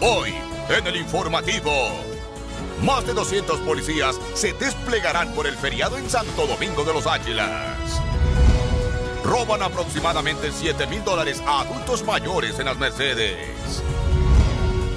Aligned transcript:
Hoy, 0.00 0.34
en 0.68 0.86
el 0.86 0.96
informativo. 0.96 1.72
Más 2.82 3.06
de 3.06 3.14
200 3.14 3.60
policías 3.60 4.20
se 4.34 4.52
desplegarán 4.52 5.32
por 5.32 5.46
el 5.46 5.56
feriado 5.56 5.96
en 5.96 6.10
Santo 6.10 6.46
Domingo 6.46 6.84
de 6.84 6.92
los 6.92 7.06
Águilas. 7.06 8.02
Roban 9.24 9.62
aproximadamente 9.62 10.52
7 10.52 10.86
mil 10.88 11.02
dólares 11.02 11.42
a 11.46 11.62
adultos 11.62 12.04
mayores 12.04 12.58
en 12.58 12.66
las 12.66 12.76
Mercedes. 12.76 13.82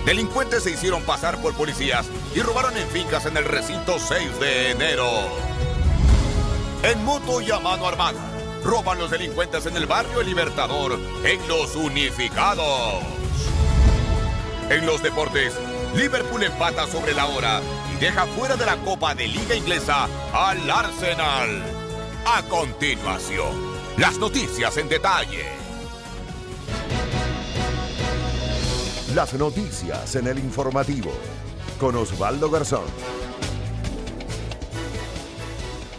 Delincuentes 0.05 0.63
se 0.63 0.71
hicieron 0.71 1.03
pasar 1.03 1.41
por 1.41 1.55
policías 1.55 2.07
y 2.35 2.41
robaron 2.41 2.75
en 2.75 2.87
fincas 2.89 3.25
en 3.25 3.37
el 3.37 3.45
recinto 3.45 3.97
6 3.99 4.39
de 4.41 4.71
enero. 4.71 5.09
En 6.83 7.05
moto 7.05 7.39
y 7.39 7.49
a 7.51 7.59
mano 7.59 7.87
armada, 7.87 8.19
roban 8.65 8.99
los 8.99 9.11
delincuentes 9.11 9.65
en 9.65 9.77
el 9.77 9.85
barrio 9.85 10.21
Libertador 10.23 10.99
en 11.23 11.47
los 11.47 11.75
unificados. 11.77 13.28
En 14.69 14.85
los 14.85 15.01
deportes, 15.01 15.55
Liverpool 15.95 16.43
empata 16.43 16.85
sobre 16.85 17.15
la 17.15 17.25
hora 17.25 17.59
y 17.91 17.99
deja 17.99 18.27
fuera 18.27 18.55
de 18.55 18.67
la 18.67 18.77
Copa 18.77 19.15
de 19.15 19.27
Liga 19.27 19.55
Inglesa 19.55 20.07
al 20.31 20.69
Arsenal. 20.69 21.63
A 22.23 22.43
continuación, 22.47 23.49
las 23.97 24.19
noticias 24.19 24.77
en 24.77 24.87
detalle. 24.87 25.45
Las 29.15 29.33
noticias 29.33 30.15
en 30.15 30.27
el 30.27 30.37
informativo 30.37 31.09
con 31.79 31.95
Osvaldo 31.95 32.51
Garzón. 32.51 32.85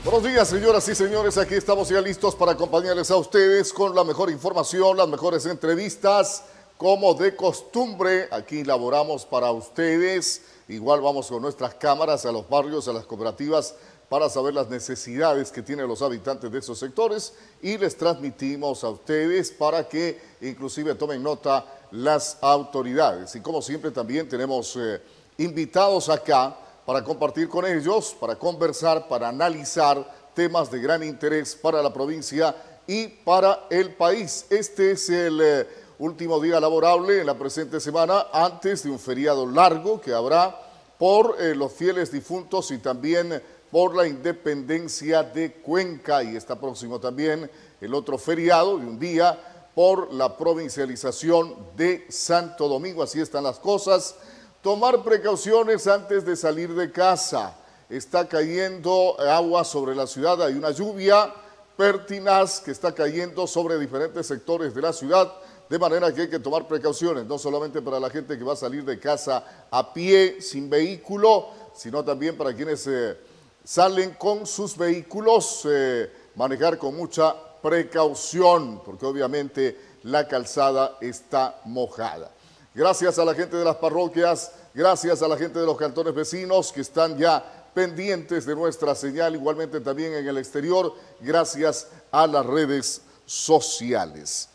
Buenos 0.05 0.23
días, 0.23 0.47
señoras 0.47 0.89
y 0.89 0.95
señores. 0.95 1.39
Aquí 1.39 1.55
estamos 1.55 1.89
ya 1.89 2.01
listos 2.01 2.37
para 2.37 2.53
acompañarles 2.53 3.11
a 3.11 3.17
ustedes 3.17 3.73
con 3.73 3.97
la 3.97 4.05
mejor 4.05 4.31
información, 4.31 4.97
las 4.97 5.09
mejores 5.09 5.45
entrevistas. 5.47 6.45
Como 6.81 7.13
de 7.13 7.37
costumbre, 7.37 8.27
aquí 8.31 8.65
laboramos 8.65 9.27
para 9.27 9.53
ustedes. 9.53 10.41
Igual 10.67 11.03
vamos 11.03 11.27
con 11.27 11.43
nuestras 11.43 11.75
cámaras 11.75 12.25
a 12.25 12.33
los 12.33 12.49
barrios, 12.49 12.89
a 12.89 12.95
las 12.95 13.05
cooperativas, 13.05 13.75
para 14.09 14.31
saber 14.31 14.55
las 14.55 14.71
necesidades 14.71 15.53
que 15.53 15.61
tienen 15.61 15.87
los 15.87 16.01
habitantes 16.01 16.51
de 16.51 16.59
esos 16.59 16.79
sectores 16.79 17.35
y 17.61 17.77
les 17.77 17.99
transmitimos 17.99 18.83
a 18.83 18.89
ustedes 18.89 19.51
para 19.51 19.87
que 19.87 20.19
inclusive 20.41 20.95
tomen 20.95 21.23
nota 21.23 21.67
las 21.91 22.39
autoridades. 22.41 23.35
Y 23.35 23.43
como 23.43 23.61
siempre 23.61 23.91
también 23.91 24.27
tenemos 24.27 24.75
eh, 24.77 25.03
invitados 25.37 26.09
acá 26.09 26.57
para 26.87 27.05
compartir 27.05 27.51
con 27.51 27.67
ellos, 27.67 28.17
para 28.19 28.37
conversar, 28.37 29.07
para 29.07 29.29
analizar 29.29 30.31
temas 30.33 30.71
de 30.71 30.81
gran 30.81 31.03
interés 31.03 31.55
para 31.55 31.83
la 31.83 31.93
provincia 31.93 32.57
y 32.87 33.07
para 33.07 33.67
el 33.69 33.95
país. 33.97 34.47
Este 34.49 34.93
es 34.93 35.11
el 35.11 35.41
eh, 35.43 35.67
último 36.01 36.41
día 36.41 36.59
laborable 36.59 37.21
en 37.21 37.27
la 37.27 37.37
presente 37.37 37.79
semana 37.79 38.29
antes 38.33 38.85
de 38.85 38.91
un 38.91 38.99
feriado 38.99 39.47
largo 39.47 40.01
que 40.01 40.15
habrá 40.15 40.59
por 40.99 41.37
eh, 41.39 41.55
los 41.55 41.73
fieles 41.73 42.11
difuntos 42.11 42.71
y 42.71 42.79
también 42.79 43.43
por 43.71 43.95
la 43.95 44.09
independencia 44.09 45.23
de 45.23 45.53
Cuenca 45.53 46.23
y 46.23 46.37
está 46.37 46.59
próximo 46.59 46.99
también 46.99 47.51
el 47.83 47.93
otro 47.93 48.17
feriado 48.17 48.79
de 48.79 48.87
un 48.87 48.99
día 48.99 49.69
por 49.75 50.11
la 50.15 50.39
provincialización 50.39 51.55
de 51.77 52.07
Santo 52.09 52.67
Domingo. 52.67 53.03
Así 53.03 53.21
están 53.21 53.45
las 53.45 53.59
cosas. 53.59 54.17
Tomar 54.63 55.03
precauciones 55.03 55.87
antes 55.87 56.25
de 56.25 56.35
salir 56.35 56.75
de 56.75 56.91
casa. 56.91 57.57
Está 57.91 58.27
cayendo 58.27 59.21
agua 59.21 59.65
sobre 59.65 59.95
la 59.95 60.07
ciudad, 60.07 60.43
hay 60.43 60.55
una 60.55 60.71
lluvia 60.71 61.31
pertinaz 61.77 62.61
que 62.61 62.71
está 62.71 62.95
cayendo 62.95 63.47
sobre 63.47 63.79
diferentes 63.79 64.27
sectores 64.27 64.75
de 64.75 64.83
la 64.83 64.93
ciudad, 64.93 65.33
de 65.71 65.79
manera 65.79 66.13
que 66.13 66.23
hay 66.23 66.29
que 66.29 66.41
tomar 66.41 66.69
precauciones, 66.69 67.25
no 67.25 67.39
solamente 67.39 67.81
para 67.81 67.99
la 67.99 68.11
gente 68.11 68.37
que 68.37 68.45
va 68.45 68.53
a 68.53 68.57
salir 68.57 68.85
de 68.85 68.99
casa 68.99 69.67
a 69.71 69.95
pie, 69.95 70.43
sin 70.43 70.69
vehículo, 70.69 71.49
sino 71.75 72.05
también 72.05 72.37
para 72.37 72.53
quienes... 72.53 72.87
Eh, 72.87 73.31
salen 73.65 74.15
con 74.15 74.47
sus 74.47 74.77
vehículos, 74.77 75.63
eh, 75.71 76.11
manejar 76.35 76.79
con 76.79 76.97
mucha 76.97 77.35
precaución, 77.63 78.83
porque 78.85 79.07
obviamente 79.07 79.79
la 80.05 80.27
calzada 80.27 80.97
está 81.01 81.61
mojada. 81.67 82.33
Gracias 82.75 83.19
a 83.19 83.25
la 83.25 83.35
gente 83.35 83.57
de 83.57 83.65
las 83.65 83.77
parroquias, 83.77 84.53
gracias 84.75 85.23
a 85.23 85.29
la 85.29 85.37
gente 85.37 85.59
de 85.59 85.67
los 85.67 85.77
cantones 85.77 86.15
vecinos 86.15 86.73
que 86.73 86.81
están 86.81 87.19
ya 87.19 87.69
pendientes 87.75 88.47
de 88.47 88.57
nuestra 88.57 88.95
señal, 88.95 89.35
igualmente 89.35 89.81
también 89.81 90.15
en 90.15 90.27
el 90.27 90.39
exterior, 90.39 90.93
gracias 91.21 91.89
a 92.11 92.27
las 92.27 92.45
redes 92.47 93.03
sociales. 93.27 94.50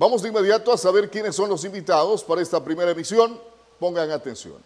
Vamos 0.00 0.22
de 0.22 0.30
inmediato 0.30 0.72
a 0.72 0.78
saber 0.78 1.10
quiénes 1.10 1.36
son 1.36 1.50
los 1.50 1.62
invitados 1.62 2.24
para 2.24 2.40
esta 2.40 2.64
primera 2.64 2.90
emisión. 2.90 3.38
Pongan 3.78 4.10
atención. 4.10 4.56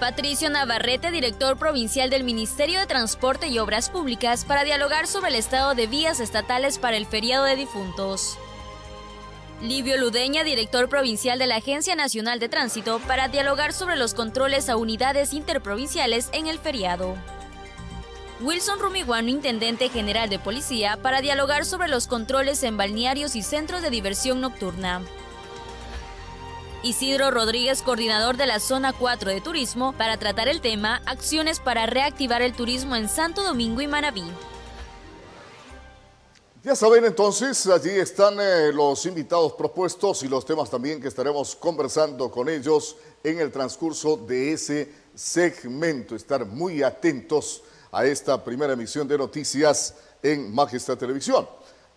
Patricio 0.00 0.50
Navarrete, 0.50 1.12
director 1.12 1.56
provincial 1.56 2.10
del 2.10 2.24
Ministerio 2.24 2.80
de 2.80 2.86
Transporte 2.86 3.46
y 3.46 3.60
Obras 3.60 3.88
Públicas, 3.88 4.44
para 4.44 4.64
dialogar 4.64 5.06
sobre 5.06 5.28
el 5.28 5.36
estado 5.36 5.76
de 5.76 5.86
vías 5.86 6.18
estatales 6.18 6.80
para 6.80 6.96
el 6.96 7.06
feriado 7.06 7.44
de 7.44 7.54
difuntos. 7.54 8.36
Livio 9.62 9.96
Ludeña, 9.96 10.42
director 10.42 10.88
provincial 10.88 11.38
de 11.38 11.46
la 11.46 11.58
Agencia 11.58 11.94
Nacional 11.94 12.40
de 12.40 12.48
Tránsito, 12.48 12.98
para 13.06 13.28
dialogar 13.28 13.72
sobre 13.72 13.94
los 13.94 14.12
controles 14.12 14.68
a 14.68 14.76
unidades 14.76 15.32
interprovinciales 15.32 16.30
en 16.32 16.48
el 16.48 16.58
feriado. 16.58 17.14
Wilson 18.40 18.78
Rumiguano, 18.78 19.30
intendente 19.30 19.88
general 19.88 20.28
de 20.28 20.38
policía, 20.38 20.98
para 21.00 21.22
dialogar 21.22 21.64
sobre 21.64 21.88
los 21.88 22.06
controles 22.06 22.62
en 22.64 22.76
balnearios 22.76 23.34
y 23.34 23.42
centros 23.42 23.80
de 23.80 23.88
diversión 23.88 24.42
nocturna. 24.42 25.00
Isidro 26.82 27.30
Rodríguez, 27.30 27.80
coordinador 27.80 28.36
de 28.36 28.46
la 28.46 28.60
Zona 28.60 28.92
4 28.92 29.30
de 29.30 29.40
Turismo, 29.40 29.94
para 29.96 30.18
tratar 30.18 30.48
el 30.48 30.60
tema 30.60 31.00
Acciones 31.06 31.60
para 31.60 31.86
reactivar 31.86 32.42
el 32.42 32.52
turismo 32.52 32.94
en 32.94 33.08
Santo 33.08 33.42
Domingo 33.42 33.80
y 33.80 33.86
Manabí. 33.86 34.24
Ya 36.62 36.76
saben 36.76 37.06
entonces, 37.06 37.66
allí 37.68 37.90
están 37.90 38.38
eh, 38.38 38.70
los 38.70 39.06
invitados 39.06 39.54
propuestos 39.54 40.22
y 40.24 40.28
los 40.28 40.44
temas 40.44 40.68
también 40.68 41.00
que 41.00 41.08
estaremos 41.08 41.56
conversando 41.56 42.30
con 42.30 42.50
ellos 42.50 42.96
en 43.24 43.40
el 43.40 43.50
transcurso 43.50 44.18
de 44.18 44.52
ese 44.52 44.92
segmento. 45.14 46.14
Estar 46.14 46.44
muy 46.44 46.82
atentos 46.82 47.62
a 47.96 48.04
esta 48.04 48.44
primera 48.44 48.74
emisión 48.74 49.08
de 49.08 49.16
noticias 49.16 49.94
en 50.22 50.54
Majestad 50.54 50.98
Televisión. 50.98 51.48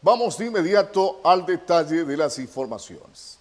Vamos 0.01 0.37
de 0.37 0.45
inmediato 0.45 1.19
al 1.25 1.45
detalle 1.45 2.05
de 2.05 2.15
las 2.15 2.39
informaciones. 2.39 3.37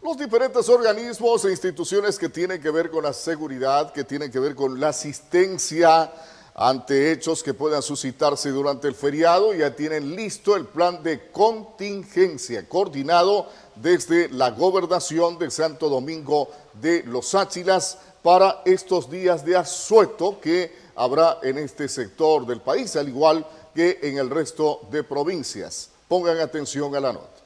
Los 0.00 0.16
diferentes 0.16 0.68
organismos 0.68 1.44
e 1.44 1.50
instituciones 1.50 2.16
que 2.16 2.28
tienen 2.28 2.62
que 2.62 2.70
ver 2.70 2.90
con 2.92 3.02
la 3.02 3.12
seguridad, 3.12 3.92
que 3.92 4.04
tienen 4.04 4.30
que 4.30 4.38
ver 4.38 4.54
con 4.54 4.78
la 4.78 4.90
asistencia 4.90 6.12
ante 6.54 7.10
hechos 7.10 7.42
que 7.42 7.54
puedan 7.54 7.80
suscitarse 7.80 8.50
durante 8.50 8.86
el 8.86 8.94
feriado, 8.94 9.54
ya 9.54 9.74
tienen 9.74 10.14
listo 10.14 10.56
el 10.56 10.66
plan 10.66 11.02
de 11.02 11.30
contingencia 11.30 12.68
coordinado 12.68 13.48
desde 13.82 14.28
la 14.28 14.50
gobernación 14.50 15.38
de 15.38 15.50
Santo 15.50 15.88
Domingo 15.88 16.48
de 16.74 17.02
Los 17.04 17.34
Áchilas 17.34 17.98
para 18.22 18.62
estos 18.64 19.10
días 19.10 19.44
de 19.44 19.56
asueto 19.56 20.38
que 20.40 20.72
habrá 20.94 21.38
en 21.42 21.58
este 21.58 21.88
sector 21.88 22.46
del 22.46 22.60
país, 22.60 22.94
al 22.96 23.08
igual 23.08 23.46
que 23.74 23.98
en 24.02 24.18
el 24.18 24.28
resto 24.28 24.82
de 24.90 25.02
provincias. 25.02 25.90
Pongan 26.08 26.38
atención 26.38 26.94
a 26.94 27.00
la 27.00 27.12
nota. 27.12 27.39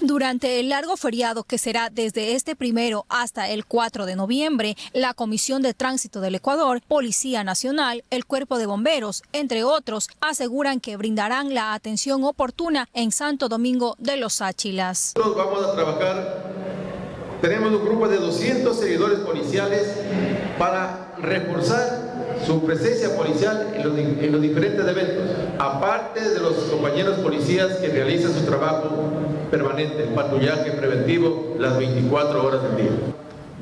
Durante 0.00 0.60
el 0.60 0.68
largo 0.68 0.96
feriado 0.96 1.42
que 1.42 1.58
será 1.58 1.90
desde 1.90 2.34
este 2.34 2.54
primero 2.54 3.04
hasta 3.08 3.48
el 3.48 3.66
4 3.66 4.06
de 4.06 4.14
noviembre, 4.14 4.76
la 4.92 5.12
Comisión 5.12 5.60
de 5.60 5.74
Tránsito 5.74 6.20
del 6.20 6.36
Ecuador, 6.36 6.80
Policía 6.86 7.42
Nacional, 7.42 8.04
el 8.10 8.24
Cuerpo 8.24 8.58
de 8.58 8.66
Bomberos, 8.66 9.24
entre 9.32 9.64
otros, 9.64 10.08
aseguran 10.20 10.78
que 10.78 10.96
brindarán 10.96 11.52
la 11.52 11.74
atención 11.74 12.22
oportuna 12.22 12.88
en 12.94 13.10
Santo 13.10 13.48
Domingo 13.48 13.96
de 13.98 14.18
los 14.18 14.40
Áchilas. 14.40 15.14
Nosotros 15.16 15.44
vamos 15.44 15.66
a 15.66 15.72
trabajar, 15.74 16.44
tenemos 17.40 17.72
un 17.72 17.84
grupo 17.84 18.06
de 18.06 18.18
200 18.18 18.78
seguidores 18.78 19.18
policiales 19.18 19.96
para 20.60 21.16
reforzar 21.18 22.07
su 22.48 22.64
presencia 22.64 23.14
policial 23.14 23.74
en 23.74 24.32
los, 24.32 24.40
diferentes 24.40 24.80
eventos, 24.80 25.22
aparte 25.58 26.30
de 26.30 26.40
los 26.40 26.54
compañeros 26.54 27.18
policías 27.18 27.76
que 27.76 27.88
realizan 27.88 28.32
su 28.32 28.40
trabajo 28.46 28.88
permanente, 29.50 30.04
patrullaje 30.14 30.70
preventivo 30.70 31.56
las 31.58 31.76
24 31.76 32.42
horas 32.42 32.62
del 32.62 32.76
día. 32.78 32.90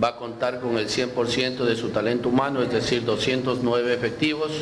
Va 0.02 0.10
a 0.10 0.16
contar 0.16 0.60
con 0.60 0.78
el 0.78 0.86
100% 0.86 1.64
de 1.64 1.74
su 1.74 1.88
talento 1.88 2.28
humano, 2.28 2.62
es 2.62 2.70
decir, 2.70 3.04
209 3.04 3.92
efectivos, 3.92 4.52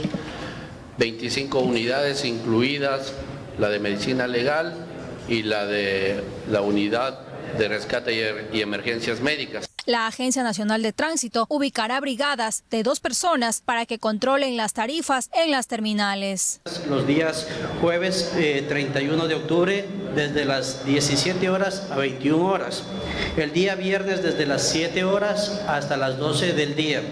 25 0.96 1.58
unidades 1.58 2.24
incluidas 2.24 3.12
la 3.58 3.68
de 3.68 3.78
medicina 3.78 4.26
legal 4.26 4.86
y 5.28 5.42
la 5.42 5.66
de 5.66 6.22
la 6.50 6.62
unidad 6.62 7.20
de 7.58 7.68
rescate 7.68 8.48
y 8.54 8.62
emergencias 8.62 9.20
médicas. 9.20 9.73
La 9.86 10.06
Agencia 10.06 10.42
Nacional 10.42 10.82
de 10.82 10.94
Tránsito 10.94 11.44
ubicará 11.50 12.00
brigadas 12.00 12.64
de 12.70 12.82
dos 12.82 13.00
personas 13.00 13.60
para 13.60 13.84
que 13.84 13.98
controlen 13.98 14.56
las 14.56 14.72
tarifas 14.72 15.28
en 15.34 15.50
las 15.50 15.66
terminales. 15.66 16.62
Los 16.88 17.06
días 17.06 17.46
jueves 17.82 18.32
31 18.34 19.24
eh, 19.24 19.28
de 19.28 19.34
octubre 19.34 19.86
desde 20.14 20.46
las 20.46 20.86
17 20.86 21.50
horas 21.50 21.88
a 21.90 21.96
21 21.96 22.46
horas. 22.46 22.82
El 23.36 23.52
día 23.52 23.74
viernes 23.74 24.22
desde 24.22 24.46
las 24.46 24.66
7 24.68 25.04
horas 25.04 25.60
hasta 25.68 25.98
las 25.98 26.16
12 26.16 26.54
del 26.54 26.76
día. 26.76 27.02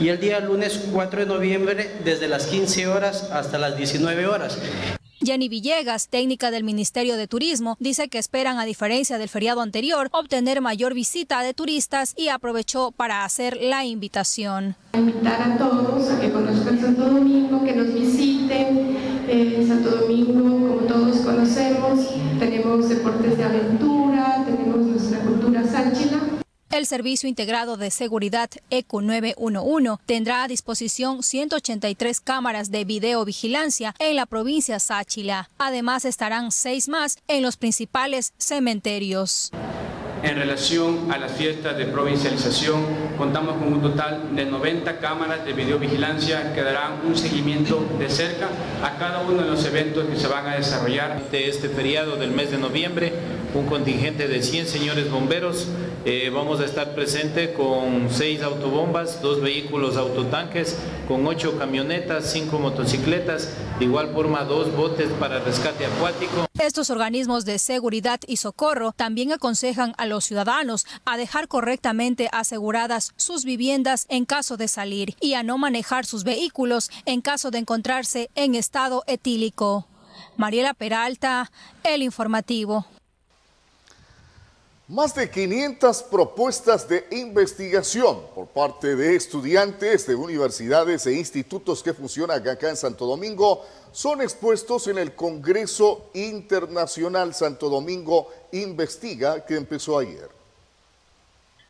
Y 0.00 0.08
el 0.08 0.18
día 0.18 0.40
lunes 0.40 0.80
4 0.92 1.20
de 1.20 1.26
noviembre 1.26 1.92
desde 2.04 2.26
las 2.26 2.46
15 2.46 2.88
horas 2.88 3.30
hasta 3.30 3.56
las 3.56 3.76
19 3.76 4.26
horas. 4.26 4.58
Jenny 5.26 5.48
Villegas, 5.48 6.06
técnica 6.08 6.52
del 6.52 6.62
Ministerio 6.62 7.16
de 7.16 7.26
Turismo, 7.26 7.76
dice 7.80 8.08
que 8.08 8.18
esperan, 8.18 8.60
a 8.60 8.64
diferencia 8.64 9.18
del 9.18 9.28
feriado 9.28 9.60
anterior, 9.60 10.08
obtener 10.12 10.60
mayor 10.60 10.94
visita 10.94 11.42
de 11.42 11.52
turistas 11.52 12.14
y 12.16 12.28
aprovechó 12.28 12.92
para 12.92 13.24
hacer 13.24 13.58
la 13.60 13.84
invitación. 13.84 14.76
Invitar 14.94 15.42
a 15.42 15.58
todos 15.58 16.08
a 16.10 16.20
que 16.20 16.30
conozcan 16.30 16.80
Santo 16.80 17.10
Domingo, 17.10 17.64
que 17.64 17.72
nos 17.72 17.92
visiten. 17.92 18.96
Eh, 19.28 19.64
Santo 19.66 19.90
Domingo, 19.90 20.42
como 20.44 20.86
todos 20.86 21.16
conocemos, 21.16 22.08
tenemos 22.38 22.88
deportes 22.88 23.36
de 23.36 23.42
aventura, 23.42 24.44
tenemos 24.46 24.86
nuestra 24.86 25.18
cultura 25.18 25.64
sáchila. 25.64 26.46
El 26.70 26.84
Servicio 26.84 27.28
Integrado 27.28 27.76
de 27.76 27.90
Seguridad 27.90 28.50
ECO 28.70 29.00
911 29.00 30.02
tendrá 30.04 30.42
a 30.42 30.48
disposición 30.48 31.22
183 31.22 32.20
cámaras 32.20 32.70
de 32.72 32.84
videovigilancia 32.84 33.94
en 34.00 34.16
la 34.16 34.26
provincia 34.26 34.80
Sáchila. 34.80 35.48
Además 35.58 36.04
estarán 36.04 36.50
seis 36.50 36.88
más 36.88 37.18
en 37.28 37.42
los 37.42 37.56
principales 37.56 38.34
cementerios. 38.36 39.52
En 40.22 40.36
relación 40.36 41.12
a 41.12 41.18
las 41.18 41.32
fiestas 41.32 41.76
de 41.76 41.84
provincialización, 41.84 42.82
contamos 43.18 43.56
con 43.56 43.72
un 43.72 43.82
total 43.82 44.34
de 44.34 44.46
90 44.46 44.98
cámaras 44.98 45.44
de 45.44 45.52
videovigilancia 45.52 46.54
que 46.54 46.62
darán 46.62 47.06
un 47.06 47.16
seguimiento 47.16 47.86
de 47.98 48.08
cerca 48.08 48.48
a 48.82 48.96
cada 48.98 49.20
uno 49.20 49.42
de 49.42 49.48
los 49.48 49.64
eventos 49.66 50.06
que 50.06 50.16
se 50.16 50.26
van 50.26 50.46
a 50.46 50.56
desarrollar. 50.56 51.30
De 51.30 51.48
este 51.48 51.68
feriado 51.68 52.16
del 52.16 52.30
mes 52.30 52.50
de 52.50 52.58
noviembre, 52.58 53.12
un 53.54 53.66
contingente 53.66 54.26
de 54.26 54.42
100 54.42 54.66
señores 54.66 55.10
bomberos. 55.10 55.68
Eh, 56.04 56.30
vamos 56.32 56.60
a 56.60 56.64
estar 56.64 56.94
presente 56.94 57.52
con 57.52 58.08
6 58.10 58.42
autobombas, 58.42 59.20
2 59.22 59.42
vehículos 59.42 59.96
autotanques, 59.96 60.76
con 61.08 61.26
8 61.26 61.58
camionetas, 61.58 62.30
5 62.32 62.58
motocicletas, 62.58 63.54
de 63.78 63.84
igual 63.84 64.10
forma 64.14 64.44
2 64.44 64.74
botes 64.76 65.08
para 65.18 65.40
rescate 65.40 65.84
acuático. 65.84 66.46
Estos 66.58 66.90
organismos 66.90 67.44
de 67.44 67.58
seguridad 67.58 68.20
y 68.26 68.38
socorro 68.38 68.92
también 68.96 69.32
aconsejan 69.32 69.94
a 69.98 70.06
los 70.06 70.15
ciudadanos 70.24 70.86
a 71.04 71.16
dejar 71.16 71.48
correctamente 71.48 72.28
aseguradas 72.32 73.12
sus 73.16 73.44
viviendas 73.44 74.06
en 74.08 74.24
caso 74.24 74.56
de 74.56 74.68
salir 74.68 75.14
y 75.20 75.34
a 75.34 75.42
no 75.42 75.58
manejar 75.58 76.06
sus 76.06 76.24
vehículos 76.24 76.90
en 77.04 77.20
caso 77.20 77.50
de 77.50 77.58
encontrarse 77.58 78.30
en 78.34 78.54
estado 78.54 79.04
etílico. 79.06 79.86
Mariela 80.36 80.74
Peralta, 80.74 81.50
El 81.82 82.02
Informativo. 82.02 82.86
Más 84.88 85.16
de 85.16 85.28
500 85.28 86.04
propuestas 86.04 86.88
de 86.88 87.08
investigación 87.10 88.20
por 88.36 88.46
parte 88.46 88.94
de 88.94 89.16
estudiantes 89.16 90.06
de 90.06 90.14
universidades 90.14 91.08
e 91.08 91.14
institutos 91.14 91.82
que 91.82 91.92
funcionan 91.92 92.46
acá 92.46 92.68
en 92.68 92.76
Santo 92.76 93.04
Domingo 93.04 93.64
son 93.90 94.22
expuestos 94.22 94.86
en 94.86 94.98
el 94.98 95.16
Congreso 95.16 96.10
Internacional. 96.14 97.34
Santo 97.34 97.68
Domingo 97.68 98.28
Investiga 98.52 99.44
que 99.44 99.56
empezó 99.56 99.98
ayer 99.98 100.35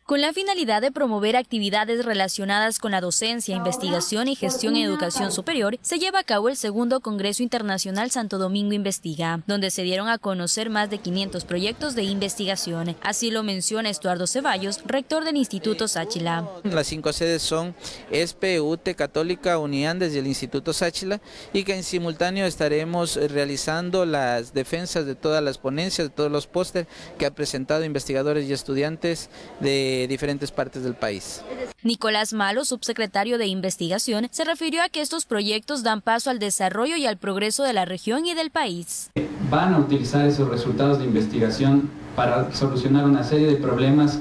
con 0.07 0.21
la 0.21 0.31
finalidad 0.31 0.81
de 0.81 0.89
promover 0.89 1.35
actividades 1.35 2.05
relacionadas 2.05 2.79
con 2.79 2.91
la 2.91 3.01
docencia, 3.01 3.57
investigación 3.57 4.29
y 4.29 4.35
gestión 4.35 4.77
en 4.77 4.83
educación 4.83 5.33
superior, 5.33 5.77
se 5.81 5.99
lleva 5.99 6.19
a 6.19 6.23
cabo 6.23 6.47
el 6.47 6.55
segundo 6.55 7.01
Congreso 7.01 7.43
Internacional 7.43 8.09
Santo 8.09 8.37
Domingo 8.37 8.71
Investiga, 8.71 9.41
donde 9.47 9.69
se 9.69 9.83
dieron 9.83 10.07
a 10.07 10.17
conocer 10.17 10.69
más 10.69 10.89
de 10.89 10.99
500 10.99 11.43
proyectos 11.43 11.93
de 11.93 12.03
investigación. 12.03 12.95
Así 13.01 13.31
lo 13.31 13.43
menciona 13.43 13.89
Estuardo 13.89 14.27
Ceballos, 14.27 14.79
rector 14.85 15.25
del 15.25 15.35
Instituto 15.35 15.89
Sáchila. 15.89 16.47
Las 16.63 16.87
cinco 16.87 17.11
sedes 17.11 17.41
son 17.41 17.75
ESPE, 18.09 18.61
Católica, 18.95 19.59
Uniandes 19.59 20.15
y 20.15 20.19
el 20.19 20.27
Instituto 20.27 20.71
Sáchila, 20.71 21.19
y 21.51 21.65
que 21.65 21.75
en 21.75 21.83
simultáneo 21.83 22.45
estaremos 22.45 23.17
realizando 23.17 24.05
las 24.05 24.53
defensas 24.53 25.05
de 25.05 25.15
todas 25.15 25.43
las 25.43 25.57
ponencias, 25.57 26.07
de 26.07 26.13
todos 26.15 26.31
los 26.31 26.47
pósteres 26.47 26.87
que 27.17 27.25
han 27.25 27.33
presentado 27.33 27.83
investigadores 27.83 28.47
y 28.47 28.53
estudiantes 28.53 29.29
de 29.59 29.96
diferentes 30.05 30.51
partes 30.51 30.83
del 30.83 30.93
país. 30.93 31.41
Nicolás 31.81 32.33
Malo, 32.33 32.65
subsecretario 32.65 33.37
de 33.37 33.47
Investigación, 33.47 34.27
se 34.29 34.43
refirió 34.43 34.83
a 34.83 34.89
que 34.89 35.01
estos 35.01 35.25
proyectos 35.25 35.81
dan 35.81 36.01
paso 36.01 36.29
al 36.29 36.37
desarrollo 36.37 36.97
y 36.97 37.07
al 37.07 37.17
progreso 37.17 37.63
de 37.63 37.73
la 37.73 37.85
región 37.85 38.25
y 38.25 38.35
del 38.35 38.51
país. 38.51 39.09
Van 39.49 39.73
a 39.73 39.79
utilizar 39.79 40.27
esos 40.27 40.49
resultados 40.49 40.99
de 40.99 41.05
investigación 41.05 41.89
para 42.15 42.53
solucionar 42.53 43.05
una 43.05 43.23
serie 43.23 43.47
de 43.47 43.55
problemas 43.55 44.19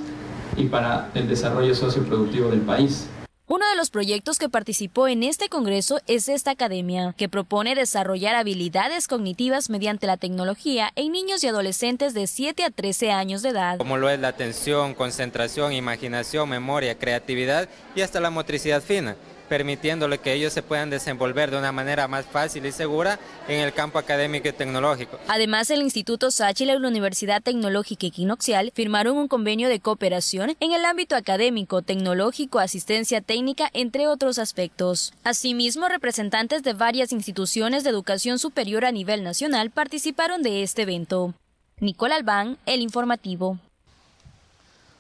y 0.57 0.65
para 0.67 1.11
el 1.15 1.29
desarrollo 1.29 1.75
socioproductivo 1.75 2.51
del 2.51 2.61
país. 2.61 3.09
Uno 3.49 3.65
de 3.71 3.77
los 3.77 3.91
proyectos 3.91 4.41
que 4.41 4.49
participó 4.49 5.07
en 5.07 5.23
este 5.23 5.49
Congreso 5.49 6.01
es 6.09 6.29
esta 6.29 6.51
academia, 6.51 7.15
que 7.17 7.29
propone 7.29 7.77
desarrollar 7.77 8.35
habilidades 8.35 9.07
cognitivas 9.07 9.71
mediante 9.71 10.09
la 10.09 10.17
tecnología 10.17 10.91
en 10.97 11.13
niños 11.13 11.45
y 11.45 11.47
adolescentes 11.47 12.13
de 12.13 12.27
7 12.27 12.65
a 12.65 12.71
13 12.71 13.13
años 13.13 13.43
de 13.43 13.51
edad. 13.51 13.79
Como 13.79 13.99
lo 13.99 14.11
es 14.11 14.19
la 14.19 14.29
atención, 14.29 14.95
concentración, 14.95 15.73
imaginación, 15.73 16.49
memoria, 16.49 16.99
creatividad 16.99 17.69
y 17.95 18.01
hasta 18.01 18.19
la 18.19 18.31
motricidad 18.31 18.83
fina 18.83 19.15
permitiéndole 19.49 20.19
que 20.19 20.33
ellos 20.33 20.53
se 20.53 20.63
puedan 20.63 20.91
desenvolver 20.91 21.51
de 21.51 21.59
una 21.59 21.73
manera 21.73 22.09
más 22.09 22.27
fácil 22.27 22.67
y 22.67 22.73
segura 22.73 23.19
en 23.49 23.61
el 23.61 23.73
campo 23.73 23.99
académico 23.99 24.49
y 24.49 24.53
tecnológico. 24.53 25.19
Además, 25.29 25.71
el 25.71 25.83
Instituto 25.83 26.31
Sáchila 26.31 26.75
y 26.75 26.79
la 26.79 26.89
Universidad 26.89 27.43
Tecnológica 27.43 28.07
Equinoxial 28.07 28.73
firmaron 28.75 29.17
un 29.17 29.29
convenio 29.29 29.69
de 29.69 29.81
cooperación 29.81 30.57
en 30.61 30.73
el 30.73 30.85
ámbito 30.85 31.17
académico, 31.17 31.83
tecnológico, 31.83 32.59
asistencia 32.59 33.21
técnica, 33.21 33.71
entre 33.73 34.09
otros 34.09 34.39
aspectos. 34.39 35.13
Asimismo, 35.25 35.89
representantes 35.89 36.63
de 36.63 36.73
varias 36.73 37.13
instituciones 37.13 37.85
de 37.85 37.91
educación 37.91 38.39
superior 38.39 38.85
a 38.85 38.93
nivel 38.93 39.23
nacional 39.23 39.71
participaron 39.71 40.43
de 40.43 40.63
este 40.63 40.83
evento. 40.83 41.35
Nicole 41.79 42.15
Albán, 42.15 42.59
El 42.65 42.81
Informativo. 42.81 43.59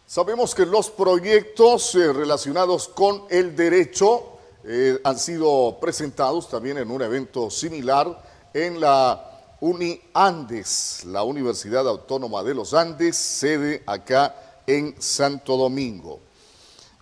Sabemos 0.06 0.54
que 0.54 0.64
los 0.64 0.88
proyectos 0.88 1.94
eh, 1.96 2.12
relacionados 2.12 2.87
con 2.87 3.25
el 3.28 3.56
derecho 3.56 4.36
eh, 4.69 5.01
han 5.05 5.17
sido 5.17 5.79
presentados 5.81 6.49
también 6.49 6.79
en 6.79 6.91
un 6.91 7.01
evento 7.01 7.51
similar 7.51 8.20
en 8.53 8.81
la 8.81 9.55
Uni 9.61 10.01
Andes, 10.13 11.05
la 11.05 11.23
Universidad 11.23 11.87
Autónoma 11.87 12.43
de 12.43 12.53
los 12.53 12.75
Andes, 12.75 13.17
sede 13.17 13.85
acá 13.87 14.35
en 14.67 15.01
Santo 15.01 15.56
Domingo. 15.56 16.19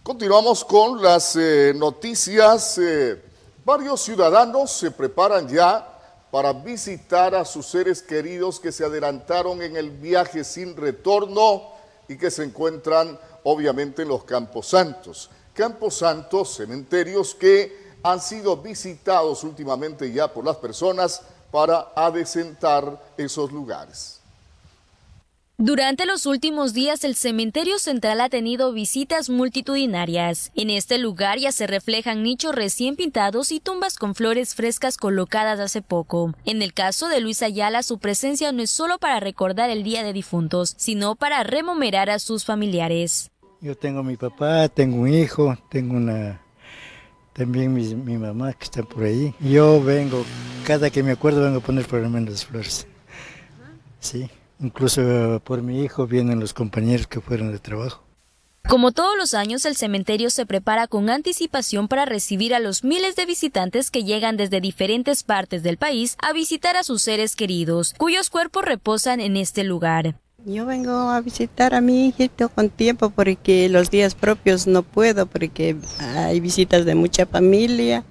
Continuamos 0.02 0.62
con 0.62 1.00
las 1.00 1.37
eh, 1.37 1.73
noticias. 1.75 2.76
Eh, 2.76 3.23
varios 3.64 4.02
ciudadanos 4.02 4.71
se 4.71 4.90
preparan 4.90 5.49
ya 5.49 5.88
para 6.30 6.52
visitar 6.52 7.35
a 7.35 7.47
sus 7.47 7.64
seres 7.64 8.02
queridos 8.02 8.61
que 8.61 8.73
se 8.73 8.85
adelantaron 8.85 9.62
en 9.62 9.78
el 9.78 9.90
viaje 9.90 10.44
sin 10.44 10.76
retorno 10.76 11.62
y 12.09 12.18
que 12.18 12.30
se 12.30 12.44
encuentran 12.44 13.18
obviamente 13.44 14.02
en 14.02 14.09
los 14.09 14.25
Campos 14.25 14.66
Santos. 14.66 15.30
Campos 15.54 15.94
Santos, 15.99 16.54
cementerios 16.54 17.34
que 17.34 17.94
han 18.02 18.20
sido 18.20 18.56
visitados 18.58 19.44
últimamente 19.44 20.12
ya 20.12 20.28
por 20.32 20.44
las 20.44 20.56
personas 20.56 21.23
para 21.50 21.92
adecentar 21.94 23.00
esos 23.16 23.50
lugares. 23.50 24.20
Durante 25.56 26.04
los 26.04 26.26
últimos 26.26 26.73
días 26.75 27.04
el 27.04 27.14
cementerio 27.14 27.78
central 27.78 28.20
ha 28.20 28.28
tenido 28.28 28.73
visitas 28.73 29.30
multitudinarias. 29.30 30.50
En 30.56 30.68
este 30.68 30.99
lugar 30.99 31.38
ya 31.38 31.52
se 31.52 31.68
reflejan 31.68 32.25
nichos 32.25 32.56
recién 32.56 32.96
pintados 32.96 33.52
y 33.52 33.61
tumbas 33.61 33.96
con 33.96 34.16
flores 34.16 34.56
frescas 34.56 34.96
colocadas 34.96 35.61
hace 35.61 35.80
poco. 35.80 36.34
En 36.44 36.61
el 36.61 36.75
caso 36.75 37.06
de 37.06 37.20
Luis 37.20 37.40
Ayala 37.40 37.84
su 37.84 38.00
presencia 38.00 38.50
no 38.50 38.62
es 38.62 38.70
solo 38.73 38.99
para 38.99 39.20
recordar 39.20 39.70
el 39.70 39.84
Día 39.84 40.02
de 40.02 40.12
Difuntos, 40.12 40.75
sino 40.76 41.14
para 41.14 41.44
rememorar 41.44 42.11
a 42.11 42.18
sus 42.18 42.44
familiares. 42.44 43.30
Yo 43.64 43.75
tengo 43.75 44.02
mi 44.02 44.18
papá, 44.18 44.68
tengo 44.68 44.99
un 44.99 45.09
hijo, 45.09 45.56
tengo 45.71 45.97
una 45.97 46.38
también 47.33 47.73
mi, 47.73 47.94
mi, 47.94 48.18
mamá 48.18 48.52
que 48.52 48.64
está 48.64 48.83
por 48.83 49.04
ahí. 49.04 49.35
Yo 49.40 49.83
vengo, 49.83 50.23
cada 50.66 50.90
que 50.90 51.02
me 51.02 51.12
acuerdo 51.12 51.42
vengo 51.42 51.61
a 51.61 51.62
poner 51.62 51.87
por 51.87 52.06
menos 52.06 52.44
flores. 52.44 52.87
Sí, 54.00 54.28
incluso 54.61 55.40
por 55.44 55.62
mi 55.62 55.83
hijo 55.83 56.06
vienen 56.06 56.40
los 56.40 56.52
compañeros 56.52 57.06
que 57.06 57.23
fueron 57.23 57.52
de 57.52 57.59
trabajo. 57.59 58.04
Como 58.68 58.92
todos 58.92 59.16
los 59.16 59.33
años, 59.33 59.64
el 59.64 59.76
cementerio 59.76 60.28
se 60.28 60.44
prepara 60.44 60.87
con 60.87 61.09
anticipación 61.09 61.88
para 61.88 62.04
recibir 62.04 62.54
a 62.54 62.61
los 62.61 62.85
miles 62.85 63.16
de 63.16 63.25
visitantes 63.25 63.90
que 63.90 64.04
llegan 64.04 64.37
desde 64.37 64.61
diferentes 64.61 65.23
partes 65.23 65.62
del 65.62 65.78
país 65.78 66.18
a 66.21 66.35
visitar 66.35 66.76
a 66.76 66.85
sus 66.85 67.00
seres 67.00 67.35
queridos, 67.35 67.94
cuyos 67.97 68.28
cuerpos 68.28 68.66
reposan 68.66 69.21
en 69.21 69.38
este 69.38 69.64
lugar. 69.64 70.16
Yo 70.46 70.66
vengo 70.66 70.92
a 70.92 71.22
visitar 71.22 71.74
a 71.74 71.80
mi 71.80 72.08
hijito 72.08 72.50
con 72.50 72.68
tiempo 72.68 73.08
porque 73.08 73.70
los 73.70 73.90
días 73.90 74.14
propios 74.14 74.66
no 74.66 74.82
puedo 74.82 75.24
porque 75.24 75.74
hay 75.98 76.38
visitas 76.40 76.84
de 76.84 76.94
mucha 76.94 77.24
familia. 77.24 78.04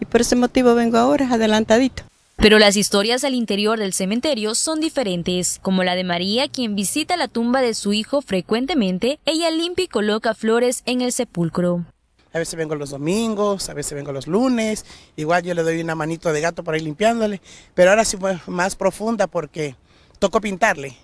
Y 0.00 0.06
por 0.06 0.22
ese 0.22 0.34
motivo 0.34 0.74
vengo 0.74 0.96
ahora 0.96 1.28
adelantadito. 1.30 2.04
Pero 2.36 2.58
las 2.58 2.76
historias 2.76 3.22
al 3.22 3.34
interior 3.34 3.78
del 3.78 3.92
cementerio 3.92 4.54
son 4.54 4.80
diferentes, 4.80 5.58
como 5.60 5.84
la 5.84 5.94
de 5.94 6.04
María, 6.04 6.48
quien 6.48 6.74
visita 6.74 7.18
la 7.18 7.28
tumba 7.28 7.60
de 7.60 7.74
su 7.74 7.92
hijo 7.92 8.22
frecuentemente, 8.22 9.20
ella 9.26 9.50
limpia 9.50 9.84
y 9.84 9.88
coloca 9.88 10.32
flores 10.32 10.82
en 10.86 11.02
el 11.02 11.12
sepulcro. 11.12 11.84
A 12.32 12.38
veces 12.38 12.54
vengo 12.54 12.76
los 12.76 12.90
domingos, 12.90 13.68
a 13.68 13.74
veces 13.74 13.92
vengo 13.92 14.10
los 14.10 14.26
lunes, 14.26 14.86
igual 15.16 15.42
yo 15.42 15.52
le 15.52 15.62
doy 15.62 15.82
una 15.82 15.94
manito 15.94 16.32
de 16.32 16.40
gato 16.40 16.64
para 16.64 16.78
ir 16.78 16.84
limpiándole, 16.84 17.42
pero 17.74 17.90
ahora 17.90 18.06
sí 18.06 18.16
fue 18.16 18.38
más 18.46 18.74
profunda 18.74 19.26
porque 19.26 19.76
tocó 20.18 20.40
pintarle, 20.40 20.96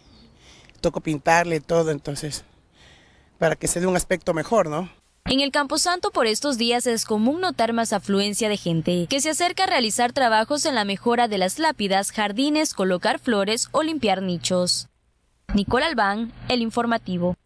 tocó 0.80 1.00
pintarle 1.00 1.60
todo, 1.60 1.90
entonces, 1.90 2.44
para 3.38 3.56
que 3.56 3.68
se 3.68 3.80
dé 3.80 3.86
un 3.86 3.96
aspecto 3.96 4.34
mejor, 4.34 4.68
¿no? 4.68 4.88
En 5.30 5.40
el 5.40 5.50
Camposanto 5.50 6.10
por 6.10 6.26
estos 6.26 6.56
días 6.56 6.86
es 6.86 7.04
común 7.04 7.42
notar 7.42 7.74
más 7.74 7.92
afluencia 7.92 8.48
de 8.48 8.56
gente 8.56 9.06
que 9.10 9.20
se 9.20 9.28
acerca 9.28 9.64
a 9.64 9.66
realizar 9.66 10.14
trabajos 10.14 10.64
en 10.64 10.74
la 10.74 10.86
mejora 10.86 11.28
de 11.28 11.36
las 11.36 11.58
lápidas, 11.58 12.12
jardines, 12.12 12.72
colocar 12.72 13.18
flores 13.18 13.68
o 13.72 13.82
limpiar 13.82 14.22
nichos. 14.22 14.88
Nicole 15.52 15.84
Albán, 15.84 16.32
El 16.48 16.62
Informativo. 16.62 17.36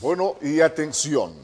Bueno, 0.00 0.36
y 0.40 0.62
atención, 0.62 1.34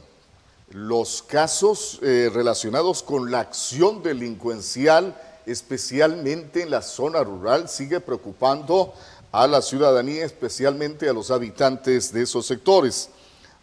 los 0.70 1.22
casos 1.22 1.98
eh, 2.00 2.30
relacionados 2.32 3.02
con 3.02 3.30
la 3.30 3.40
acción 3.40 4.02
delincuencial, 4.02 5.14
especialmente 5.44 6.62
en 6.62 6.70
la 6.70 6.80
zona 6.80 7.22
rural, 7.22 7.68
sigue 7.68 8.00
preocupando 8.00 8.94
a 9.30 9.46
la 9.46 9.60
ciudadanía, 9.60 10.24
especialmente 10.24 11.06
a 11.06 11.12
los 11.12 11.30
habitantes 11.30 12.14
de 12.14 12.22
esos 12.22 12.46
sectores. 12.46 13.10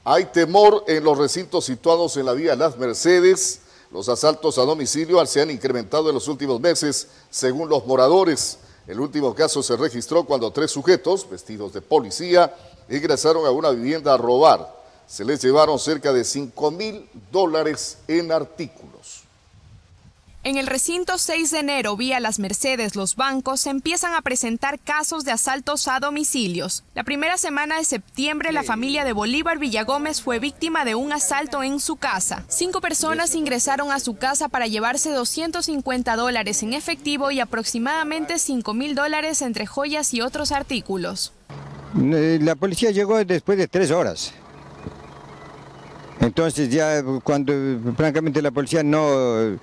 Hay 0.03 0.25
temor 0.25 0.83
en 0.87 1.03
los 1.03 1.17
recintos 1.17 1.65
situados 1.65 2.15
en 2.17 2.27
la 2.27 2.33
vía 2.33 2.55
Las 2.55 2.77
Mercedes. 2.77 3.61
Los 3.91 4.09
asaltos 4.09 4.59
a 4.59 4.61
domicilio 4.61 5.25
se 5.25 5.41
han 5.41 5.49
incrementado 5.49 6.09
en 6.09 6.13
los 6.13 6.27
últimos 6.27 6.61
meses, 6.61 7.07
según 7.31 7.67
los 7.67 7.83
moradores. 7.87 8.59
El 8.85 8.99
último 8.99 9.33
caso 9.33 9.63
se 9.63 9.75
registró 9.75 10.23
cuando 10.23 10.51
tres 10.51 10.69
sujetos, 10.69 11.27
vestidos 11.27 11.73
de 11.73 11.81
policía, 11.81 12.55
ingresaron 12.87 13.47
a 13.47 13.49
una 13.49 13.71
vivienda 13.71 14.13
a 14.13 14.17
robar 14.17 14.82
se 15.07 15.25
les 15.25 15.41
llevaron 15.41 15.79
cerca 15.79 16.13
de 16.13 16.23
5 16.23 16.71
mil 16.71 17.07
dólares 17.31 17.97
en 18.07 18.31
artículos. 18.31 19.23
En 20.45 20.57
el 20.57 20.67
recinto 20.67 21.17
6 21.17 21.51
de 21.51 21.59
enero, 21.59 21.95
vía 21.95 22.19
las 22.19 22.37
Mercedes, 22.37 22.97
los 22.97 23.15
bancos 23.15 23.61
se 23.61 23.69
empiezan 23.69 24.13
a 24.13 24.21
presentar 24.21 24.77
casos 24.77 25.23
de 25.23 25.31
asaltos 25.31 25.87
a 25.87 26.01
domicilios. 26.01 26.83
La 26.95 27.05
primera 27.05 27.37
semana 27.37 27.77
de 27.77 27.85
septiembre, 27.85 28.51
la 28.51 28.63
familia 28.63 29.05
de 29.05 29.13
Bolívar 29.13 29.57
Villagómez 29.57 30.21
fue 30.21 30.39
víctima 30.39 30.83
de 30.83 30.95
un 30.95 31.13
asalto 31.13 31.63
en 31.63 31.79
su 31.79 31.95
casa. 31.95 32.43
Cinco 32.49 32.81
personas 32.81 33.35
ingresaron 33.35 33.89
a 33.89 34.01
su 34.01 34.17
casa 34.17 34.49
para 34.49 34.67
llevarse 34.67 35.11
250 35.11 36.13
dólares 36.17 36.61
en 36.61 36.73
efectivo 36.73 37.31
y 37.31 37.39
aproximadamente 37.39 38.37
5 38.37 38.73
mil 38.73 38.95
dólares 38.95 39.41
entre 39.41 39.65
joyas 39.65 40.13
y 40.13 40.19
otros 40.19 40.51
artículos. 40.51 41.31
Eh, 41.97 42.39
la 42.41 42.55
policía 42.55 42.91
llegó 42.91 43.23
después 43.23 43.57
de 43.57 43.69
tres 43.69 43.91
horas. 43.91 44.33
Entonces 46.23 46.69
ya 46.69 47.03
cuando 47.21 47.53
francamente 47.97 48.41
la 48.41 48.51
policía 48.51 48.81
no, 48.81 49.41
eh, 49.41 49.59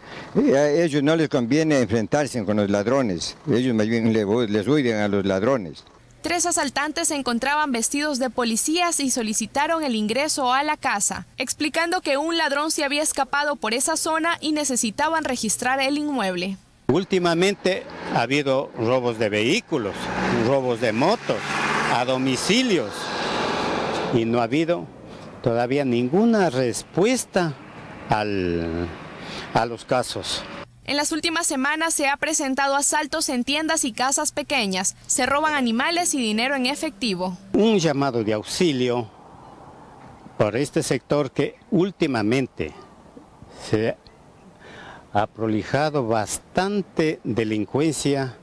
a 0.54 0.68
ellos 0.68 1.02
no 1.02 1.16
les 1.16 1.30
conviene 1.30 1.80
enfrentarse 1.80 2.44
con 2.44 2.58
los 2.58 2.68
ladrones, 2.68 3.34
ellos 3.50 3.74
más 3.74 3.88
bien 3.88 4.12
les 4.12 4.68
huyen 4.68 4.96
a 4.96 5.08
los 5.08 5.24
ladrones. 5.24 5.84
Tres 6.20 6.44
asaltantes 6.44 7.08
se 7.08 7.14
encontraban 7.14 7.72
vestidos 7.72 8.18
de 8.18 8.28
policías 8.28 9.00
y 9.00 9.10
solicitaron 9.10 9.84
el 9.84 9.94
ingreso 9.94 10.52
a 10.52 10.62
la 10.62 10.76
casa, 10.76 11.26
explicando 11.38 12.02
que 12.02 12.18
un 12.18 12.36
ladrón 12.36 12.70
se 12.70 12.84
había 12.84 13.02
escapado 13.02 13.56
por 13.56 13.72
esa 13.72 13.96
zona 13.96 14.36
y 14.42 14.52
necesitaban 14.52 15.24
registrar 15.24 15.80
el 15.80 15.96
inmueble. 15.96 16.58
Últimamente 16.88 17.84
ha 18.14 18.20
habido 18.20 18.70
robos 18.76 19.18
de 19.18 19.30
vehículos, 19.30 19.94
robos 20.46 20.82
de 20.82 20.92
motos, 20.92 21.38
a 21.94 22.04
domicilios 22.04 22.90
y 24.12 24.26
no 24.26 24.40
ha 24.40 24.44
habido 24.44 24.86
todavía 25.42 25.84
ninguna 25.84 26.50
respuesta 26.50 27.54
a 28.08 28.24
los 28.24 29.84
casos. 29.84 30.42
En 30.84 30.96
las 30.96 31.12
últimas 31.12 31.46
semanas 31.46 31.94
se 31.94 32.08
ha 32.08 32.16
presentado 32.16 32.74
asaltos 32.74 33.28
en 33.28 33.44
tiendas 33.44 33.84
y 33.84 33.92
casas 33.92 34.32
pequeñas. 34.32 34.96
Se 35.06 35.24
roban 35.24 35.54
animales 35.54 36.14
y 36.14 36.18
dinero 36.18 36.56
en 36.56 36.66
efectivo. 36.66 37.38
Un 37.52 37.78
llamado 37.78 38.24
de 38.24 38.32
auxilio 38.32 39.08
por 40.36 40.56
este 40.56 40.82
sector 40.82 41.30
que 41.30 41.54
últimamente 41.70 42.72
se 43.70 43.96
ha 45.12 45.26
prolijado 45.28 46.06
bastante 46.08 47.20
delincuencia 47.22 48.36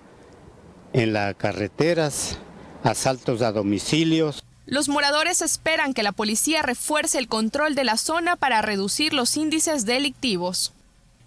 en 0.94 1.12
las 1.12 1.36
carreteras, 1.36 2.38
asaltos 2.84 3.42
a 3.42 3.52
domicilios. 3.52 4.46
Los 4.68 4.90
moradores 4.90 5.42
esperan 5.42 5.94
que 5.94 6.04
la 6.04 6.12
policía 6.12 6.62
refuerce 6.62 7.18
el 7.20 7.30
control 7.30 7.74
de 7.74 7.86
la 7.86 7.96
zona 7.96 8.36
para 8.36 8.62
reducir 8.62 9.14
los 9.14 9.38
índices 9.38 9.86
delictivos. 9.86 10.74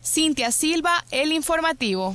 Cintia 0.04 0.52
Silva, 0.52 1.06
El 1.10 1.32
Informativo. 1.32 2.14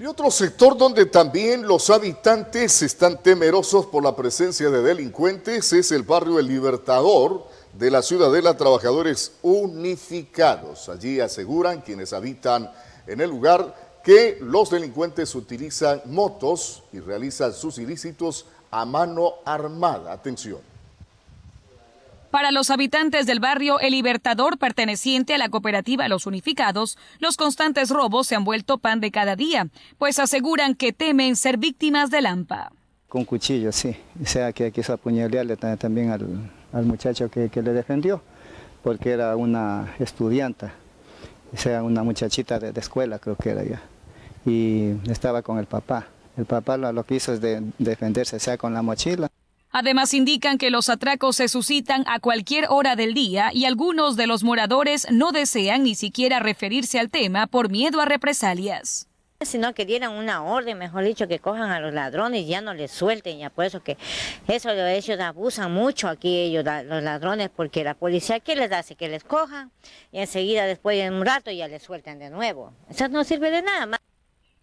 Y 0.00 0.06
otro 0.06 0.28
sector 0.32 0.76
donde 0.76 1.06
también 1.06 1.68
los 1.68 1.88
habitantes 1.90 2.82
están 2.82 3.22
temerosos 3.22 3.86
por 3.86 4.02
la 4.02 4.16
presencia 4.16 4.70
de 4.70 4.82
delincuentes 4.82 5.72
es 5.72 5.92
el 5.92 6.02
barrio 6.02 6.40
El 6.40 6.48
Libertador 6.48 7.46
de 7.74 7.92
la 7.92 8.02
Ciudadela 8.02 8.56
Trabajadores 8.56 9.34
Unificados. 9.42 10.88
Allí 10.88 11.20
aseguran 11.20 11.82
quienes 11.82 12.12
habitan 12.12 12.68
en 13.06 13.20
el 13.20 13.30
lugar 13.30 14.00
que 14.02 14.38
los 14.40 14.70
delincuentes 14.70 15.32
utilizan 15.36 16.02
motos 16.06 16.82
y 16.92 16.98
realizan 16.98 17.52
sus 17.52 17.78
ilícitos 17.78 18.46
a 18.72 18.84
mano 18.84 19.34
armada. 19.44 20.12
Atención. 20.12 20.58
Para 22.32 22.50
los 22.50 22.70
habitantes 22.70 23.26
del 23.26 23.40
barrio 23.40 23.78
El 23.78 23.90
Libertador, 23.90 24.56
perteneciente 24.56 25.34
a 25.34 25.38
la 25.38 25.50
cooperativa 25.50 26.08
Los 26.08 26.24
Unificados, 26.26 26.96
los 27.18 27.36
constantes 27.36 27.90
robos 27.90 28.26
se 28.26 28.34
han 28.34 28.44
vuelto 28.44 28.78
pan 28.78 29.00
de 29.00 29.10
cada 29.10 29.36
día, 29.36 29.68
pues 29.98 30.18
aseguran 30.18 30.74
que 30.74 30.94
temen 30.94 31.36
ser 31.36 31.58
víctimas 31.58 32.10
de 32.10 32.22
Lampa. 32.22 32.72
Con 33.06 33.26
cuchillo, 33.26 33.70
sí. 33.70 33.94
O 34.20 34.24
sea, 34.24 34.54
que 34.54 34.72
quiso 34.72 34.94
apuñalarle 34.94 35.58
también 35.58 36.10
al, 36.10 36.86
muchacho 36.86 37.30
que, 37.30 37.50
le 37.54 37.72
defendió, 37.74 38.22
porque 38.82 39.10
era 39.10 39.36
una 39.36 39.94
estudiante, 39.98 40.70
o 41.52 41.58
sea, 41.58 41.82
una 41.82 42.02
muchachita 42.02 42.58
de, 42.58 42.72
de 42.72 42.80
escuela, 42.80 43.18
creo 43.18 43.36
que 43.36 43.50
era 43.50 43.62
ya. 43.62 43.82
Y 44.46 44.94
estaba 45.10 45.42
con 45.42 45.58
el 45.58 45.66
papá. 45.66 46.06
El 46.36 46.46
papá 46.46 46.76
lo, 46.76 47.04
que 47.04 47.16
hizo 47.16 47.32
es 47.32 47.40
de, 47.40 47.62
defenderse, 47.78 48.38
sea 48.38 48.56
con 48.56 48.72
la 48.72 48.82
mochila. 48.82 49.28
Además 49.70 50.12
indican 50.12 50.58
que 50.58 50.70
los 50.70 50.90
atracos 50.90 51.36
se 51.36 51.48
suscitan 51.48 52.04
a 52.06 52.20
cualquier 52.20 52.66
hora 52.68 52.94
del 52.94 53.14
día 53.14 53.50
y 53.54 53.64
algunos 53.64 54.16
de 54.16 54.26
los 54.26 54.44
moradores 54.44 55.06
no 55.10 55.32
desean 55.32 55.84
ni 55.84 55.94
siquiera 55.94 56.40
referirse 56.40 56.98
al 56.98 57.08
tema 57.08 57.46
por 57.46 57.70
miedo 57.70 58.00
a 58.00 58.04
represalias. 58.04 59.08
Sino 59.40 59.74
que 59.74 59.86
dieran 59.86 60.12
una 60.12 60.44
orden, 60.44 60.78
mejor 60.78 61.04
dicho, 61.04 61.26
que 61.26 61.38
cojan 61.38 61.70
a 61.70 61.80
los 61.80 61.92
ladrones 61.92 62.42
y 62.42 62.46
ya 62.46 62.60
no 62.60 62.74
les 62.74 62.92
suelten, 62.92 63.38
ya 63.38 63.50
por 63.50 63.64
eso 63.64 63.82
que 63.82 63.96
eso 64.46 64.70
ellos 64.70 65.18
abusan 65.18 65.72
mucho 65.72 66.06
aquí 66.06 66.36
ellos, 66.36 66.64
los 66.64 67.02
ladrones, 67.02 67.50
porque 67.54 67.82
la 67.82 67.94
policía, 67.94 68.40
¿qué 68.40 68.54
les 68.54 68.70
hace? 68.70 68.94
Que 68.94 69.08
les 69.08 69.24
cojan 69.24 69.72
y 70.12 70.20
enseguida 70.20 70.64
después 70.66 70.96
de 70.96 71.10
un 71.10 71.24
rato 71.24 71.50
ya 71.50 71.66
les 71.66 71.82
sueltan 71.82 72.18
de 72.18 72.30
nuevo. 72.30 72.72
Eso 72.88 73.08
no 73.08 73.24
sirve 73.24 73.50
de 73.50 73.62
nada. 73.62 73.98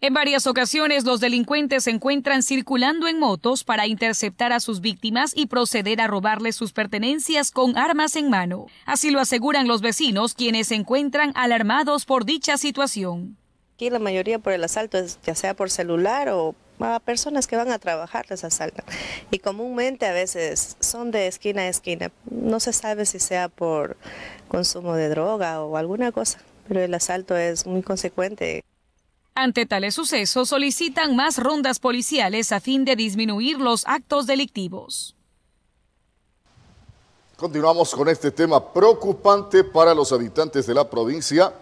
En 0.02 0.14
varias 0.14 0.46
ocasiones 0.46 1.04
los 1.04 1.20
delincuentes 1.20 1.84
se 1.84 1.90
encuentran 1.90 2.42
circulando 2.42 3.06
en 3.06 3.18
motos 3.18 3.64
para 3.64 3.86
interceptar 3.86 4.50
a 4.50 4.58
sus 4.58 4.80
víctimas 4.80 5.32
y 5.36 5.46
proceder 5.46 6.00
a 6.00 6.06
robarles 6.06 6.56
sus 6.56 6.72
pertenencias 6.72 7.50
con 7.50 7.76
armas 7.76 8.16
en 8.16 8.30
mano. 8.30 8.66
Así 8.86 9.10
lo 9.10 9.20
aseguran 9.20 9.68
los 9.68 9.82
vecinos 9.82 10.32
quienes 10.32 10.68
se 10.68 10.76
encuentran 10.76 11.32
alarmados 11.34 12.06
por 12.06 12.24
dicha 12.24 12.56
situación. 12.56 13.36
Aquí 13.74 13.90
la 13.90 13.98
mayoría 13.98 14.38
por 14.38 14.54
el 14.54 14.64
asalto 14.64 14.96
es 14.96 15.18
ya 15.22 15.34
sea 15.34 15.52
por 15.52 15.68
celular 15.70 16.30
o 16.30 16.54
a 16.78 16.98
personas 17.00 17.46
que 17.46 17.56
van 17.56 17.70
a 17.70 17.78
trabajar 17.78 18.24
les 18.30 18.42
asaltan. 18.42 18.86
Y 19.30 19.40
comúnmente 19.40 20.06
a 20.06 20.14
veces 20.14 20.78
son 20.80 21.10
de 21.10 21.26
esquina 21.26 21.62
a 21.62 21.68
esquina. 21.68 22.10
No 22.30 22.58
se 22.58 22.72
sabe 22.72 23.04
si 23.04 23.18
sea 23.18 23.50
por 23.50 23.98
consumo 24.48 24.94
de 24.94 25.10
droga 25.10 25.62
o 25.62 25.76
alguna 25.76 26.10
cosa, 26.10 26.40
pero 26.66 26.80
el 26.80 26.94
asalto 26.94 27.36
es 27.36 27.66
muy 27.66 27.82
consecuente. 27.82 28.64
Ante 29.42 29.64
tales 29.64 29.94
sucesos, 29.94 30.50
solicitan 30.50 31.16
más 31.16 31.38
rondas 31.38 31.78
policiales 31.78 32.52
a 32.52 32.60
fin 32.60 32.84
de 32.84 32.94
disminuir 32.94 33.58
los 33.58 33.86
actos 33.86 34.26
delictivos. 34.26 35.16
Continuamos 37.38 37.94
con 37.94 38.10
este 38.10 38.30
tema 38.30 38.62
preocupante 38.70 39.64
para 39.64 39.94
los 39.94 40.12
habitantes 40.12 40.66
de 40.66 40.74
la 40.74 40.90
provincia. 40.90 41.54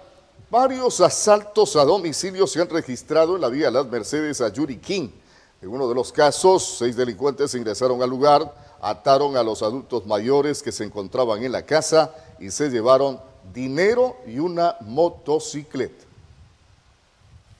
Varios 0.50 1.00
asaltos 1.00 1.76
a 1.76 1.85
domicilio 1.85 2.49
se 2.49 2.61
han 2.61 2.68
registrado 2.68 3.37
en 3.37 3.42
la 3.42 3.49
vía 3.49 3.70
Las 3.70 3.87
Mercedes 3.87 4.40
a 4.40 4.52
Yuriquín. 4.52 5.14
En 5.62 5.68
uno 5.68 5.88
de 5.88 5.94
los 5.94 6.11
casos, 6.11 6.78
seis 6.78 6.97
delincuentes 6.97 7.54
ingresaron 7.54 8.02
al 8.02 8.11
lugar, 8.11 8.52
ataron 8.80 9.37
a 9.37 9.44
los 9.44 9.62
adultos 9.62 10.04
mayores 10.04 10.64
que 10.64 10.73
se 10.73 10.82
encontraban 10.82 11.44
en 11.44 11.52
la 11.52 11.64
casa 11.64 12.12
y 12.40 12.50
se 12.50 12.70
llevaron 12.70 13.20
dinero 13.54 14.16
y 14.26 14.40
una 14.40 14.76
motocicleta. 14.80 16.07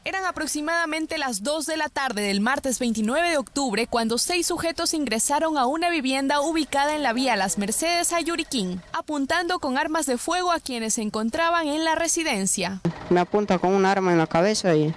Eran 0.05 0.25
aproximadamente 0.25 1.19
las 1.19 1.43
2 1.43 1.67
de 1.67 1.77
la 1.77 1.89
tarde 1.89 2.23
del 2.23 2.41
martes 2.41 2.79
29 2.79 3.31
de 3.31 3.37
octubre 3.37 3.87
cuando 3.87 4.17
seis 4.17 4.47
sujetos 4.47 4.95
ingresaron 4.95 5.59
a 5.59 5.67
una 5.67 5.91
vivienda 5.91 6.41
ubicada 6.41 6.95
en 6.95 7.03
la 7.03 7.13
vía 7.13 7.37
Las 7.37 7.59
Mercedes 7.59 8.13
a 8.13 8.21
Yuriquín, 8.21 8.81
apuntando 8.93 9.59
con 9.59 9.77
armas 9.77 10.07
de 10.07 10.17
fuego 10.17 10.53
a 10.53 10.61
quienes 10.61 10.95
se 10.95 11.03
encontraban 11.03 11.67
en 11.67 11.85
la 11.85 11.95
residencia. 11.95 12.81
Me 13.11 13.21
apunta 13.21 13.59
con 13.59 13.75
un 13.75 13.85
arma 13.85 14.13
en 14.13 14.19
la 14.19 14.27
cabeza 14.27 14.75
y 14.75 14.95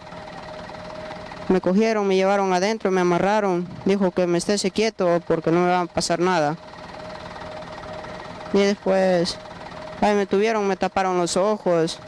me 1.49 1.59
cogieron, 1.59 2.07
me 2.07 2.15
llevaron 2.15 2.53
adentro, 2.53 2.91
me 2.91 3.01
amarraron, 3.01 3.67
dijo 3.85 4.11
que 4.11 4.27
me 4.27 4.37
esté 4.37 4.55
quieto 4.71 5.21
porque 5.27 5.51
no 5.51 5.61
me 5.61 5.67
va 5.67 5.81
a 5.81 5.85
pasar 5.87 6.19
nada. 6.19 6.55
Y 8.53 8.59
después, 8.59 9.37
ahí 9.99 10.15
me 10.15 10.25
tuvieron, 10.25 10.67
me 10.67 10.77
taparon 10.77 11.17
los 11.17 11.35
ojos, 11.37 11.99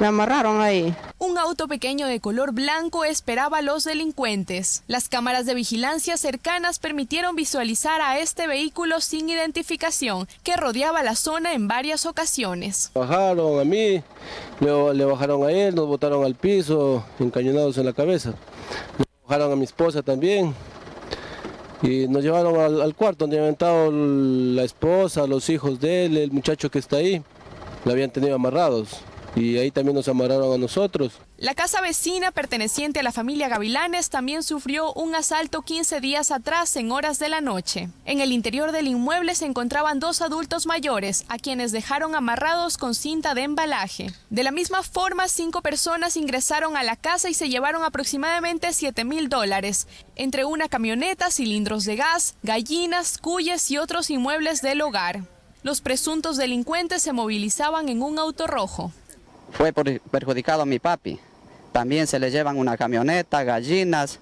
me 0.00 0.08
amarraron 0.08 0.60
ahí. 0.60 0.94
Un 1.24 1.38
auto 1.38 1.68
pequeño 1.68 2.08
de 2.08 2.18
color 2.18 2.50
blanco 2.50 3.04
esperaba 3.04 3.58
a 3.58 3.62
los 3.62 3.84
delincuentes. 3.84 4.82
Las 4.88 5.08
cámaras 5.08 5.46
de 5.46 5.54
vigilancia 5.54 6.16
cercanas 6.16 6.80
permitieron 6.80 7.36
visualizar 7.36 8.00
a 8.00 8.18
este 8.18 8.48
vehículo 8.48 9.00
sin 9.00 9.28
identificación 9.28 10.26
que 10.42 10.56
rodeaba 10.56 11.04
la 11.04 11.14
zona 11.14 11.52
en 11.52 11.68
varias 11.68 12.06
ocasiones. 12.06 12.90
Bajaron 12.92 13.60
a 13.60 13.64
mí, 13.64 14.02
luego 14.58 14.92
le 14.92 15.04
bajaron 15.04 15.44
a 15.44 15.52
él, 15.52 15.76
nos 15.76 15.86
botaron 15.86 16.24
al 16.24 16.34
piso, 16.34 17.04
encañonados 17.20 17.78
en 17.78 17.86
la 17.86 17.92
cabeza. 17.92 18.30
Le 18.98 19.04
bajaron 19.22 19.52
a 19.52 19.54
mi 19.54 19.62
esposa 19.62 20.02
también, 20.02 20.52
y 21.82 22.08
nos 22.08 22.24
llevaron 22.24 22.58
al, 22.58 22.82
al, 22.82 22.96
cuarto 22.96 23.26
donde 23.26 23.38
habían 23.38 23.52
estado 23.52 23.92
la 23.92 24.64
esposa, 24.64 25.28
los 25.28 25.48
hijos 25.50 25.78
de 25.78 26.06
él, 26.06 26.16
el 26.16 26.32
muchacho 26.32 26.68
que 26.68 26.80
está 26.80 26.96
ahí, 26.96 27.22
lo 27.84 27.92
habían 27.92 28.10
tenido 28.10 28.34
amarrados 28.34 29.02
y 29.34 29.58
ahí 29.58 29.70
también 29.70 29.94
nos 29.94 30.08
amarraron 30.08 30.52
a 30.52 30.58
nosotros. 30.58 31.14
La 31.38 31.54
casa 31.54 31.80
vecina 31.80 32.30
perteneciente 32.30 33.00
a 33.00 33.02
la 33.02 33.12
familia 33.12 33.48
Gavilanes 33.48 34.10
también 34.10 34.42
sufrió 34.42 34.92
un 34.92 35.14
asalto 35.14 35.62
15 35.62 36.00
días 36.00 36.30
atrás 36.30 36.76
en 36.76 36.92
horas 36.92 37.18
de 37.18 37.28
la 37.28 37.40
noche. 37.40 37.88
En 38.04 38.20
el 38.20 38.32
interior 38.32 38.72
del 38.72 38.86
inmueble 38.86 39.34
se 39.34 39.46
encontraban 39.46 40.00
dos 40.00 40.20
adultos 40.20 40.66
mayores, 40.66 41.24
a 41.28 41.38
quienes 41.38 41.72
dejaron 41.72 42.14
amarrados 42.14 42.78
con 42.78 42.94
cinta 42.94 43.34
de 43.34 43.42
embalaje. 43.42 44.12
De 44.30 44.44
la 44.44 44.52
misma 44.52 44.82
forma, 44.82 45.28
cinco 45.28 45.62
personas 45.62 46.16
ingresaron 46.16 46.76
a 46.76 46.82
la 46.82 46.96
casa 46.96 47.30
y 47.30 47.34
se 47.34 47.48
llevaron 47.48 47.82
aproximadamente 47.82 48.72
7 48.72 49.04
mil 49.04 49.28
dólares, 49.28 49.88
entre 50.16 50.44
una 50.44 50.68
camioneta, 50.68 51.30
cilindros 51.30 51.84
de 51.84 51.96
gas, 51.96 52.34
gallinas, 52.42 53.18
cuyes 53.18 53.70
y 53.70 53.78
otros 53.78 54.10
inmuebles 54.10 54.62
del 54.62 54.82
hogar. 54.82 55.24
Los 55.62 55.80
presuntos 55.80 56.36
delincuentes 56.36 57.02
se 57.02 57.12
movilizaban 57.12 57.88
en 57.88 58.02
un 58.02 58.18
auto 58.18 58.48
rojo 58.48 58.92
fue 59.52 59.72
perjudicado 59.72 60.66
mi 60.66 60.78
papi. 60.78 61.18
También 61.72 62.06
se 62.06 62.18
le 62.18 62.30
llevan 62.30 62.58
una 62.58 62.76
camioneta, 62.76 63.44
gallinas, 63.44 64.20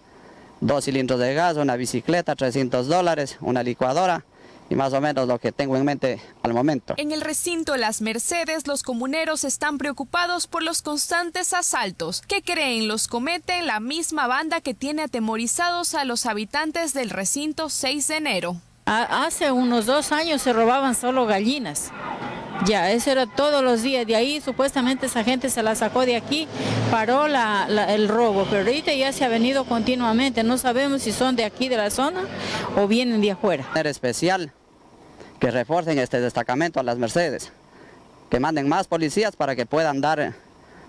dos 0.61 0.85
cilindros 0.85 1.19
de 1.19 1.35
gas, 1.35 1.57
una 1.57 1.77
bicicleta, 1.77 2.37
300 2.37 2.87
dólares, 2.87 3.39
una 3.41 3.63
licuadora 3.63 4.25
y 4.71 4.77
más 4.77 4.93
o 4.93 5.01
menos 5.01 5.27
lo 5.27 5.39
que 5.41 5.51
tengo 5.51 5.77
en 5.77 5.85
mente 5.85 6.21
al 6.43 6.55
momento. 6.55 6.95
En 6.97 7.11
el 7.11 7.21
recinto 7.21 7.77
Las 7.77 8.01
Mercedes, 8.01 8.69
los 8.69 8.85
comuneros 8.85 9.43
están 9.43 9.79
preocupados 9.79 10.47
por 10.47 10.63
los 10.63 10.81
constantes 10.81 11.53
asaltos 11.53 12.23
que 12.23 12.41
creen 12.41 12.87
los 12.87 13.09
comete 13.09 13.63
la 13.63 13.81
misma 13.81 14.29
banda 14.29 14.61
que 14.61 14.73
tiene 14.73 15.03
atemorizados 15.03 15.95
a 15.95 16.05
los 16.05 16.25
habitantes 16.25 16.95
del 16.95 17.11
recinto 17.11 17.69
6 17.69 18.07
de 18.07 18.17
enero. 18.17 18.57
Hace 18.85 19.53
unos 19.53 19.87
dos 19.87 20.11
años 20.13 20.43
se 20.43 20.53
robaban 20.53 20.95
solo 20.95 21.27
gallinas. 21.27 21.93
Ya, 22.67 22.91
eso 22.91 23.11
era 23.11 23.27
todos 23.27 23.63
los 23.63 23.83
días. 23.83 24.07
De 24.07 24.17
ahí 24.17 24.41
supuestamente 24.41 25.07
esa 25.07 25.25
gente 25.25 25.49
se 25.49 25.63
la 25.63 25.75
sacó 25.75 26.05
de 26.05 26.17
aquí, 26.17 26.47
paró 26.91 27.27
el 27.27 28.09
robo, 28.09 28.47
pero 28.51 28.59
ahorita 28.59 28.93
ya 28.93 29.13
se 29.13 29.25
ha 29.25 29.29
venido 29.29 29.65
continuamente. 29.65 30.43
No 30.43 30.59
sabemos 30.59 31.03
si 31.03 31.13
son 31.13 31.37
de 31.37 31.45
aquí 31.45 31.69
de 31.69 31.77
la 31.77 31.91
zona 31.91 32.23
o 32.77 32.87
vienen 32.87 33.21
de 33.21 33.31
afuera. 33.31 33.65
Era 33.75 33.89
especial 33.89 34.53
que 35.39 35.51
refuercen 35.51 35.99
este 35.99 36.21
destacamento 36.21 36.81
a 36.81 36.83
las 36.83 36.99
Mercedes, 36.99 37.51
que 38.29 38.41
manden 38.41 38.69
más 38.69 38.89
policías 38.89 39.37
para 39.37 39.57
que 39.57 39.65
puedan 39.65 40.03
dar 40.03 40.35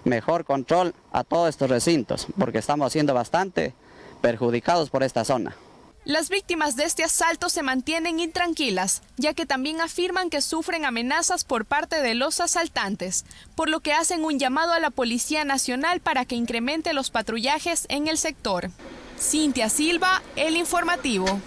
mejor 0.03 0.43
control 0.43 0.93
a 1.13 1.23
todos 1.23 1.47
estos 1.49 1.69
recintos, 1.69 2.27
porque 2.37 2.57
estamos 2.57 2.91
siendo 2.91 3.13
bastante 3.13 3.73
perjudicados 4.19 4.89
por 4.89 5.03
esta 5.03 5.23
zona. 5.23 5.55
Las 6.03 6.29
víctimas 6.29 6.75
de 6.75 6.85
este 6.85 7.03
asalto 7.03 7.47
se 7.47 7.61
mantienen 7.61 8.19
intranquilas, 8.19 9.03
ya 9.17 9.35
que 9.35 9.45
también 9.45 9.81
afirman 9.81 10.31
que 10.31 10.41
sufren 10.41 10.83
amenazas 10.83 11.43
por 11.43 11.65
parte 11.65 12.01
de 12.01 12.15
los 12.15 12.39
asaltantes, 12.39 13.23
por 13.55 13.69
lo 13.69 13.81
que 13.81 13.93
hacen 13.93 14.23
un 14.23 14.39
llamado 14.39 14.73
a 14.73 14.79
la 14.79 14.89
Policía 14.89 15.45
Nacional 15.45 15.99
para 15.99 16.25
que 16.25 16.35
incremente 16.35 16.93
los 16.93 17.11
patrullajes 17.11 17.85
en 17.87 18.07
el 18.07 18.17
sector. 18.17 18.71
Cintia 19.19 19.69
Silva, 19.69 20.23
El 20.35 20.57
Informativo. 20.57 21.39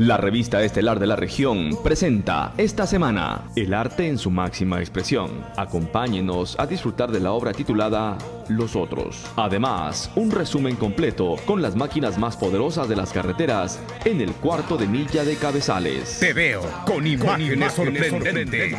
La 0.00 0.16
revista 0.16 0.60
estelar 0.60 0.98
de 0.98 1.06
la 1.06 1.14
región 1.14 1.70
presenta 1.84 2.52
esta 2.58 2.84
semana 2.84 3.42
El 3.54 3.72
arte 3.72 4.08
en 4.08 4.18
su 4.18 4.28
máxima 4.28 4.80
expresión. 4.80 5.30
Acompáñenos 5.56 6.58
a 6.58 6.66
disfrutar 6.66 7.12
de 7.12 7.20
la 7.20 7.30
obra 7.30 7.52
titulada 7.52 8.18
Los 8.48 8.74
Otros. 8.74 9.24
Además, 9.36 10.10
un 10.16 10.32
resumen 10.32 10.74
completo 10.74 11.36
con 11.46 11.62
las 11.62 11.76
máquinas 11.76 12.18
más 12.18 12.36
poderosas 12.36 12.88
de 12.88 12.96
las 12.96 13.12
carreteras 13.12 13.78
en 14.04 14.20
el 14.20 14.32
cuarto 14.32 14.76
de 14.76 14.88
milla 14.88 15.22
de 15.22 15.36
cabezales. 15.36 16.18
Te 16.18 16.32
veo 16.32 16.62
con 16.84 17.06
imágenes, 17.06 17.74
sorprendentes, 17.74 18.74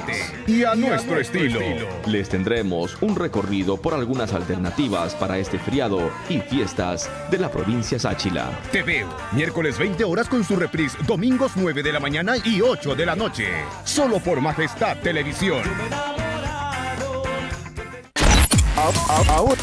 y 0.48 0.66
a 0.66 0.76
nuestro 0.76 1.18
estilo. 1.18 1.62
Les 2.08 2.28
tendremos 2.28 3.02
un 3.02 3.16
recorrido 3.16 3.78
por 3.78 3.94
algunas 3.94 4.34
alternativas 4.34 5.16
para 5.16 5.38
este 5.38 5.60
feriado 5.60 6.12
y 6.28 6.40
fiestas 6.40 7.10
de 7.32 7.38
la 7.38 7.50
provincia 7.50 7.98
Sáchila. 7.98 8.50
Te 8.74 8.84
veo 8.84 9.08
miércoles 9.32 9.78
20 9.78 10.04
horas 10.04 10.28
con 10.28 10.44
su 10.44 10.58
reprise 10.58 11.05
domingos 11.06 11.54
9 11.56 11.84
de 11.84 11.94
la 11.94 12.00
mañana 12.00 12.36
y 12.44 12.62
8 12.62 12.96
de 12.96 13.06
la 13.06 13.16
noche. 13.16 13.48
Solo 13.84 14.20
por 14.20 14.42
Majestad 14.42 14.98
Televisión. 14.98 15.62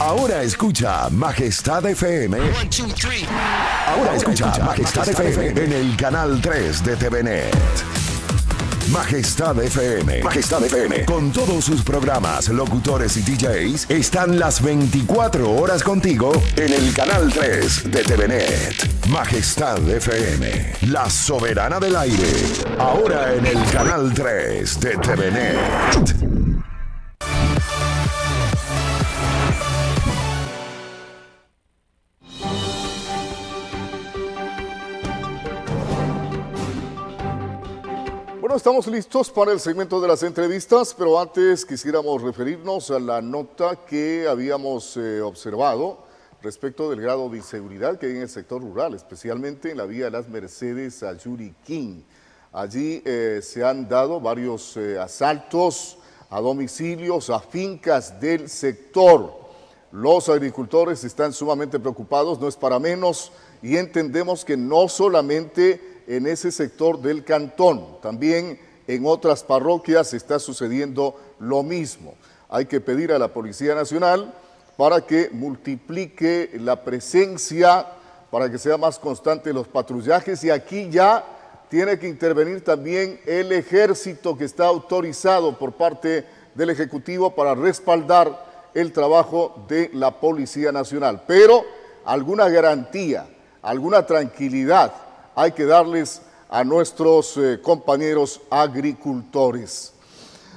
Ahora, 0.00 0.42
escucha 0.42 1.09
Majestad 1.11 1.87
FM. 1.87 2.38
Ahora 3.87 4.16
escucha 4.16 4.59
Majestad 4.64 5.09
FM 5.09 5.64
en 5.64 5.72
el 5.72 5.96
canal 5.96 6.40
3 6.40 6.85
de 6.85 6.96
TVNet. 6.96 8.02
Majestad 8.90 9.62
FM. 9.62 10.23
Majestad 10.25 10.64
FM. 10.64 11.05
Con 11.05 11.33
todos 11.33 11.64
sus 11.64 11.83
programas, 11.83 12.49
locutores 12.49 13.16
y 13.16 13.23
DJs, 13.23 13.88
están 13.90 14.38
las 14.38 14.61
24 14.61 15.51
horas 15.51 15.83
contigo 15.83 16.33
en 16.57 16.73
el 16.73 16.92
canal 16.92 17.33
3 17.33 17.90
de 17.90 18.03
TVNet. 18.03 19.07
Majestad 19.09 19.88
FM. 19.88 20.75
La 20.90 21.09
soberana 21.09 21.79
del 21.79 21.97
aire. 21.97 22.33
Ahora 22.79 23.33
en 23.35 23.47
el 23.47 23.64
canal 23.71 24.12
3 24.12 24.81
de 24.81 24.90
TVNet. 24.97 26.41
Estamos 38.62 38.87
listos 38.87 39.29
para 39.29 39.51
el 39.51 39.59
segmento 39.59 40.01
de 40.01 40.07
las 40.07 40.22
entrevistas, 40.22 40.94
pero 40.96 41.18
antes 41.18 41.66
quisiéramos 41.66 42.22
referirnos 42.22 42.92
a 42.92 43.01
la 43.01 43.20
nota 43.20 43.75
que 43.85 44.29
habíamos 44.29 44.96
eh, 44.96 45.20
observado 45.20 46.05
respecto 46.40 46.88
del 46.88 47.01
grado 47.01 47.29
de 47.29 47.38
inseguridad 47.38 47.98
que 47.98 48.07
hay 48.07 48.12
en 48.12 48.22
el 48.22 48.29
sector 48.29 48.62
rural, 48.62 48.94
especialmente 48.94 49.72
en 49.72 49.79
la 49.79 49.85
vía 49.85 50.11
las 50.11 50.29
Mercedes 50.29 51.03
a 51.03 51.16
Yuriquín. 51.16 52.05
Allí 52.53 53.03
eh, 53.05 53.40
se 53.42 53.64
han 53.64 53.88
dado 53.88 54.20
varios 54.20 54.77
eh, 54.77 54.96
asaltos 54.96 55.98
a 56.31 56.40
domicilios, 56.40 57.31
a 57.31 57.40
fincas 57.40 58.20
del 58.20 58.48
sector. 58.48 59.40
Los 59.90 60.29
agricultores 60.29 61.03
están 61.03 61.33
sumamente 61.33 61.81
preocupados, 61.81 62.38
no 62.38 62.46
es 62.46 62.55
para 62.55 62.79
menos, 62.79 63.33
y 63.61 63.77
entendemos 63.77 64.44
que 64.44 64.57
no 64.57 64.87
solamente 64.88 65.91
en 66.07 66.27
ese 66.27 66.51
sector 66.51 67.01
del 67.01 67.25
cantón. 67.25 68.01
También 68.01 68.59
en 68.87 69.07
otras 69.07 69.43
parroquias 69.45 70.15
está 70.15 70.38
sucediendo 70.38 71.17
lo 71.38 71.62
mismo. 71.62 72.15
Hay 72.49 72.67
que 72.67 72.81
pedir 72.81 73.12
a 73.12 73.19
la 73.19 73.29
Policía 73.29 73.75
Nacional 73.75 74.35
para 74.77 75.03
que 75.03 75.31
multiplique 75.33 76.51
la 76.61 76.83
presencia, 76.85 77.87
para 78.31 78.51
que 78.51 78.59
sea 78.59 78.77
más 78.77 78.99
constante 78.99 79.53
los 79.53 79.69
patrullajes 79.69 80.43
y 80.45 80.51
aquí 80.51 80.88
ya 80.91 81.25
tiene 81.69 81.99
que 81.99 82.09
intervenir 82.09 82.62
también 82.62 83.19
el 83.25 83.53
ejército 83.53 84.37
que 84.37 84.45
está 84.45 84.67
autorizado 84.67 85.59
por 85.59 85.73
parte 85.73 86.27
del 86.55 86.71
Ejecutivo 86.71 87.35
para 87.35 87.55
respaldar 87.55 88.71
el 88.75 88.93
trabajo 88.93 89.65
de 89.69 89.91
la 89.95 90.21
Policía 90.21 90.73
Nacional. 90.73 91.23
Pero 91.27 91.65
alguna 92.05 92.49
garantía, 92.49 93.27
alguna 93.62 94.05
tranquilidad 94.05 94.93
hay 95.35 95.53
que 95.53 95.64
darles 95.64 96.23
a 96.49 96.64
nuestros 96.64 97.37
eh, 97.37 97.61
compañeros 97.62 98.40
agricultores. 98.51 99.92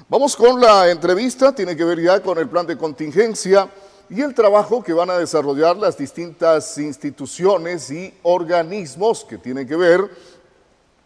Vamos 0.09 0.35
con 0.35 0.59
la 0.59 0.89
entrevista, 0.89 1.55
tiene 1.55 1.75
que 1.75 1.83
ver 1.83 2.01
ya 2.01 2.21
con 2.21 2.37
el 2.37 2.49
plan 2.49 2.67
de 2.67 2.77
contingencia 2.77 3.69
y 4.09 4.21
el 4.21 4.35
trabajo 4.35 4.83
que 4.83 4.93
van 4.93 5.09
a 5.09 5.17
desarrollar 5.17 5.77
las 5.77 5.97
distintas 5.97 6.77
instituciones 6.77 7.89
y 7.89 8.13
organismos 8.23 9.25
que 9.25 9.37
tienen 9.37 9.67
que 9.67 9.75
ver 9.75 10.09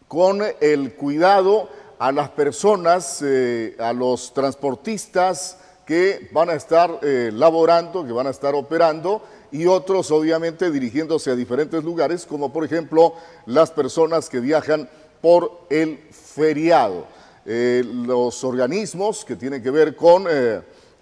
con 0.08 0.42
el 0.60 0.96
cuidado 0.96 1.70
a 2.00 2.12
las 2.12 2.30
personas, 2.30 3.22
eh, 3.22 3.76
a 3.80 3.94
los 3.94 4.34
transportistas 4.34 5.58
que 5.86 6.30
van 6.32 6.50
a 6.50 6.54
estar 6.54 7.00
eh, 7.02 7.30
laborando, 7.34 8.06
que 8.06 8.12
van 8.12 8.28
a 8.28 8.32
estar 8.32 8.56
operando 8.56 9.22
y 9.52 9.66
otros 9.66 10.12
obviamente 10.12 10.72
dirigiéndose 10.72 11.32
a 11.32 11.36
diferentes 11.36 11.84
lugares, 11.84 12.26
como 12.26 12.52
por 12.52 12.64
ejemplo 12.64 13.14
las 13.46 13.72
personas 13.72 14.30
que 14.30 14.40
viajan 14.40 14.90
por 15.22 15.66
el 15.70 16.00
feriado. 16.12 17.06
Eh, 17.46 17.84
los 17.86 18.44
organismos 18.44 19.26
que 19.26 19.36
tienen 19.36 19.64
que 19.64 19.72
ver 19.72 19.96
con 19.96 20.28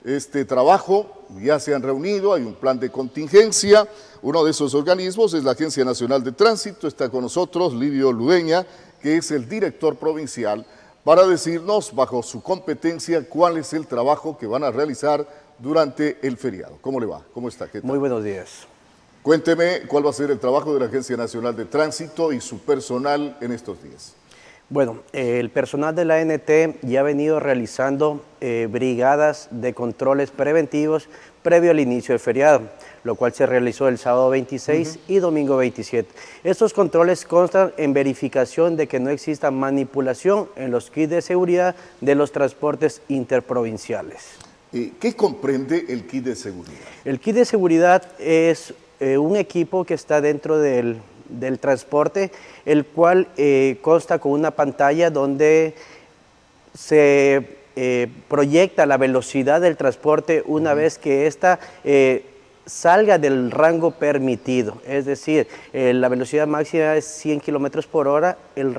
este 0.04 0.46
trabajo 0.46 1.18
ya 1.42 1.60
se 1.60 1.76
han 1.76 1.84
reunido, 1.84 2.34
hay 2.34 2.44
un 2.44 2.54
plan 2.54 2.80
de 2.80 2.90
contingencia. 2.90 3.88
Uno 4.22 4.44
de 4.44 4.52
esos 4.52 4.74
organismos 4.74 5.34
es 5.34 5.44
la 5.44 5.52
Agencia 5.52 5.84
Nacional 5.84 6.24
de 6.24 6.32
Tránsito, 6.32 6.88
está 6.88 7.10
con 7.10 7.22
nosotros 7.24 7.74
Livio 7.74 8.12
Ludeña, 8.12 8.66
que 9.02 9.18
es 9.18 9.32
el 9.32 9.48
director 9.48 9.96
provincial, 9.98 10.66
para 11.04 11.28
decirnos, 11.28 11.94
bajo 11.94 12.24
su 12.24 12.42
competencia, 12.42 13.28
cuál 13.28 13.58
es 13.58 13.74
el 13.74 13.88
trabajo 13.88 14.38
que 14.38 14.48
van 14.48 14.64
a 14.64 14.72
realizar 14.72 15.28
durante 15.60 16.18
el 16.22 16.38
feriado. 16.38 16.78
¿Cómo 16.82 17.00
le 17.00 17.06
va? 17.06 17.22
¿Cómo 17.34 17.48
está? 17.48 17.68
Muy 17.84 17.98
buenos 17.98 18.24
días. 18.24 18.68
Cuénteme 19.22 19.82
cuál 19.88 20.06
va 20.06 20.12
a 20.12 20.14
ser 20.14 20.32
el 20.32 20.40
trabajo 20.40 20.74
de 20.74 20.80
la 20.80 20.86
Agencia 20.86 21.18
Nacional 21.18 21.56
de 21.56 21.66
Tránsito 21.66 22.32
y 22.32 22.40
su 22.40 22.60
personal 22.60 23.38
en 23.42 23.52
estos 23.52 23.82
días. 23.84 24.14
Bueno, 24.70 25.00
el 25.14 25.50
personal 25.50 25.96
de 25.96 26.06
la 26.06 26.16
ANT 26.16 26.50
ya 26.82 27.00
ha 27.00 27.04
venido 27.04 27.40
realizando 27.40 28.24
eh, 28.42 28.68
brigadas 28.70 29.48
de 29.52 29.74
controles 29.74 30.30
preventivos 30.32 31.08
previo 31.42 31.72
al 31.72 31.80
inicio 31.80 32.14
del 32.14 32.20
feriado 32.20 32.64
lo 33.08 33.16
cual 33.16 33.34
se 33.34 33.46
realizó 33.46 33.88
el 33.88 33.98
sábado 33.98 34.30
26 34.30 35.00
y 35.08 35.20
domingo 35.20 35.56
27. 35.56 36.10
Estos 36.44 36.74
controles 36.74 37.26
constan 37.26 37.74
en 37.78 37.94
verificación 37.94 38.76
de 38.76 38.88
que 38.88 39.00
no 39.00 39.10
exista 39.10 39.50
manipulación 39.50 40.50
en 40.58 40.72
los 40.72 40.92
kits 40.92 41.10
de 41.10 41.22
seguridad 41.22 41.76
de 42.02 42.16
los 42.16 42.34
transportes 42.34 43.02
interprovinciales. 43.08 44.47
¿Qué 44.72 45.16
comprende 45.16 45.86
el 45.90 46.06
kit 46.06 46.26
de 46.26 46.36
seguridad? 46.36 46.78
El 47.06 47.20
kit 47.20 47.36
de 47.36 47.46
seguridad 47.46 48.04
es 48.20 48.74
eh, 49.00 49.18
un 49.18 49.36
equipo 49.36 49.86
que 49.86 49.94
está 49.94 50.22
dentro 50.22 50.60
del, 50.60 51.00
transporte, 51.60 52.32
el 52.66 52.86
cual 52.86 53.28
eh, 53.38 53.78
consta 53.82 54.20
con 54.20 54.32
una 54.32 54.52
pantalla 54.52 55.10
donde 55.10 55.76
se 56.74 57.58
eh, 57.76 58.08
proyecta 58.28 58.86
la 58.86 58.98
velocidad 58.98 59.62
del 59.62 59.78
transporte 59.78 60.44
una 60.46 60.74
vez 60.74 60.98
que 60.98 61.28
ésta 61.28 61.60
salga 62.68 63.18
del 63.18 63.50
rango 63.50 63.92
permitido, 63.92 64.82
es 64.86 65.06
decir, 65.06 65.48
eh, 65.74 65.94
la 65.94 66.10
velocidad 66.10 66.46
máxima 66.48 66.96
es 66.96 67.06
100 67.06 67.40
kilómetros 67.40 67.88
por 67.88 68.08
hora, 68.08 68.38
el, 68.56 68.78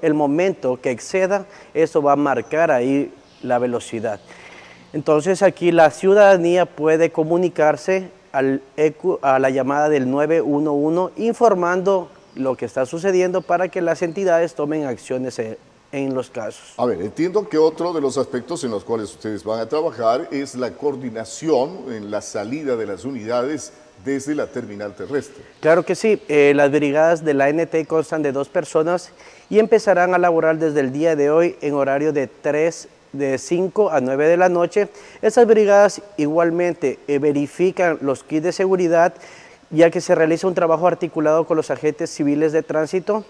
el 0.00 0.14
momento 0.14 0.80
que 0.80 0.90
exceda, 0.90 1.44
eso 1.74 2.02
va 2.02 2.12
a 2.12 2.16
marcar 2.16 2.70
ahí 2.70 3.12
la 3.42 3.58
velocidad. 3.58 4.18
Entonces 4.92 5.42
aquí 5.42 5.72
la 5.72 5.90
ciudadanía 5.90 6.66
puede 6.66 7.10
comunicarse 7.10 8.10
al 8.32 8.62
a 9.22 9.38
la 9.38 9.50
llamada 9.50 9.88
del 9.88 10.10
911 10.10 11.14
informando 11.16 12.10
lo 12.34 12.56
que 12.56 12.64
está 12.64 12.86
sucediendo 12.86 13.42
para 13.42 13.68
que 13.68 13.80
las 13.80 14.02
entidades 14.02 14.54
tomen 14.54 14.84
acciones 14.84 15.40
en 15.92 16.14
los 16.14 16.30
casos. 16.30 16.74
A 16.76 16.86
ver, 16.86 17.00
entiendo 17.00 17.48
que 17.48 17.58
otro 17.58 17.92
de 17.92 18.00
los 18.00 18.18
aspectos 18.18 18.62
en 18.64 18.70
los 18.70 18.84
cuales 18.84 19.10
ustedes 19.10 19.42
van 19.42 19.60
a 19.60 19.68
trabajar 19.68 20.28
es 20.30 20.54
la 20.54 20.72
coordinación 20.72 21.92
en 21.92 22.10
la 22.10 22.20
salida 22.20 22.76
de 22.76 22.86
las 22.86 23.04
unidades 23.04 23.72
desde 24.04 24.34
la 24.34 24.46
terminal 24.46 24.94
terrestre. 24.94 25.42
Claro 25.60 25.84
que 25.84 25.94
sí, 25.94 26.22
eh, 26.28 26.52
las 26.54 26.70
brigadas 26.70 27.24
de 27.24 27.34
la 27.34 27.46
ANT 27.46 27.86
constan 27.86 28.22
de 28.22 28.32
dos 28.32 28.48
personas 28.48 29.10
y 29.50 29.58
empezarán 29.58 30.14
a 30.14 30.18
laborar 30.18 30.58
desde 30.58 30.80
el 30.80 30.92
día 30.92 31.16
de 31.16 31.30
hoy 31.30 31.56
en 31.60 31.74
horario 31.74 32.12
de 32.12 32.28
3 32.28 32.88
de 33.12 33.38
5 33.38 33.90
a 33.90 34.00
9 34.00 34.28
de 34.28 34.36
la 34.36 34.48
noche. 34.48 34.88
Esas 35.22 35.46
brigadas 35.46 36.02
igualmente 36.16 36.98
eh, 37.08 37.18
verifican 37.18 37.98
los 38.00 38.24
kits 38.24 38.44
de 38.44 38.52
seguridad 38.52 39.14
ya 39.70 39.90
que 39.90 40.00
se 40.00 40.14
realiza 40.14 40.46
un 40.46 40.54
trabajo 40.54 40.86
articulado 40.86 41.46
con 41.46 41.58
los 41.58 41.70
agentes 41.70 42.08
civiles 42.08 42.52
de 42.52 42.62
tránsito, 42.62 43.26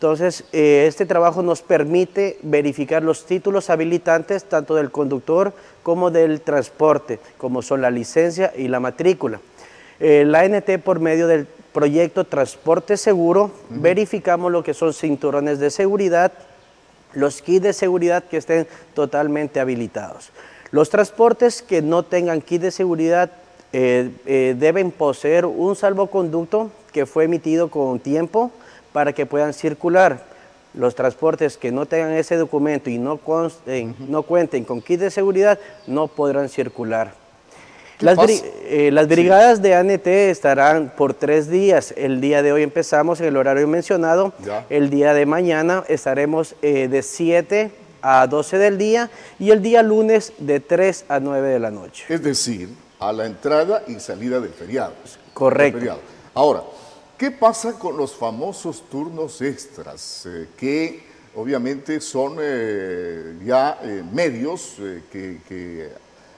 entonces, 0.00 0.44
eh, 0.54 0.86
este 0.88 1.04
trabajo 1.04 1.42
nos 1.42 1.60
permite 1.60 2.38
verificar 2.40 3.02
los 3.02 3.26
títulos 3.26 3.68
habilitantes 3.68 4.44
tanto 4.44 4.74
del 4.74 4.90
conductor 4.90 5.52
como 5.82 6.10
del 6.10 6.40
transporte, 6.40 7.20
como 7.36 7.60
son 7.60 7.82
la 7.82 7.90
licencia 7.90 8.50
y 8.56 8.68
la 8.68 8.80
matrícula. 8.80 9.40
Eh, 9.98 10.24
la 10.26 10.40
ANT 10.40 10.78
por 10.82 11.00
medio 11.00 11.26
del 11.26 11.46
proyecto 11.74 12.24
Transporte 12.24 12.96
Seguro, 12.96 13.50
verificamos 13.68 14.50
lo 14.50 14.62
que 14.62 14.72
son 14.72 14.94
cinturones 14.94 15.58
de 15.58 15.68
seguridad, 15.68 16.32
los 17.14 17.42
kits 17.42 17.62
de 17.62 17.72
seguridad 17.72 18.24
que 18.24 18.36
estén 18.36 18.66
totalmente 18.94 19.60
habilitados. 19.60 20.30
Los 20.70 20.90
transportes 20.90 21.62
que 21.62 21.82
no 21.82 22.04
tengan 22.04 22.40
kit 22.40 22.62
de 22.62 22.70
seguridad 22.70 23.30
eh, 23.72 24.54
deben 24.58 24.90
poseer 24.90 25.46
un 25.46 25.76
salvoconducto 25.76 26.70
que 26.92 27.06
fue 27.06 27.24
emitido 27.24 27.70
con 27.70 28.00
tiempo, 28.00 28.50
para 28.92 29.12
que 29.12 29.26
puedan 29.26 29.52
circular. 29.52 30.24
Los 30.74 30.94
transportes 30.94 31.56
que 31.56 31.72
no 31.72 31.86
tengan 31.86 32.12
ese 32.12 32.36
documento 32.36 32.90
y 32.90 32.98
no, 32.98 33.16
consten, 33.18 33.96
no 34.08 34.22
cuenten 34.22 34.64
con 34.64 34.80
kit 34.80 35.00
de 35.00 35.10
seguridad 35.10 35.58
no 35.86 36.06
podrán 36.06 36.48
circular. 36.48 37.12
Las, 38.00 38.18
eh, 38.64 38.90
las, 38.92 39.08
brigadas 39.08 39.60
de 39.60 39.74
ANT 39.74 40.06
estarán 40.06 40.92
por 40.96 41.12
tres 41.12 41.50
días. 41.50 41.92
El 41.96 42.20
día 42.20 42.42
de 42.42 42.52
hoy 42.52 42.62
empezamos 42.62 43.20
en 43.20 43.26
el 43.26 43.36
horario 43.36 43.68
mencionado. 43.68 44.32
El 44.70 44.88
día 44.88 45.12
de 45.12 45.26
mañana 45.26 45.84
estaremos 45.86 46.54
eh, 46.62 46.88
de 46.88 47.02
7 47.02 47.70
a 48.00 48.26
12 48.26 48.58
del 48.58 48.78
día 48.78 49.10
y 49.38 49.50
el 49.50 49.60
día 49.60 49.82
lunes 49.82 50.32
de 50.38 50.60
3 50.60 51.04
a 51.08 51.20
9 51.20 51.48
de 51.48 51.58
la 51.58 51.70
noche. 51.70 52.04
Es 52.08 52.22
decir, 52.22 52.70
a 52.98 53.12
la 53.12 53.26
entrada 53.26 53.82
y 53.86 54.00
salida 54.00 54.40
del 54.40 54.52
feriado. 54.52 54.94
Correcto. 55.34 55.98
Ahora, 56.34 56.62
¿Qué 57.18 57.30
pasa 57.30 57.78
con 57.78 57.98
los 57.98 58.14
famosos 58.14 58.82
turnos 58.88 59.42
extras? 59.42 60.24
Eh, 60.24 60.48
que 60.56 61.02
obviamente 61.34 62.00
son 62.00 62.38
ya 63.44 63.78
medios 64.10 64.76
que, 65.12 65.36
que, 65.46 65.90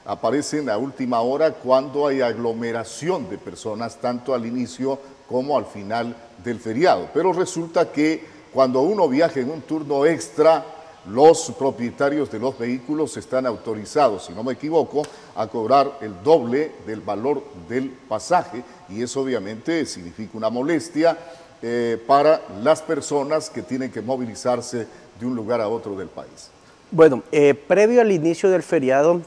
aparecen 0.04 0.68
a 0.68 0.76
última 0.76 1.20
hora 1.20 1.52
cuando 1.52 2.06
hay 2.06 2.20
aglomeración 2.20 3.28
de 3.30 3.38
personas, 3.38 3.96
tanto 3.96 4.34
al 4.34 4.46
inicio 4.46 4.98
como 5.28 5.56
al 5.56 5.66
final 5.66 6.14
del 6.44 6.58
feriado. 6.58 7.08
Pero 7.14 7.32
resulta 7.32 7.90
que 7.92 8.24
cuando 8.52 8.82
uno 8.82 9.08
viaja 9.08 9.40
en 9.40 9.50
un 9.50 9.62
turno 9.62 10.04
extra, 10.04 10.64
los 11.06 11.52
propietarios 11.58 12.30
de 12.30 12.38
los 12.38 12.56
vehículos 12.56 13.16
están 13.16 13.46
autorizados, 13.46 14.26
si 14.26 14.32
no 14.32 14.44
me 14.44 14.52
equivoco, 14.52 15.02
a 15.34 15.46
cobrar 15.48 15.98
el 16.00 16.22
doble 16.22 16.72
del 16.86 17.00
valor 17.00 17.42
del 17.68 17.90
pasaje 17.90 18.62
y 18.88 19.02
eso 19.02 19.22
obviamente 19.22 19.84
significa 19.86 20.36
una 20.36 20.50
molestia 20.50 21.18
eh, 21.60 22.00
para 22.06 22.42
las 22.62 22.82
personas 22.82 23.50
que 23.50 23.62
tienen 23.62 23.90
que 23.90 24.00
movilizarse 24.00 24.86
de 25.18 25.26
un 25.26 25.34
lugar 25.34 25.60
a 25.60 25.68
otro 25.68 25.96
del 25.96 26.08
país. 26.08 26.50
Bueno, 26.90 27.22
eh, 27.32 27.54
previo 27.54 28.00
al 28.00 28.12
inicio 28.12 28.50
del 28.50 28.62
feriado, 28.62 29.22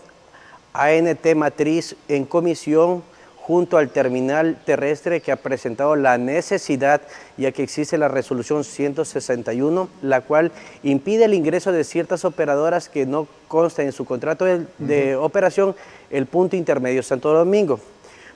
ANT 0.76 1.26
Matriz 1.36 1.96
en 2.08 2.26
comisión 2.26 3.04
junto 3.46 3.78
al 3.78 3.90
terminal 3.90 4.58
terrestre 4.66 5.22
que 5.22 5.32
ha 5.32 5.36
presentado 5.36 5.96
la 5.96 6.18
necesidad, 6.18 7.02
ya 7.38 7.52
que 7.52 7.62
existe 7.62 7.98
la 8.00 8.08
resolución 8.08 8.64
161, 8.64 9.88
la 10.02 10.22
cual 10.22 10.52
impide 10.82 11.26
el 11.26 11.36
ingreso 11.36 11.72
de 11.72 11.84
ciertas 11.84 12.26
operadoras 12.26 12.90
que 12.90 13.06
no 13.06 13.28
consta 13.48 13.84
en 13.84 13.92
su 13.92 14.06
contrato 14.06 14.46
de, 14.46 15.16
operación 15.16 15.76
el 16.10 16.26
punto 16.26 16.56
intermedio 16.56 17.04
Santo 17.04 17.32
Domingo. 17.32 17.80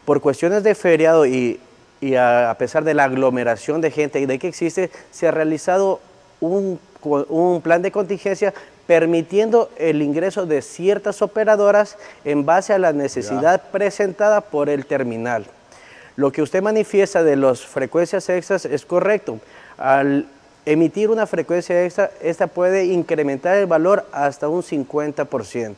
Por 0.05 0.21
cuestiones 0.21 0.61
de 0.61 0.75
feriado 0.75 1.25
y, 1.25 1.59
a, 2.15 2.55
pesar 2.59 2.83
de 2.83 2.93
la 2.93 3.05
aglomeración 3.05 3.81
de 3.81 3.89
gente 3.89 4.19
y 4.19 4.27
de 4.27 4.37
que 4.37 4.47
existe, 4.47 4.91
se 5.09 5.27
ha 5.27 5.31
realizado 5.31 6.01
un 6.39 6.79
un 7.01 7.61
plan 7.61 7.81
de 7.81 7.91
contingencia 7.91 8.53
permitiendo 8.89 9.69
el 9.77 10.01
ingreso 10.01 10.47
de 10.47 10.63
ciertas 10.63 11.21
operadoras 11.21 11.95
en 12.25 12.43
base 12.43 12.73
a 12.73 12.79
la 12.79 12.91
necesidad 12.91 13.61
presentada 13.71 14.41
por 14.41 14.67
el 14.67 14.87
terminal. 14.87 15.45
Lo 16.15 16.31
que 16.31 16.41
usted 16.41 16.63
manifiesta 16.63 17.21
de 17.21 17.35
las 17.35 17.63
frecuencias 17.63 18.27
extras 18.29 18.65
es 18.65 18.87
correcto. 18.87 19.39
Al 19.77 20.25
emitir 20.65 21.11
una 21.11 21.27
frecuencia 21.27 21.85
extra, 21.85 22.09
esta 22.19 22.47
puede 22.47 22.85
incrementar 22.85 23.57
el 23.57 23.67
valor 23.67 24.07
hasta 24.11 24.49
un 24.49 24.63
50%. 24.63 25.75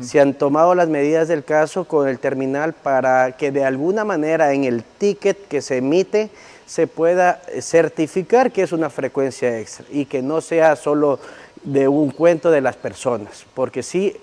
Se 0.00 0.18
han 0.18 0.32
tomado 0.32 0.74
las 0.74 0.88
medidas 0.88 1.28
del 1.28 1.44
caso 1.44 1.84
con 1.84 2.08
el 2.08 2.18
terminal 2.18 2.72
para 2.72 3.32
que 3.32 3.52
de 3.52 3.66
alguna 3.66 4.02
manera 4.02 4.54
en 4.54 4.64
el 4.64 4.82
ticket 4.82 5.46
que 5.46 5.60
se 5.60 5.76
emite 5.76 6.30
se 6.64 6.86
pueda 6.86 7.40
certificar 7.60 8.50
que 8.50 8.62
es 8.62 8.72
una 8.72 8.90
frecuencia 8.90 9.60
extra 9.60 9.86
y 9.92 10.06
que 10.06 10.22
no 10.22 10.40
sea 10.40 10.74
solo 10.74 11.20
de 11.66 11.88
un 11.88 12.12
cuento 12.12 12.52
de 12.52 12.60
las 12.60 12.76
personas, 12.76 13.44
porque 13.52 13.82
sí 13.82 14.16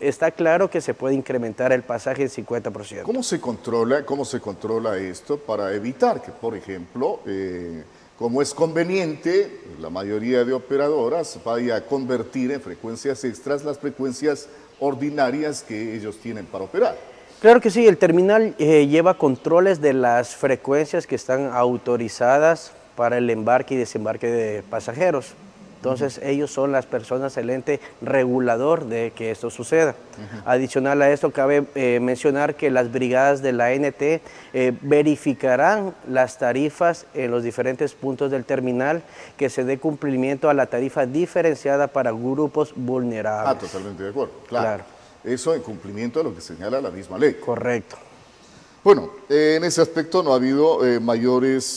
está 0.00 0.32
claro 0.32 0.68
que 0.68 0.80
se 0.80 0.94
puede 0.94 1.14
incrementar 1.14 1.72
el 1.72 1.82
pasaje 1.82 2.22
en 2.22 2.28
50%. 2.28 3.02
¿Cómo 3.02 3.22
se 3.22 3.40
controla, 3.40 4.04
cómo 4.04 4.24
se 4.24 4.40
controla 4.40 4.98
esto 4.98 5.38
para 5.38 5.72
evitar 5.72 6.20
que, 6.20 6.32
por 6.32 6.56
ejemplo, 6.56 7.20
eh, 7.24 7.84
como 8.18 8.42
es 8.42 8.52
conveniente, 8.52 9.60
la 9.80 9.90
mayoría 9.90 10.44
de 10.44 10.52
operadoras 10.52 11.38
vaya 11.44 11.76
a 11.76 11.80
convertir 11.82 12.50
en 12.50 12.60
frecuencias 12.60 13.22
extras 13.22 13.64
las 13.64 13.78
frecuencias 13.78 14.48
ordinarias 14.80 15.62
que 15.62 15.94
ellos 15.94 16.18
tienen 16.18 16.46
para 16.46 16.64
operar? 16.64 16.98
Claro 17.40 17.60
que 17.60 17.70
sí, 17.70 17.86
el 17.86 17.96
terminal 17.96 18.56
eh, 18.58 18.88
lleva 18.88 19.16
controles 19.16 19.80
de 19.80 19.92
las 19.92 20.34
frecuencias 20.34 21.06
que 21.06 21.14
están 21.14 21.52
autorizadas 21.52 22.72
para 22.96 23.18
el 23.18 23.30
embarque 23.30 23.74
y 23.74 23.76
desembarque 23.76 24.26
de 24.26 24.64
pasajeros. 24.64 25.34
Entonces 25.78 26.20
ellos 26.24 26.50
son 26.50 26.72
las 26.72 26.86
personas, 26.86 27.36
el 27.36 27.50
ente 27.50 27.80
regulador 28.02 28.86
de 28.86 29.12
que 29.14 29.30
esto 29.30 29.48
suceda. 29.48 29.94
Adicional 30.44 31.00
a 31.02 31.10
esto, 31.12 31.30
cabe 31.30 31.66
eh, 31.76 32.00
mencionar 32.00 32.56
que 32.56 32.68
las 32.68 32.90
brigadas 32.90 33.42
de 33.42 33.52
la 33.52 33.72
NT 33.72 34.02
eh, 34.02 34.20
verificarán 34.82 35.94
las 36.08 36.38
tarifas 36.38 37.06
en 37.14 37.30
los 37.30 37.44
diferentes 37.44 37.94
puntos 37.94 38.32
del 38.32 38.44
terminal, 38.44 39.04
que 39.36 39.48
se 39.48 39.62
dé 39.62 39.78
cumplimiento 39.78 40.50
a 40.50 40.54
la 40.54 40.66
tarifa 40.66 41.06
diferenciada 41.06 41.86
para 41.86 42.10
grupos 42.10 42.72
vulnerables. 42.74 43.48
Ah, 43.48 43.56
totalmente 43.56 44.02
de 44.02 44.10
acuerdo, 44.10 44.32
claro. 44.48 44.82
Eso 45.22 45.54
en 45.54 45.62
cumplimiento 45.62 46.18
de 46.18 46.24
lo 46.24 46.34
que 46.34 46.40
señala 46.40 46.80
la 46.80 46.90
misma 46.90 47.18
ley. 47.18 47.34
Correcto. 47.34 47.96
Bueno, 48.82 49.10
en 49.28 49.62
ese 49.62 49.80
aspecto 49.80 50.24
no 50.24 50.32
ha 50.32 50.36
habido 50.36 50.84
eh, 50.84 50.98
mayores 50.98 51.76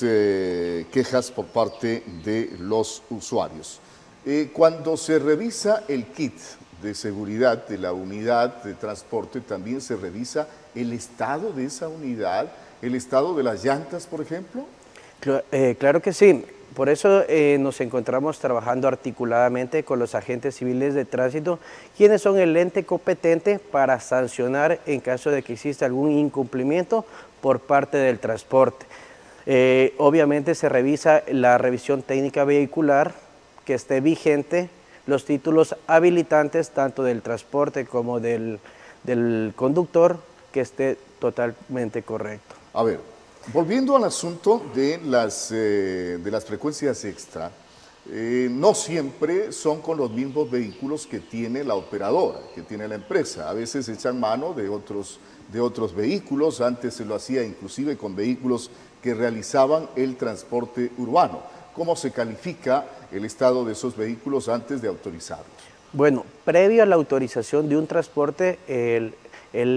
quejas 0.91 1.29
por 1.29 1.45
parte 1.45 2.03
de 2.23 2.55
los 2.59 3.03
usuarios. 3.11 3.79
Eh, 4.23 4.51
cuando 4.53 4.97
se 4.97 5.17
revisa 5.17 5.83
el 5.87 6.05
kit 6.05 6.35
de 6.83 6.93
seguridad 6.93 7.67
de 7.67 7.79
la 7.79 7.91
unidad 7.91 8.63
de 8.63 8.75
transporte, 8.75 9.41
también 9.41 9.81
se 9.81 9.95
revisa 9.95 10.47
el 10.75 10.93
estado 10.93 11.51
de 11.51 11.65
esa 11.65 11.87
unidad, 11.87 12.51
el 12.83 12.93
estado 12.93 13.35
de 13.35 13.43
las 13.43 13.63
llantas, 13.63 14.05
por 14.05 14.21
ejemplo. 14.21 14.65
Eh, 15.51 15.75
claro 15.79 16.01
que 16.01 16.13
sí. 16.13 16.45
Por 16.75 16.87
eso 16.87 17.23
eh, 17.27 17.57
nos 17.59 17.81
encontramos 17.81 18.39
trabajando 18.39 18.87
articuladamente 18.87 19.83
con 19.83 19.99
los 19.99 20.15
agentes 20.15 20.55
civiles 20.55 20.93
de 20.93 21.03
tránsito, 21.03 21.59
quienes 21.97 22.21
son 22.21 22.39
el 22.39 22.55
ente 22.55 22.85
competente 22.85 23.59
para 23.59 23.99
sancionar 23.99 24.79
en 24.85 25.01
caso 25.01 25.31
de 25.31 25.43
que 25.43 25.53
exista 25.53 25.85
algún 25.85 26.11
incumplimiento 26.11 27.05
por 27.41 27.59
parte 27.59 27.97
del 27.97 28.19
transporte. 28.19 28.85
obviamente 29.97 30.55
se 30.55 30.69
revisa 30.69 31.23
la 31.27 31.57
revisión 31.57 32.03
técnica 32.03 32.45
vehicular, 32.45 33.13
que 33.71 33.75
esté 33.75 34.01
vigente 34.01 34.69
los 35.07 35.23
títulos 35.23 35.77
habilitantes 35.87 36.71
tanto 36.71 37.03
del 37.03 37.21
transporte 37.21 37.85
como 37.85 38.19
del, 38.19 38.59
conductor 39.55 40.17
que 40.51 40.59
esté 40.59 40.97
totalmente 41.19 42.03
correcto. 42.03 42.53
A 42.73 42.83
ver, 42.83 42.99
volviendo 43.53 43.95
al 43.95 44.03
asunto 44.03 44.61
de 44.75 44.99
las, 45.05 45.53
eh, 45.53 46.19
de 46.21 46.31
las 46.31 46.43
frecuencias 46.43 47.05
extra, 47.05 47.49
eh, 48.09 48.49
no 48.51 48.75
siempre 48.75 49.53
son 49.53 49.81
con 49.81 49.97
los 49.97 50.11
mismos 50.11 50.51
vehículos 50.51 51.07
que 51.07 51.19
tiene 51.21 51.63
la 51.63 51.75
operadora, 51.75 52.39
que 52.53 52.63
tiene 52.63 52.89
la 52.89 52.95
empresa. 52.95 53.49
A 53.49 53.53
veces 53.53 53.87
echan 53.87 54.19
mano 54.19 54.53
de 54.53 54.67
otros, 54.67 55.17
de 55.49 55.61
otros 55.61 55.95
vehículos, 55.95 56.59
antes 56.59 56.95
se 56.95 57.05
lo 57.05 57.15
hacía 57.15 57.41
inclusive 57.41 57.95
con 57.95 58.17
vehículos 58.17 58.69
que 59.01 59.13
realizaban 59.13 59.87
el 59.95 60.17
transporte 60.17 60.91
urbano. 60.97 61.39
¿Cómo 61.73 61.95
se 61.95 62.11
califica 62.11 62.85
el 63.11 63.25
estado 63.25 63.65
de 63.65 63.73
esos 63.73 63.95
vehículos 63.95 64.49
antes 64.49 64.81
de 64.81 64.87
autorizarlos? 64.87 65.71
Bueno, 65.93 66.25
previo 66.45 66.83
a 66.83 66.85
la 66.85 66.95
autorización 66.95 67.67
de 67.67 67.75
un 67.75 67.85
transporte, 67.85 68.59
el, 68.67 69.13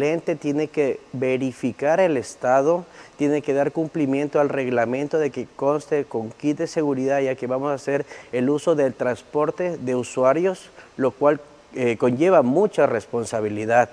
ente 0.03 0.37
tiene 0.37 0.69
que 0.69 1.01
verificar 1.13 1.99
el 1.99 2.17
estado, 2.17 2.85
tiene 3.19 3.43
que 3.43 3.53
dar 3.53 3.73
cumplimiento 3.73 4.39
al 4.39 4.49
reglamento 4.49 5.19
de 5.19 5.31
que 5.31 5.49
conste 5.57 6.05
con 6.05 6.31
kit 6.31 6.59
de 6.59 6.67
seguridad, 6.69 7.21
ya 7.21 7.35
que 7.35 7.49
vamos 7.49 7.73
a 7.73 7.75
hacer 7.75 8.07
el 8.31 8.49
uso 8.49 8.77
del 8.77 8.95
transporte 8.95 9.77
de 9.77 9.97
usuarios, 9.97 10.71
lo 10.97 11.11
cual 11.11 11.41
eh, 11.75 11.97
conlleva 11.97 12.43
mucha 12.43 12.87
responsabilidad. 12.87 13.91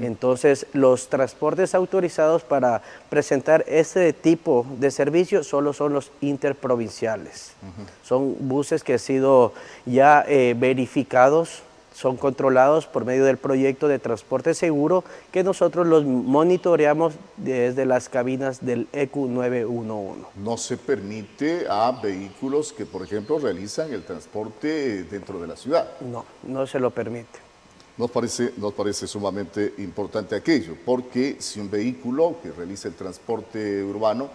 Entonces, 0.00 0.66
los 0.72 1.08
transportes 1.08 1.74
autorizados 1.74 2.42
para 2.42 2.82
presentar 3.10 3.64
este 3.68 4.12
tipo 4.12 4.66
de 4.78 4.90
servicio 4.90 5.44
solo 5.44 5.72
son 5.72 5.92
los 5.92 6.10
interprovinciales. 6.20 7.52
Son 8.02 8.36
buses 8.40 8.84
que 8.84 8.94
han 8.94 8.98
sido 8.98 9.52
ya 9.86 10.24
eh, 10.28 10.54
verificados, 10.56 11.62
son 11.94 12.16
controlados 12.16 12.86
por 12.86 13.04
medio 13.04 13.24
del 13.24 13.38
proyecto 13.38 13.86
de 13.86 13.98
transporte 13.98 14.52
seguro 14.54 15.04
que 15.30 15.44
nosotros 15.44 15.86
los 15.86 16.04
monitoreamos 16.04 17.14
desde 17.36 17.86
las 17.86 18.08
cabinas 18.08 18.64
del 18.64 18.88
EQ 18.92 19.16
911. 19.16 20.26
No 20.36 20.56
se 20.56 20.76
permite 20.76 21.66
a 21.70 21.92
vehículos 22.02 22.72
que, 22.72 22.84
por 22.84 23.02
ejemplo, 23.02 23.38
realizan 23.38 23.92
el 23.92 24.02
transporte 24.02 25.04
dentro 25.04 25.40
de 25.40 25.46
la 25.46 25.56
ciudad. 25.56 25.88
No, 26.00 26.24
no 26.42 26.66
se 26.66 26.80
lo 26.80 26.90
permite. 26.90 27.43
Nos 27.96 28.10
parece, 28.10 29.06
sumamente 29.06 29.74
importante 29.78 30.34
aquello, 30.34 30.76
porque 30.84 31.36
si 31.38 31.60
un 31.60 31.70
vehículo 31.70 32.36
que 32.42 32.50
realiza 32.50 32.88
el 32.88 32.94
transporte 32.94 33.84
urbano, 33.84 34.30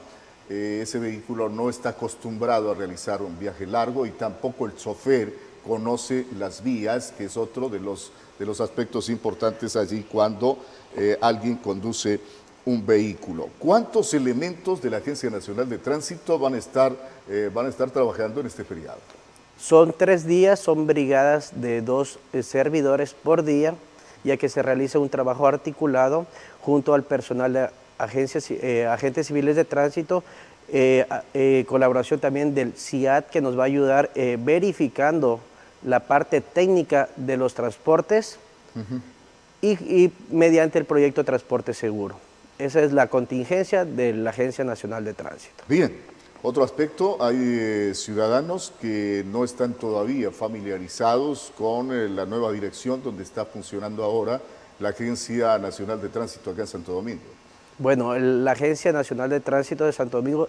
eh, 0.50 0.80
ese 0.82 0.98
vehículo 0.98 1.50
no 1.50 1.70
está 1.70 1.90
acostumbrado 1.90 2.72
a 2.72 2.74
realizar 2.74 3.22
un 3.22 3.38
viaje 3.38 3.68
largo 3.68 4.06
y 4.06 4.12
tampoco 4.12 4.66
el 4.66 4.78
chofer 4.78 5.34
conoce 5.68 6.26
las 6.38 6.64
vías, 6.64 7.12
que 7.12 7.26
es 7.26 7.36
otro 7.36 7.68
de 7.68 7.82
los, 7.82 8.14
de 8.40 8.46
los 8.46 8.62
aspectos 8.62 9.10
importantes 9.10 9.76
allí 9.76 10.06
cuando 10.10 10.58
eh, 10.96 11.18
alguien 11.20 11.58
conduce 11.58 12.22
un 12.66 12.86
vehículo. 12.86 13.50
¿Cuántos 13.60 14.14
elementos 14.14 14.82
de 14.82 14.90
la 14.90 14.98
Agencia 14.98 15.30
Nacional 15.30 15.68
de 15.68 15.80
Tránsito 15.80 16.40
van 16.40 16.54
a 16.54 16.58
estar, 16.58 16.96
eh, 17.28 17.52
van 17.54 17.66
a 17.66 17.70
estar 17.70 17.92
trabajando 17.92 18.40
en 18.40 18.48
este 18.48 18.64
feriado? 18.64 19.19
Son 19.60 19.94
tres 19.96 20.26
días, 20.26 20.60
son 20.60 20.88
brigadas 20.88 21.52
de 21.62 21.82
dos 21.82 22.18
eh, 22.32 22.44
servidores 22.44 23.14
por 23.14 23.44
día, 23.44 23.76
ya 24.24 24.38
que 24.38 24.48
se 24.48 24.62
realiza 24.62 25.00
un 25.00 25.10
trabajo 25.10 25.48
articulado 25.48 26.26
junto 26.62 26.94
al 26.94 27.04
personal 27.04 27.52
de 27.52 27.70
agencias, 27.98 28.50
eh, 28.52 28.88
agentes 28.88 29.28
civiles 29.28 29.58
de 29.58 29.66
tránsito, 29.66 30.24
eh, 30.72 31.66
colaboración 31.68 32.20
también 32.20 32.56
del 32.56 32.74
CIAT 32.74 33.30
que 33.30 33.42
nos 33.42 33.58
va 33.58 33.64
a 33.64 33.66
ayudar 33.66 34.12
verificando 34.38 35.40
la 35.84 36.02
parte 36.02 36.42
técnica 36.42 37.10
de 37.16 37.38
los 37.38 37.56
transportes 37.56 38.38
y, 39.62 39.72
y 39.72 40.14
mediante 40.30 40.78
el 40.78 40.86
proyecto 40.86 41.24
Transporte 41.24 41.74
Seguro. 41.74 42.18
Esa 42.60 42.82
es 42.82 42.92
la 42.92 43.08
contingencia 43.08 43.84
de 43.84 44.14
la 44.14 44.30
Agencia 44.30 44.64
Nacional 44.64 45.04
de 45.06 45.16
Tránsito. 45.16 45.64
Bien, 45.68 45.92
otro 46.42 46.64
aspecto, 46.64 47.18
hay 47.20 47.36
eh, 47.38 47.92
ciudadanos 47.94 48.72
que 48.80 49.26
no 49.28 49.44
están 49.44 49.74
todavía 49.74 50.32
familiarizados 50.32 51.52
con 51.58 51.92
eh, 51.92 52.08
la 52.08 52.26
nueva 52.26 52.54
dirección 52.54 53.04
donde 53.04 53.24
está 53.24 53.44
funcionando 53.44 54.06
ahora 54.06 54.40
la 54.80 54.90
Agencia 54.90 55.58
Nacional 55.58 56.02
de 56.02 56.08
Tránsito 56.08 56.52
acá 56.52 56.62
en 56.62 56.68
Santo 56.68 56.94
Domingo. 56.94 57.24
Bueno, 57.78 58.18
la 58.18 58.54
Agencia 58.54 58.94
Nacional 58.94 59.30
de 59.30 59.42
Tránsito 59.42 59.86
de 59.86 59.92
Santo 59.92 60.18
Domingo 60.18 60.48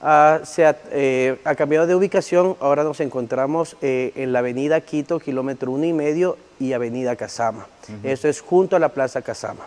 ha, 0.00 0.40
se 0.44 0.64
ha, 0.64 0.78
eh, 0.90 1.38
cambiado 1.54 1.86
de 1.86 1.94
ubicación. 1.94 2.56
Ahora 2.60 2.82
nos 2.82 3.00
encontramos 3.00 3.76
en 3.82 4.32
la 4.32 4.38
avenida 4.38 4.80
Quito, 4.80 5.18
kilómetro 5.18 5.70
uno 5.70 5.84
y 5.84 5.92
medio, 5.92 6.38
y 6.58 6.72
avenida 6.72 7.14
Casama. 7.14 7.66
Eso 8.02 8.28
es 8.28 8.40
junto 8.40 8.76
a 8.76 8.78
la 8.78 8.88
Plaza 8.88 9.20
Casama. 9.20 9.66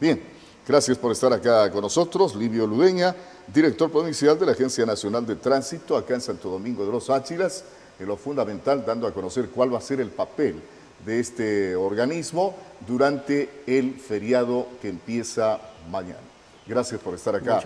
Bien, 0.00 0.20
gracias 0.66 0.98
por 0.98 1.12
estar 1.12 1.32
acá 1.32 1.70
con 1.70 1.82
nosotros, 1.82 2.34
Livio 2.34 2.66
Ludeña 2.66 3.14
director 3.52 3.90
provincial 3.90 4.38
de 4.38 4.46
la 4.46 4.52
Agencia 4.52 4.84
Nacional 4.84 5.26
de 5.26 5.36
Tránsito 5.36 5.96
acá 5.96 6.14
en 6.14 6.20
Santo 6.20 6.48
Domingo 6.50 6.84
de 6.84 6.92
los 6.92 7.10
Áchilas, 7.10 7.64
en 7.98 8.06
lo 8.06 8.16
fundamental 8.16 8.84
dando 8.84 9.06
a 9.06 9.12
conocer 9.12 9.48
cuál 9.50 9.72
va 9.72 9.78
a 9.78 9.82
ser 9.82 10.00
el 10.00 10.10
papel 10.10 10.60
de 11.04 11.20
este 11.20 11.76
organismo 11.76 12.54
durante 12.86 13.62
el 13.66 13.94
feriado 13.94 14.66
que 14.80 14.88
empieza 14.88 15.60
mañana. 15.90 16.20
Gracias 16.66 17.00
por 17.00 17.14
estar 17.14 17.36
acá. 17.36 17.62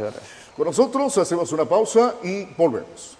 Con 0.57 0.67
nosotros 0.67 1.17
hacemos 1.17 1.51
una 1.53 1.65
pausa 1.65 2.17
y 2.23 2.45
volvemos. 2.57 3.17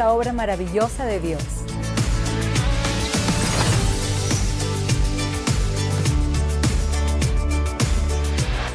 La 0.00 0.14
obra 0.14 0.32
maravillosa 0.32 1.04
de 1.04 1.20
Dios. 1.20 1.42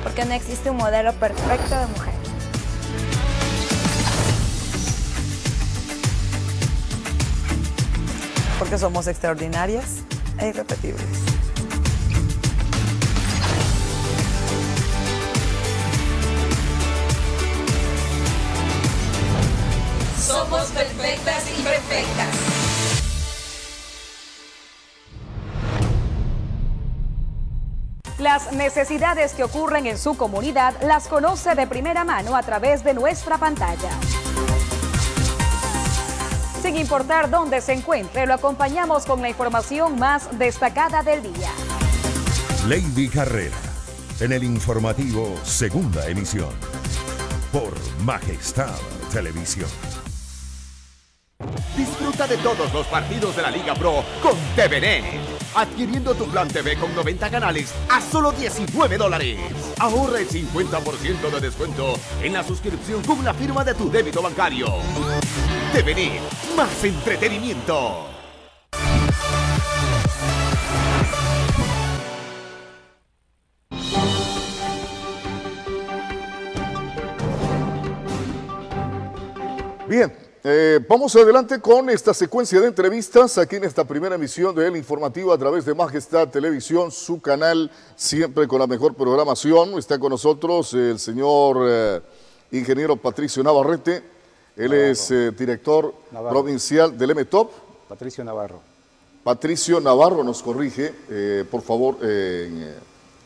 Porque 0.03 0.23
no 0.25 0.33
existe 0.33 0.69
un 0.69 0.77
modelo 0.77 1.13
perfecto 1.13 1.79
de 1.79 1.87
mujer. 1.87 2.13
Porque 8.59 8.77
somos 8.77 9.07
extraordinarias 9.07 10.03
e 10.37 10.49
irrepetibles. 10.49 11.34
Somos 20.65 20.71
perfectas 20.71 21.43
y 21.57 21.61
perfectas. 21.61 22.27
Las 28.17 28.53
necesidades 28.53 29.33
que 29.33 29.43
ocurren 29.43 29.85
en 29.85 29.97
su 29.97 30.15
comunidad 30.17 30.73
las 30.81 31.07
conoce 31.07 31.53
de 31.55 31.67
primera 31.67 32.03
mano 32.03 32.35
a 32.35 32.43
través 32.43 32.83
de 32.83 32.93
nuestra 32.93 33.37
pantalla. 33.37 33.91
Sin 36.61 36.77
importar 36.77 37.29
dónde 37.29 37.61
se 37.61 37.73
encuentre, 37.73 38.25
lo 38.25 38.33
acompañamos 38.33 39.05
con 39.05 39.21
la 39.21 39.29
información 39.29 39.99
más 39.99 40.37
destacada 40.39 41.03
del 41.03 41.21
día. 41.21 41.49
Lady 42.67 43.09
Carrera, 43.09 43.57
en 44.19 44.31
el 44.31 44.43
informativo 44.43 45.35
Segunda 45.43 46.07
Emisión, 46.07 46.53
por 47.51 47.73
Majestad 48.03 48.75
Televisión. 49.11 49.69
Disfruta 51.77 52.25
de 52.25 52.37
todos 52.37 52.71
los 52.73 52.87
partidos 52.87 53.35
de 53.35 53.41
la 53.41 53.51
Liga 53.51 53.75
Pro 53.75 54.01
con 54.23 54.33
TVN. 54.55 55.19
Adquiriendo 55.55 56.15
tu 56.15 56.25
plan 56.25 56.47
TV 56.47 56.77
con 56.77 56.95
90 56.95 57.29
canales 57.29 57.73
a 57.89 57.99
solo 57.99 58.31
19 58.31 58.97
dólares. 58.97 59.37
Ahorra 59.79 60.19
el 60.19 60.29
50% 60.29 61.29
de 61.31 61.39
descuento 61.41 61.99
en 62.21 62.31
la 62.31 62.43
suscripción 62.43 63.03
con 63.03 63.23
la 63.25 63.33
firma 63.33 63.65
de 63.65 63.73
tu 63.73 63.91
débito 63.91 64.21
bancario. 64.21 64.67
TVN, 65.73 66.21
más 66.55 66.83
entretenimiento. 66.83 68.07
Bien, 79.87 80.11
eh, 80.47 80.79
vamos 80.87 81.15
adelante 81.15 81.59
con 81.59 81.89
esta 81.89 82.13
secuencia 82.13 82.61
de 82.61 82.67
entrevistas 82.67 83.39
aquí 83.39 83.55
en 83.55 83.63
esta 83.63 83.83
primera 83.83 84.13
emisión 84.13 84.53
de 84.53 84.67
El 84.67 84.77
Informativo 84.77 85.33
a 85.33 85.39
través 85.39 85.65
de 85.65 85.73
Majestad 85.73 86.27
Televisión, 86.27 86.91
su 86.91 87.19
canal 87.19 87.71
siempre 87.95 88.47
con 88.47 88.59
la 88.59 88.67
mejor 88.67 88.93
programación. 88.93 89.75
Está 89.79 89.97
con 89.97 90.11
nosotros 90.11 90.71
el 90.75 90.99
señor 90.99 91.57
eh, 91.67 91.99
ingeniero 92.51 92.95
Patricio 92.95 93.41
Navarrete, 93.41 94.03
él 94.55 94.73
es 94.73 95.09
eh, 95.09 95.31
director 95.31 95.91
Navarro. 96.11 96.29
provincial 96.35 96.95
del 96.95 97.15
MTOP. 97.15 97.51
Patricio 97.89 98.23
Navarro. 98.23 98.59
Patricio 99.23 99.79
Navarro 99.81 100.23
nos 100.23 100.43
corrige, 100.43 100.93
por 101.49 101.63
favor, 101.63 101.97
en, 102.03 102.75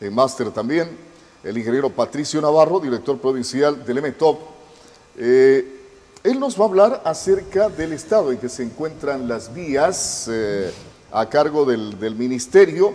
en 0.00 0.14
máster 0.14 0.50
también. 0.52 0.88
El 1.44 1.58
ingeniero 1.58 1.90
Patricio 1.90 2.40
Navarro, 2.40 2.80
director 2.80 3.18
provincial 3.18 3.84
del 3.84 4.00
MTOP. 4.00 4.40
Él 6.22 6.38
nos 6.38 6.60
va 6.60 6.64
a 6.64 6.68
hablar 6.68 7.02
acerca 7.06 7.70
del 7.70 7.94
estado 7.94 8.30
en 8.30 8.36
que 8.36 8.50
se 8.50 8.62
encuentran 8.62 9.26
las 9.26 9.54
vías 9.54 10.28
eh, 10.30 10.70
a 11.12 11.26
cargo 11.30 11.64
del, 11.64 11.98
del 11.98 12.14
ministerio 12.14 12.92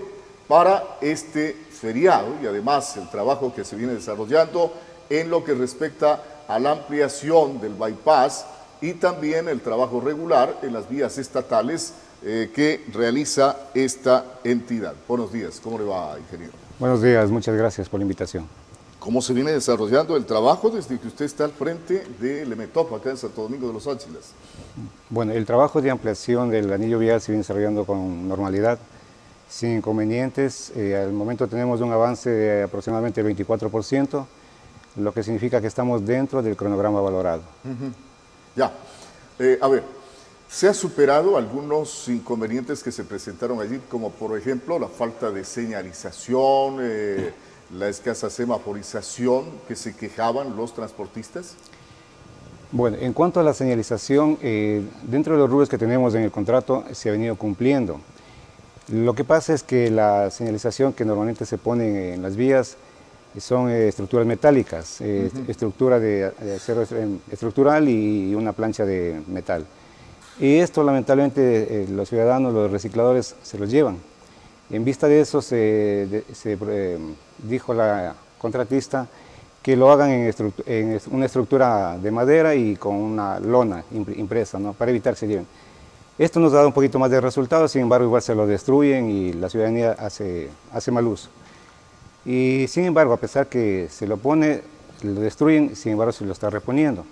para 0.48 0.84
este 1.02 1.56
feriado 1.72 2.28
y 2.42 2.46
además 2.46 2.96
el 2.98 3.10
trabajo 3.10 3.52
que 3.52 3.66
se 3.66 3.76
viene 3.76 3.94
desarrollando 3.94 4.72
en 5.10 5.32
lo 5.32 5.44
que 5.44 5.56
respecta 5.56 6.22
a 6.48 6.60
la 6.60 6.72
ampliación 6.72 7.60
del 7.60 7.74
bypass 7.74 8.46
y 8.80 8.94
también 8.94 9.50
el 9.50 9.62
trabajo 9.62 10.00
regular 10.00 10.60
en 10.62 10.74
las 10.74 10.88
vías 10.88 11.18
estatales 11.18 11.94
eh, 12.24 12.52
que 12.54 12.86
realiza 12.94 13.58
esta 13.74 14.24
entidad. 14.44 14.94
Buenos 15.08 15.34
días, 15.34 15.60
¿cómo 15.64 15.80
le 15.80 15.86
va, 15.86 16.16
ingeniero? 16.20 16.54
Buenos 16.78 17.02
días, 17.02 17.32
muchas 17.32 17.56
gracias 17.56 17.90
por 17.90 18.00
la 18.00 18.04
invitación. 18.04 18.48
¿Cómo 19.06 19.22
se 19.22 19.34
viene 19.34 19.52
desarrollando 19.52 20.18
el 20.18 20.26
trabajo 20.26 20.72
desde 20.72 20.98
que 21.00 21.08
usted 21.08 21.26
está 21.26 21.46
al 21.46 21.52
frente 21.52 22.08
del 22.20 22.52
EMETOP 22.52 22.92
acá 22.92 23.12
en 23.12 23.18
Santo 23.18 23.44
Domingo 23.44 23.68
de 23.68 23.74
los 23.74 23.86
Ángeles? 23.86 24.32
Bueno, 25.12 25.32
el 25.32 25.46
trabajo 25.46 25.80
de 25.80 25.92
ampliación 25.92 26.50
del 26.50 26.74
anillo 26.74 26.98
vial 26.98 27.22
se 27.22 27.32
viene 27.32 27.44
desarrollando 27.44 27.86
con 27.86 28.28
normalidad, 28.28 28.80
sin 29.48 29.78
inconvenientes. 29.78 30.72
Eh, 30.76 30.96
al 30.96 31.14
momento 31.14 31.48
tenemos 31.48 31.82
un 31.82 31.94
avance 31.94 32.32
de 32.32 32.64
aproximadamente 32.64 33.22
el 33.22 33.28
24%, 33.28 34.26
lo 34.96 35.14
que 35.14 35.22
significa 35.22 35.62
que 35.62 35.68
estamos 35.68 36.04
dentro 36.04 36.42
del 36.42 36.56
cronograma 36.56 37.00
valorado. 37.00 37.44
Ya. 38.56 38.74
Eh, 39.38 39.60
a 39.62 39.68
ver, 39.68 39.84
¿se 40.50 40.68
ha 40.68 40.74
superado 40.74 41.38
algunos 41.38 42.10
inconvenientes 42.10 42.82
que 42.82 42.92
se 42.92 43.04
presentaron 43.04 43.62
allí, 43.62 43.80
como 43.88 44.10
por 44.10 44.36
ejemplo 44.36 44.80
la 44.80 44.88
falta 44.88 45.30
de 45.30 45.46
señalización, 45.46 46.80
eh, 46.82 47.34
la 47.72 47.88
escasa 47.90 48.30
semaforización 48.30 49.46
que 49.68 49.76
se 49.76 49.96
quejaban 49.96 50.56
los 50.56 50.74
transportistas? 50.74 51.56
Bueno, 52.72 52.98
en 53.00 53.14
cuanto 53.14 53.40
a 53.40 53.44
la 53.44 53.54
señalización, 53.54 54.38
eh, 54.42 54.82
dentro 55.04 55.34
de 55.34 55.40
los 55.40 55.50
rubros 55.50 55.70
que 55.70 55.78
tenemos 55.78 56.14
en 56.16 56.24
el 56.24 56.32
contrato 56.32 56.84
se 56.94 57.10
ha 57.10 57.12
venido 57.14 57.36
cumpliendo. 57.36 58.00
Lo 58.92 59.14
que 59.14 59.24
pasa 59.24 59.54
es 59.54 59.64
que 59.64 59.90
la 59.90 60.30
señalización 60.30 60.94
que 60.94 61.06
normalmente 61.06 61.46
se 61.46 61.58
pone 61.58 62.14
en 62.14 62.22
las 62.22 62.36
vías 62.36 62.78
son 63.40 63.70
eh, 63.70 63.88
estructuras 63.88 64.26
metálicas, 64.28 65.02
eh, 65.02 65.30
Ujú. 65.34 65.52
estructura 65.52 66.00
de, 66.00 66.32
de 66.32 66.56
acero 66.56 66.84
est- 66.84 66.94
estructural 67.32 67.88
y 67.90 68.34
una 68.36 68.54
plancha 68.54 68.86
de 68.86 69.22
metal. 69.28 69.66
Y 70.40 70.58
esto 70.58 70.84
lamentablemente 70.84 71.84
eh, 71.84 71.88
los 71.90 72.10
ciudadanos, 72.10 72.54
los 72.54 72.70
recicladores 72.72 73.36
se 73.42 73.58
los 73.58 73.70
llevan. 73.72 73.98
En 74.70 74.84
vista 74.84 75.08
de 75.08 75.22
eso 75.22 75.42
se, 75.42 75.56
de- 75.56 76.24
se, 76.34 76.58
eh, 76.70 76.98
dijo 77.38 77.74
la 77.74 78.16
contratista 78.38 79.08
que 79.62 79.76
lo 79.76 79.92
hagan 79.92 80.12
en, 80.12 81.02
una 81.12 81.26
estructura 81.26 81.98
de 81.98 82.12
madera 82.12 82.54
y 82.54 82.76
con 82.76 82.96
una 82.96 83.40
lona 83.40 83.84
impre- 83.94 84.18
impresa, 84.18 84.60
¿no? 84.60 84.74
para 84.74 84.92
evitar 84.92 85.14
que 85.14 85.20
se 85.22 85.28
lleven. 85.28 85.48
Esto 86.18 86.40
nos 86.40 86.52
dado 86.54 86.68
un 86.68 86.74
poquito 86.74 87.00
más 87.00 87.12
de 87.12 87.20
resultados, 87.20 87.72
sin 87.72 87.82
embargo 87.82 88.06
igual 88.06 88.22
se 88.22 88.36
lo 88.36 88.48
destruyen 88.48 89.10
y 89.10 89.34
la 89.34 89.50
ciudadanía 89.50 89.92
hace, 89.94 90.50
hace 90.72 90.92
mal 90.92 91.06
uso. 91.08 91.30
Y 92.26 92.68
sin 92.70 92.86
embargo, 92.86 93.14
a 93.14 93.18
pesar 93.18 93.48
que 93.48 93.88
se 93.90 94.08
lo 94.08 94.18
pone, 94.18 94.62
lo 95.04 95.20
destruyen, 95.20 95.76
sin 95.76 95.92
embargo 95.92 96.12
se 96.14 96.26
lo 96.26 96.32
está 96.32 96.50
reponiendo. 96.50 97.06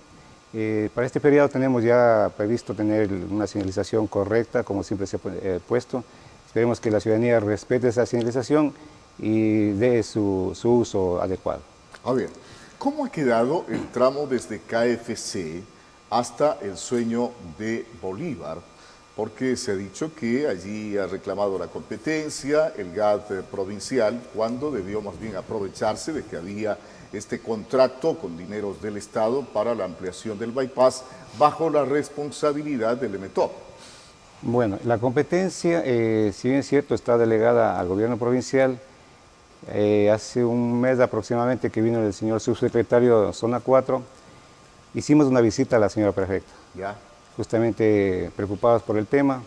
Eh, 0.54 0.90
para 0.94 1.08
este 1.08 1.20
periodo 1.20 1.50
tenemos 1.50 1.84
ya 1.84 2.32
previsto 2.38 2.74
tener 2.74 3.10
una 3.30 3.48
señalización 3.48 4.08
correcta, 4.08 4.64
como 4.64 4.84
siempre 4.84 5.06
se 5.08 5.18
ha 5.18 5.20
eh, 5.26 5.60
puesto. 5.68 6.04
Esperemos 6.46 6.80
que 6.80 6.92
la 6.92 7.00
ciudadanía 7.00 7.40
respete 7.40 7.88
esa 7.88 8.06
señalización 8.06 8.74
y 9.20 9.72
dé 9.72 10.04
su, 10.04 10.52
su 10.56 10.72
uso 10.72 11.22
adecuado. 11.22 11.62
A 12.04 12.14
ver, 12.14 12.30
¿cómo 12.78 13.06
ha 13.06 13.12
quedado 13.12 13.66
el 13.70 13.90
tramo 13.92 14.28
desde 14.28 14.60
KFC 14.60 15.64
hasta 16.10 16.58
el 16.62 16.78
sueño 16.78 17.32
de 17.58 17.86
Bolívar? 18.02 18.60
Porque 19.16 19.56
se 19.56 19.72
ha 19.72 19.76
dicho 19.76 20.12
que 20.16 20.48
allí 20.48 20.98
ha 20.98 21.06
reclamado 21.06 21.60
la 21.60 21.68
competencia 21.68 22.74
el 22.76 22.94
GAT 22.94 23.44
provincial, 23.52 24.20
cuando 24.34 24.72
debió 24.72 25.02
más 25.02 25.20
bien 25.20 25.36
aprovecharse 25.36 26.12
de 26.14 26.24
que 26.24 26.36
había 26.36 26.78
este 27.14 27.40
contrato 27.40 28.18
con 28.18 28.36
dineros 28.38 28.82
del 28.82 28.98
Estado 28.98 29.44
para 29.44 29.76
la 29.76 29.86
ampliación 29.86 30.38
del 30.40 30.52
bypass 30.52 31.04
bajo 31.38 31.70
la 31.70 31.86
responsabilidad 31.86 32.98
del 32.98 33.16
EMETOP. 33.16 33.52
Bueno, 34.42 34.78
la 34.84 34.98
competencia, 34.98 35.84
eh, 35.86 36.34
si 36.36 36.50
bien 36.50 36.60
es 36.60 36.68
cierto, 36.68 36.96
está 36.96 37.18
delegada 37.18 37.80
al 37.80 37.88
gobierno 37.88 38.18
provincial. 38.18 38.80
Eh, 39.70 40.12
hace 40.12 40.44
un 40.44 40.80
mes 40.82 41.00
aproximadamente 41.00 41.70
que 41.70 41.82
vino 41.82 42.00
el 42.02 42.14
señor 42.14 42.40
subsecretario 42.42 43.28
de 43.28 43.34
Zona 43.34 43.60
4, 43.60 44.02
hicimos 44.94 45.28
una 45.28 45.40
visita 45.42 45.78
a 45.78 45.80
la 45.80 45.90
señora 45.90 46.12
prefecta, 46.12 46.52
Ya. 46.76 46.96
justamente 47.38 48.30
preocupados 48.36 48.84
por 48.84 48.98
el 48.98 49.08
tema, 49.08 49.42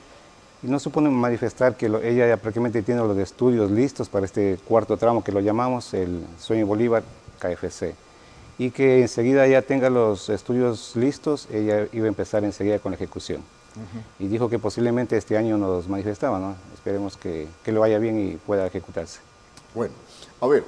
y 0.62 0.68
nos 0.68 0.82
supone 0.82 1.10
manifestar 1.10 1.76
que 1.76 1.88
lo- 1.88 2.00
ella 2.00 2.26
ya 2.26 2.36
prácticamente 2.38 2.82
tiene 2.82 3.02
los 3.02 3.16
estudios 3.18 3.70
listos 3.70 4.08
para 4.08 4.24
este 4.24 4.58
cuarto 4.66 4.96
tramo 4.96 5.22
que 5.22 5.32
lo 5.32 5.40
llamamos 5.40 5.92
el 5.92 6.24
Sueño 6.38 6.66
Bolívar 6.66 7.02
KFC, 7.38 7.94
y 8.58 8.70
que 8.70 9.02
enseguida 9.02 9.46
ya 9.46 9.60
tenga 9.60 9.90
los 9.90 10.30
estudios 10.30 10.96
listos, 10.96 11.46
ella 11.52 11.86
iba 11.92 12.06
a 12.06 12.08
empezar 12.08 12.42
enseguida 12.42 12.78
con 12.78 12.92
la 12.92 12.96
ejecución 12.96 13.42
y 14.18 14.26
dijo 14.28 14.48
que 14.48 14.58
posiblemente 14.58 15.18
este 15.18 15.36
año 15.36 15.58
nos 15.58 15.86
manifestaba, 15.86 16.38
¿no? 16.38 16.54
Esperemos 16.72 17.18
que, 17.18 17.46
que 17.62 17.72
le 17.72 17.78
vaya 17.78 17.98
bien 17.98 18.18
y 18.18 18.36
pueda 18.36 18.66
ejecutarse. 18.66 19.20
Bueno, 19.76 19.92
a 20.40 20.46
ver, 20.46 20.64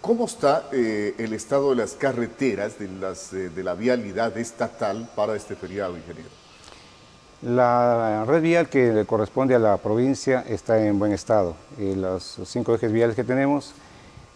¿cómo 0.00 0.24
está 0.24 0.68
eh, 0.70 1.16
el 1.18 1.32
estado 1.32 1.70
de 1.70 1.76
las 1.76 1.94
carreteras, 1.94 2.78
de, 2.78 2.86
las, 2.86 3.32
eh, 3.32 3.50
de 3.50 3.64
la 3.64 3.74
vialidad 3.74 4.38
estatal 4.38 5.10
para 5.16 5.34
este 5.34 5.56
feriado, 5.56 5.96
ingeniero? 5.96 6.28
La 7.42 8.24
red 8.24 8.40
vial 8.40 8.68
que 8.68 9.04
corresponde 9.04 9.56
a 9.56 9.58
la 9.58 9.78
provincia 9.78 10.44
está 10.48 10.80
en 10.80 10.96
buen 10.96 11.10
estado. 11.10 11.56
Y 11.76 11.96
los 11.96 12.38
cinco 12.44 12.72
ejes 12.72 12.92
viales 12.92 13.16
que 13.16 13.24
tenemos, 13.24 13.74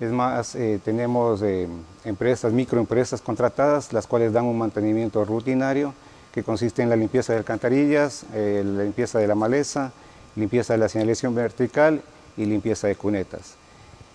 es 0.00 0.10
más, 0.10 0.56
eh, 0.56 0.80
tenemos 0.84 1.40
eh, 1.42 1.68
empresas, 2.04 2.52
microempresas 2.52 3.22
contratadas, 3.22 3.92
las 3.92 4.08
cuales 4.08 4.32
dan 4.32 4.46
un 4.46 4.58
mantenimiento 4.58 5.24
rutinario 5.24 5.94
que 6.32 6.42
consiste 6.42 6.82
en 6.82 6.90
la 6.90 6.96
limpieza 6.96 7.32
de 7.32 7.38
alcantarillas, 7.38 8.24
eh, 8.34 8.64
la 8.66 8.82
limpieza 8.82 9.20
de 9.20 9.28
la 9.28 9.36
maleza, 9.36 9.92
limpieza 10.34 10.72
de 10.72 10.80
la 10.80 10.88
señalización 10.88 11.32
vertical 11.32 12.02
y 12.36 12.44
limpieza 12.44 12.88
de 12.88 12.96
cunetas. 12.96 13.54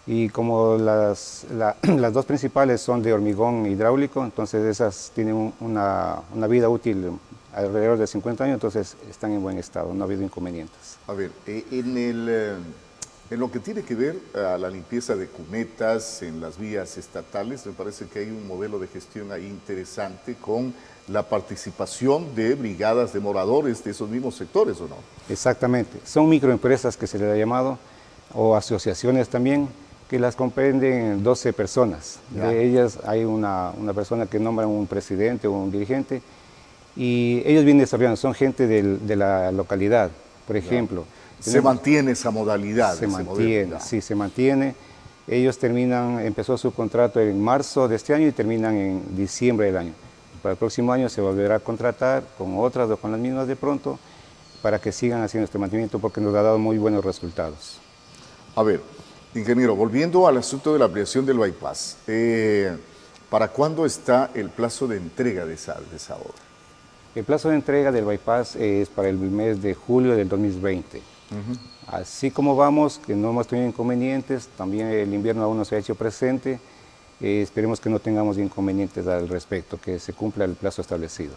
Y 0.08 0.30
como 0.30 0.78
las, 0.78 1.46
las 1.84 2.14
dos 2.14 2.26
principales 2.26 2.82
son 2.82 3.02
de 3.04 3.14
hormigón 3.14 3.66
hidráulico, 3.66 4.24
entonces 4.24 4.66
esas 4.66 5.12
tienen 5.14 5.54
una, 5.60 6.22
una 6.34 6.48
vida 6.48 6.70
útil 6.70 7.12
alrededor 7.54 7.98
de 7.98 8.08
50 8.08 8.44
años, 8.44 8.56
entonces 8.56 8.96
están 9.10 9.32
en 9.32 9.42
buen 9.42 9.58
estado, 9.58 9.94
no 9.94 10.04
ha 10.04 10.08
habido 10.08 10.24
inconvenientes. 10.24 10.98
A 11.08 11.14
ver, 11.14 11.32
eh, 11.46 11.66
en, 11.72 11.98
el, 11.98 12.28
eh, 12.30 12.56
en 13.30 13.40
lo 13.40 13.52
que 13.52 13.60
tiene 13.60 13.84
que 13.84 13.94
ver 13.96 14.20
a 14.36 14.58
la 14.58 14.70
limpieza 14.70 15.16
de 15.16 15.28
cunetas 15.28 16.22
en 16.22 16.42
las 16.42 16.58
vías 16.58 16.98
estatales, 16.98 17.66
me 17.66 17.74
parece 17.74 18.06
que 18.08 18.20
hay 18.20 18.30
un 18.30 18.48
modelo 18.48 18.80
de 18.80 18.88
gestión 18.88 19.32
ahí 19.32 19.46
interesante 19.46 20.36
con 20.36 20.74
la 21.08 21.24
participación 21.24 22.34
de 22.36 22.56
brigadas 22.56 23.12
de 23.12 23.20
moradores 23.20 23.84
de 23.84 23.92
esos 23.92 24.10
mismos 24.10 24.36
sectores, 24.36 24.80
¿o 24.80 24.88
no? 24.88 24.96
Exactamente, 25.30 26.00
son 26.06 26.30
microempresas 26.30 26.96
que 26.96 27.08
se 27.08 27.20
le 27.20 27.30
ha 27.30 27.36
llamado, 27.36 27.78
o 28.34 28.56
asociaciones 28.56 29.28
también, 29.28 29.68
que 30.12 30.20
las 30.20 30.36
comprenden 30.36 31.24
12 31.24 31.54
personas. 31.54 32.20
De 32.32 32.66
ellas 32.66 33.00
hay 33.08 33.24
una, 33.24 33.72
una 33.80 33.94
persona 33.94 34.26
que 34.26 34.40
nombra 34.40 34.68
un 34.68 34.86
presidente 34.86 35.48
o 35.48 35.54
un 35.54 35.72
dirigente, 35.72 36.22
y 36.98 37.42
ellos 37.46 37.64
vienen 37.64 37.80
desarrollando, 37.80 38.18
son 38.18 38.34
gente 38.34 38.68
de 38.68 39.16
la 39.16 39.54
localidad, 39.54 40.12
por 40.46 40.58
ejemplo. 40.58 41.06
Se 41.40 41.62
mantiene 41.62 42.12
esa 42.12 42.30
modalidad. 42.30 42.94
Se 42.96 43.08
mantiene, 43.08 43.80
sí, 43.80 44.02
se 44.02 44.14
mantiene. 44.14 44.76
Ellos 45.30 45.58
terminan, 45.58 46.20
empezó 46.20 46.58
su 46.58 46.74
contrato 46.74 47.22
en 47.22 47.42
marzo 47.42 47.88
de 47.88 47.96
este 47.96 48.14
año 48.14 48.28
y 48.28 48.34
terminan 48.34 48.76
en 48.76 49.16
diciembre 49.16 49.68
del 49.68 49.78
año. 49.78 49.94
Para 50.44 50.52
el 50.52 50.58
próximo 50.58 50.92
año 50.92 51.08
se 51.08 51.22
volverá 51.22 51.56
a 51.56 51.60
contratar 51.60 52.24
con 52.38 52.60
otras 52.60 52.90
o 52.90 52.98
con 52.98 53.14
las 53.14 53.20
mismas 53.22 53.48
de 53.48 53.56
pronto 53.56 53.98
para 54.62 54.78
que 54.78 54.92
sigan 54.92 55.24
haciendo 55.24 55.46
este 55.46 55.58
mantenimiento 55.58 56.00
porque 56.00 56.20
nos 56.20 56.36
ha 56.36 56.42
dado 56.42 56.60
muy 56.60 56.78
buenos 56.78 57.06
resultados. 57.06 57.78
A 58.58 58.64
ver, 58.64 58.82
ingeniero, 59.36 59.76
volviendo 59.76 60.28
al 60.28 60.38
asunto 60.38 60.74
de 60.74 60.80
la 60.80 60.86
ampliación 60.86 61.26
del 61.26 61.38
bypass, 61.38 61.98
eh, 62.08 62.76
¿para 63.30 63.48
cuándo 63.48 63.86
está 63.86 64.30
el 64.34 64.50
plazo 64.50 64.88
de 64.88 64.98
entrega 64.98 65.46
de 65.46 65.54
esa, 65.54 65.80
de 65.90 65.96
esa 65.96 66.16
obra? 66.16 66.42
El 67.16 67.24
plazo 67.24 67.50
de 67.50 67.56
entrega 67.56 67.92
del 67.92 68.06
bypass 68.06 68.56
es 68.56 68.90
para 68.90 69.10
el 69.10 69.18
mes 69.18 69.62
de 69.62 69.74
julio 69.74 70.16
del 70.16 70.28
2020. 70.30 71.02
Así 71.88 72.30
como 72.30 72.58
vamos, 72.58 73.00
que 73.06 73.16
no 73.16 73.30
hemos 73.30 73.48
tenido 73.48 73.68
inconvenientes, 73.68 74.50
también 74.58 74.88
el 74.88 75.14
invierno 75.14 75.44
aún 75.44 75.58
no 75.58 75.64
se 75.64 75.76
ha 75.76 75.80
hecho 75.80 75.96
presente, 75.96 76.60
eh, 77.22 77.42
esperemos 77.42 77.80
que 77.80 77.90
no 77.90 78.00
tengamos 78.00 78.38
inconvenientes 78.38 79.08
al 79.08 79.30
respecto, 79.30 79.80
que 79.80 79.98
se 80.00 80.12
cumpla 80.12 80.44
el 80.44 80.56
plazo 80.56 80.82
establecido. 80.82 81.34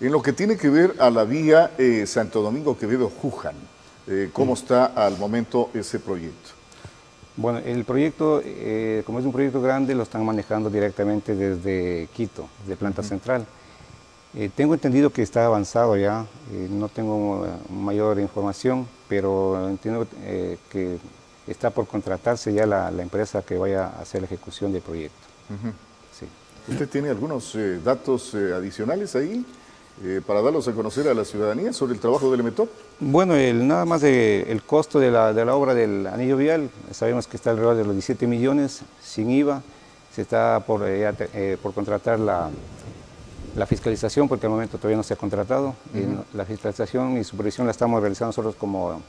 En 0.00 0.10
lo 0.10 0.20
que 0.20 0.32
tiene 0.32 0.56
que 0.56 0.68
ver 0.68 0.94
a 0.98 1.10
la 1.10 1.24
vía 1.24 1.72
eh, 1.78 2.06
Santo 2.06 2.42
Domingo 2.42 2.76
Quevedo-Juján, 2.76 3.54
¿cómo 4.32 4.54
está 4.54 4.86
al 4.86 5.16
momento 5.18 5.70
ese 5.74 6.00
proyecto? 6.00 6.59
Bueno, 7.40 7.58
el 7.60 7.84
proyecto, 7.86 8.42
como 9.06 9.18
es 9.18 9.24
un 9.24 9.32
proyecto 9.32 9.62
grande, 9.62 9.94
lo 9.94 10.02
están 10.02 10.26
manejando 10.26 10.68
directamente 10.68 11.34
desde 11.34 12.06
Quito, 12.12 12.46
de 12.66 12.76
planta 12.76 13.02
central. 13.02 13.46
Eh, 14.34 14.50
tengo 14.54 14.74
entendido 14.74 15.10
que 15.10 15.22
está 15.22 15.46
avanzado 15.46 15.96
ya, 15.96 16.26
eh, 16.52 16.68
no 16.70 16.88
tengo 16.88 17.46
eh, 17.46 17.50
mayor 17.72 18.20
información, 18.20 18.86
pero 19.08 19.68
entiendo 19.70 20.06
que 20.70 20.98
está 21.48 21.70
por 21.70 21.88
contratarse 21.88 22.52
ya 22.52 22.64
la, 22.64 22.90
empresa 23.02 23.40
que 23.42 23.56
vaya 23.56 23.86
a 23.86 24.02
hacer 24.02 24.20
la 24.20 24.26
ejecución 24.26 24.70
del 24.72 24.82
proyecto. 24.82 25.26
¿Usted 26.68 26.88
tiene 26.90 27.08
algunos 27.08 27.56
datos 27.82 28.34
adicionales 28.34 29.16
ahí 29.16 29.44
para 30.26 30.40
darlos 30.40 30.66
a 30.68 30.72
conocer 30.72 31.08
a 31.08 31.14
la 31.14 31.24
ciudadanía 31.24 31.72
sobre 31.72 31.94
el 31.94 32.00
trabajo 32.00 32.30
del 32.30 32.42
METOP? 32.42 32.68
Bueno, 33.00 33.34
el, 33.34 33.66
nada 33.66 33.84
más 33.84 34.02
el 34.02 34.62
costo 34.62 34.98
de 34.98 35.10
la, 35.10 35.32
de 35.32 35.44
la, 35.44 35.54
obra 35.54 35.74
del 35.74 36.06
anillo 36.06 36.36
vial, 36.36 36.70
sabemos 36.90 37.26
que 37.26 37.36
está 37.36 37.50
alrededor 37.50 37.76
de 37.76 37.84
los 37.84 37.92
17 37.92 38.26
millones 38.26 38.80
sin 39.02 39.30
IVA, 39.30 39.62
se 40.14 40.22
está 40.22 40.64
por, 40.66 40.82
por 41.62 41.74
contratar 41.74 42.18
la, 42.18 42.50
la 43.56 43.66
fiscalización, 43.66 44.28
porque 44.28 44.46
al 44.46 44.52
momento 44.52 44.78
todavía 44.78 44.96
no 44.96 45.02
se 45.02 45.14
ha 45.14 45.16
contratado, 45.16 45.74
la 46.34 46.44
fiscalización 46.44 47.18
y 47.18 47.24
supervisión 47.24 47.66
la 47.66 47.72
estamos 47.72 48.00
realizando 48.00 48.28
nosotros 48.28 48.54
como, 48.56 49.00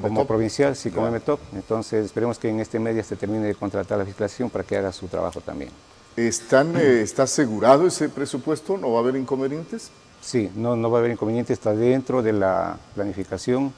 como 0.00 0.26
provincial, 0.26 0.74
sí, 0.76 0.90
como 0.90 1.10
METOP. 1.10 1.40
Entonces 1.54 2.06
esperemos 2.06 2.38
que 2.38 2.48
en 2.48 2.60
este 2.60 2.78
medio 2.78 3.02
se 3.04 3.16
termine 3.16 3.46
de 3.46 3.54
contratar 3.54 3.98
la 3.98 4.04
fiscalización 4.04 4.50
para 4.50 4.64
que 4.64 4.76
haga 4.76 4.92
su 4.92 5.06
trabajo 5.06 5.40
también. 5.40 5.70
¿Están, 6.16 6.76
eh, 6.76 7.02
¿Está 7.02 7.24
asegurado 7.24 7.86
ese 7.86 8.08
presupuesto? 8.08 8.78
¿No 8.78 8.90
va 8.90 9.00
a 9.00 9.02
haber 9.02 9.16
inconvenientes? 9.16 9.90
Sí, 10.22 10.50
no, 10.56 10.74
no 10.74 10.90
va 10.90 10.98
a 10.98 11.00
haber 11.00 11.12
inconvenientes, 11.12 11.58
está 11.58 11.74
dentro 11.74 12.22
de 12.22 12.32
la 12.32 12.78
planificación. 12.94 13.72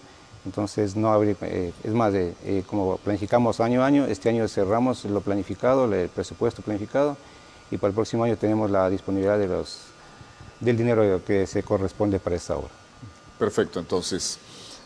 Entonces, 0.47 0.95
no 0.95 1.12
habría, 1.12 1.34
eh, 1.43 1.72
es 1.82 1.93
más, 1.93 2.14
eh, 2.14 2.62
como 2.68 2.97
planificamos 2.99 3.59
año 3.59 3.82
a 3.82 3.86
año, 3.86 4.07
este 4.07 4.28
año 4.28 4.47
cerramos 4.47 5.05
lo 5.05 5.20
planificado, 5.20 5.93
el 5.93 6.09
presupuesto 6.11 6.62
planificado, 6.62 7.16
y 7.72 7.76
para 7.76 7.89
el 7.89 7.95
próximo 7.95 8.22
año 8.22 8.36
tenemos 8.36 8.70
la 8.70 8.89
disponibilidad 8.89 9.36
de 9.36 9.49
los, 9.49 9.80
del 10.61 10.76
dinero 10.76 11.20
que 11.26 11.45
se 11.45 11.64
corresponde 11.64 12.20
para 12.20 12.36
esta 12.36 12.57
obra. 12.57 12.70
Perfecto, 13.36 13.80
entonces, 13.80 14.39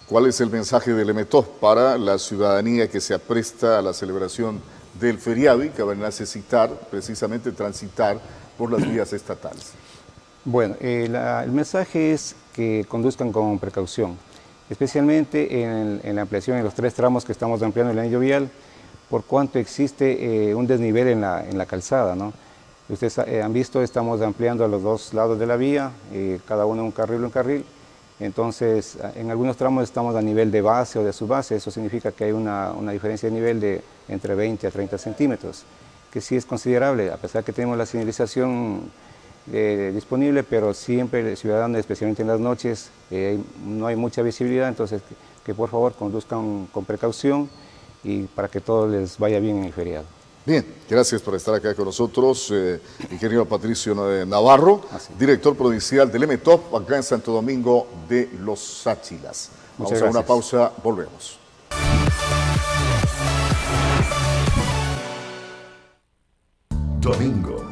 ¿cuál 0.09 0.27
es 0.27 0.41
el 0.41 0.49
mensaje 0.49 0.95
del 0.95 1.11
EMETO 1.11 1.43
para 1.43 1.99
la 1.99 2.19
ciudadanía 2.19 2.89
que 2.89 3.01
se 3.01 3.13
apresta 3.13 3.79
a 3.79 3.83
la 3.83 3.93
celebración 3.93 4.59
del 5.01 5.18
feriado 5.18 5.64
y 5.64 5.70
que 5.70 5.82
va 5.82 5.93
a 5.93 5.97
necesitar 5.97 6.70
precisamente 6.90 7.53
transitar 7.53 8.18
por 8.59 8.70
las 8.70 8.88
vías 8.88 9.12
estatales? 9.12 9.72
Bueno, 10.45 10.74
eh, 10.80 11.09
el 11.45 11.53
mensaje 11.53 12.12
es 12.12 12.34
que 12.53 12.84
conduzcan 12.88 13.32
con 13.32 13.59
precaución, 13.59 14.16
especialmente 14.68 15.62
en, 15.62 16.14
la 16.14 16.22
ampliación 16.22 16.57
de 16.57 16.64
los 16.64 16.74
tres 16.74 16.95
tramos 16.95 17.24
que 17.24 17.32
estamos 17.32 17.62
ampliando 17.62 17.93
el 17.93 17.99
anillo 17.99 18.20
vial, 18.20 18.51
por 19.09 19.24
cuanto 19.24 19.59
existe 19.59 20.49
eh, 20.51 20.55
un 20.55 20.66
desnivel 20.66 21.09
en 21.09 21.20
la, 21.20 21.49
en 21.49 21.57
la 21.59 21.66
calzada, 21.66 22.14
¿no? 22.14 22.32
Ustedes 22.88 23.18
eh, 23.18 23.40
han 23.40 23.53
visto, 23.53 23.82
estamos 23.82 24.20
ampliando 24.20 24.64
a 24.64 24.68
los 24.68 24.82
dos 24.82 25.14
lados 25.14 25.38
de 25.38 25.47
la 25.47 25.57
vía, 25.57 25.93
cada 26.47 26.66
uno 26.66 26.82
un 26.82 26.90
carril, 26.90 27.24
un 27.24 27.30
carril. 27.30 27.64
Entonces, 28.21 28.99
en 29.17 29.31
algunos 29.31 29.57
tramos 29.57 29.85
estamos 29.85 30.15
a 30.15 30.23
nivel 30.23 30.51
de 30.51 30.61
base 30.61 30.99
o 30.99 31.05
de 31.05 31.13
subase, 31.13 31.57
eso 31.57 31.71
significa 31.71 32.13
que 32.13 32.25
hay 32.25 32.33
una, 32.33 32.73
diferencia 32.93 33.29
de 33.29 33.35
nivel 33.35 33.61
de 33.61 33.83
entre 34.09 34.35
20 34.35 34.67
a 34.67 34.71
30 34.71 34.99
centímetros, 34.99 35.65
que 36.13 36.21
sí 36.21 36.37
es 36.37 36.47
considerable, 36.47 37.11
a 37.11 37.17
pesar 37.17 37.43
que 37.43 37.53
tenemos 37.53 37.77
la 37.77 37.87
señalización 37.87 38.91
eh, 39.53 39.91
disponible, 39.93 40.45
pero 40.45 40.73
siempre 40.73 41.21
el 41.29 41.37
ciudadano, 41.37 41.79
especialmente 41.79 42.23
en 42.23 42.29
las 42.29 42.39
noches, 42.39 42.91
no 43.67 43.87
hay 43.87 43.97
mucha 43.97 44.23
visibilidad, 44.23 44.69
entonces 44.69 45.03
que, 45.03 45.15
que 45.45 45.55
por 45.55 45.69
favor 45.69 45.95
conduzcan 45.95 46.69
con 46.73 46.85
precaución 46.85 47.51
y 48.05 48.23
para 48.23 48.49
que 48.49 48.61
todo 48.61 48.87
les 48.87 49.19
vaya 49.19 49.41
bien 49.41 49.59
en 49.59 49.65
el 49.65 49.73
feriado. 49.73 50.22
Bien, 50.45 50.66
gracias 50.90 51.22
por 51.22 51.36
estar 51.36 51.55
acá 51.55 51.72
con 51.72 51.84
nosotros, 51.84 52.51
eh, 52.53 52.80
ingeniero 53.12 53.47
Patricio 53.47 53.95
Navarro, 54.26 54.80
director 55.16 55.57
provincial 55.57 56.11
del 56.11 56.26
MTOP 56.26 56.74
acá 56.74 56.97
en 56.97 57.05
Santo 57.05 57.30
Domingo 57.30 57.86
de 58.09 58.28
Los 58.40 58.59
Sáchilas. 58.59 59.51
Vamos 59.78 60.03
a 60.03 60.05
una 60.07 60.26
pausa, 60.26 60.72
volvemos. 60.82 61.38
Domingo. 66.99 67.64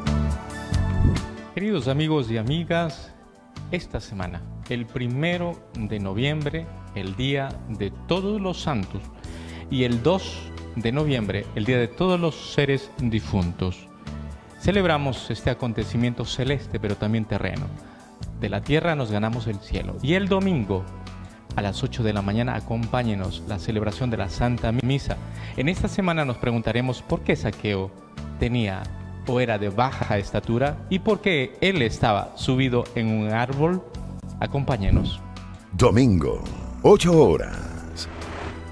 Queridos 1.53 1.89
amigos 1.89 2.31
y 2.31 2.37
amigas, 2.37 3.11
esta 3.71 3.99
semana, 3.99 4.41
el 4.69 4.85
primero 4.85 5.57
de 5.73 5.99
noviembre, 5.99 6.65
el 6.95 7.17
Día 7.17 7.49
de 7.67 7.91
Todos 8.07 8.39
los 8.39 8.61
Santos, 8.61 9.01
y 9.69 9.83
el 9.83 10.01
2 10.03 10.50
de 10.75 10.91
noviembre, 10.91 11.45
el 11.55 11.65
Día 11.65 11.77
de 11.77 11.87
todos 11.87 12.19
los 12.19 12.53
seres 12.53 12.91
difuntos. 12.99 13.87
Celebramos 14.59 15.29
este 15.31 15.49
acontecimiento 15.49 16.25
celeste, 16.25 16.79
pero 16.79 16.95
también 16.95 17.25
terreno. 17.25 17.65
De 18.39 18.49
la 18.49 18.61
tierra 18.61 18.95
nos 18.95 19.11
ganamos 19.11 19.47
el 19.47 19.59
cielo. 19.59 19.97
Y 20.01 20.13
el 20.13 20.27
domingo, 20.27 20.85
a 21.55 21.61
las 21.61 21.83
8 21.83 22.03
de 22.03 22.13
la 22.13 22.21
mañana, 22.21 22.55
acompáñenos 22.55 23.43
la 23.47 23.59
celebración 23.59 24.09
de 24.09 24.17
la 24.17 24.29
Santa 24.29 24.71
Misa. 24.71 25.17
En 25.57 25.67
esta 25.67 25.87
semana 25.87 26.25
nos 26.25 26.37
preguntaremos 26.37 27.01
por 27.01 27.21
qué 27.21 27.35
Saqueo 27.35 27.91
tenía 28.39 28.83
o 29.27 29.39
era 29.39 29.57
de 29.57 29.69
baja 29.69 30.17
estatura 30.17 30.77
y 30.89 30.99
por 30.99 31.21
qué 31.21 31.57
él 31.61 31.81
estaba 31.81 32.33
subido 32.35 32.83
en 32.95 33.07
un 33.07 33.31
árbol. 33.31 33.83
Acompáñenos. 34.39 35.21
Domingo, 35.73 36.43
8 36.83 37.17
horas 37.17 37.70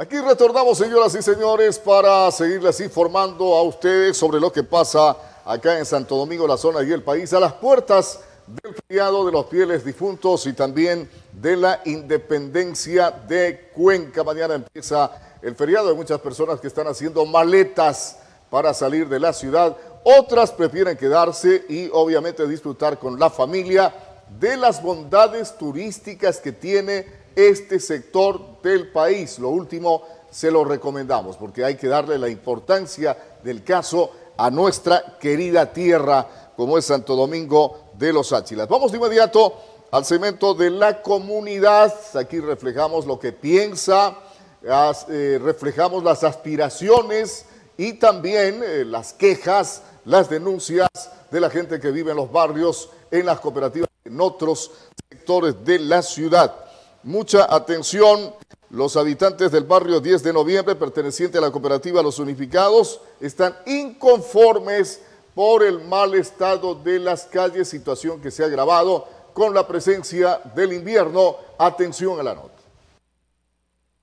Aquí 0.00 0.18
retornamos, 0.18 0.78
señoras 0.78 1.14
y 1.14 1.20
señores, 1.20 1.78
para 1.78 2.30
seguirles 2.30 2.80
informando 2.80 3.54
a 3.54 3.62
ustedes 3.62 4.16
sobre 4.16 4.40
lo 4.40 4.50
que 4.50 4.62
pasa 4.62 5.14
acá 5.44 5.78
en 5.78 5.84
Santo 5.84 6.16
Domingo, 6.16 6.48
la 6.48 6.56
zona 6.56 6.82
y 6.82 6.90
el 6.90 7.02
país, 7.02 7.30
a 7.34 7.38
las 7.38 7.52
puertas 7.52 8.18
del 8.46 8.74
feriado 8.74 9.26
de 9.26 9.32
los 9.32 9.44
fieles 9.50 9.84
difuntos 9.84 10.46
y 10.46 10.54
también 10.54 11.06
de 11.32 11.54
la 11.54 11.82
independencia 11.84 13.10
de 13.10 13.68
Cuenca. 13.74 14.24
Mañana 14.24 14.54
empieza 14.54 15.10
el 15.42 15.54
feriado. 15.54 15.90
Hay 15.90 15.96
muchas 15.96 16.18
personas 16.20 16.60
que 16.60 16.68
están 16.68 16.86
haciendo 16.86 17.26
maletas 17.26 18.20
para 18.48 18.72
salir 18.72 19.06
de 19.06 19.20
la 19.20 19.34
ciudad. 19.34 19.76
Otras 20.02 20.50
prefieren 20.50 20.96
quedarse 20.96 21.66
y 21.68 21.90
obviamente 21.92 22.48
disfrutar 22.48 22.98
con 22.98 23.18
la 23.18 23.28
familia 23.28 23.92
de 24.40 24.56
las 24.56 24.82
bondades 24.82 25.58
turísticas 25.58 26.38
que 26.38 26.52
tiene 26.52 27.19
este 27.48 27.80
sector 27.80 28.60
del 28.62 28.90
país. 28.90 29.38
Lo 29.38 29.48
último 29.48 30.02
se 30.30 30.50
lo 30.50 30.64
recomendamos 30.64 31.36
porque 31.36 31.64
hay 31.64 31.76
que 31.76 31.88
darle 31.88 32.18
la 32.18 32.28
importancia 32.28 33.16
del 33.42 33.64
caso 33.64 34.10
a 34.36 34.50
nuestra 34.50 35.18
querida 35.18 35.72
tierra 35.72 36.52
como 36.56 36.78
es 36.78 36.84
Santo 36.84 37.16
Domingo 37.16 37.92
de 37.94 38.12
los 38.12 38.32
Áchilas. 38.32 38.68
Vamos 38.68 38.92
de 38.92 38.98
inmediato 38.98 39.54
al 39.90 40.04
segmento 40.04 40.54
de 40.54 40.70
la 40.70 41.02
comunidad. 41.02 41.94
Aquí 42.14 42.38
reflejamos 42.38 43.06
lo 43.06 43.18
que 43.18 43.32
piensa, 43.32 44.16
eh, 44.62 45.40
reflejamos 45.42 46.04
las 46.04 46.22
aspiraciones 46.22 47.46
y 47.76 47.94
también 47.94 48.62
eh, 48.62 48.84
las 48.84 49.12
quejas, 49.12 49.82
las 50.04 50.28
denuncias 50.28 50.88
de 51.30 51.40
la 51.40 51.50
gente 51.50 51.80
que 51.80 51.90
vive 51.90 52.10
en 52.10 52.18
los 52.18 52.30
barrios, 52.30 52.90
en 53.10 53.26
las 53.26 53.40
cooperativas, 53.40 53.88
en 54.04 54.20
otros 54.20 54.70
sectores 55.08 55.64
de 55.64 55.78
la 55.78 56.02
ciudad. 56.02 56.69
Mucha 57.02 57.52
atención. 57.54 58.34
Los 58.68 58.96
habitantes 58.96 59.50
del 59.50 59.64
barrio 59.64 60.00
10 60.00 60.22
de 60.22 60.32
noviembre, 60.32 60.76
perteneciente 60.76 61.38
a 61.38 61.40
la 61.40 61.50
cooperativa 61.50 62.02
Los 62.02 62.20
Unificados, 62.20 63.00
están 63.20 63.56
inconformes 63.66 65.00
por 65.34 65.64
el 65.64 65.80
mal 65.80 66.14
estado 66.14 66.76
de 66.76 67.00
las 67.00 67.24
calles, 67.24 67.68
situación 67.68 68.20
que 68.20 68.30
se 68.30 68.44
ha 68.44 68.46
agravado 68.46 69.08
con 69.32 69.54
la 69.54 69.66
presencia 69.66 70.40
del 70.54 70.72
invierno. 70.72 71.36
Atención 71.58 72.20
a 72.20 72.22
la 72.22 72.34
nota. 72.34 72.59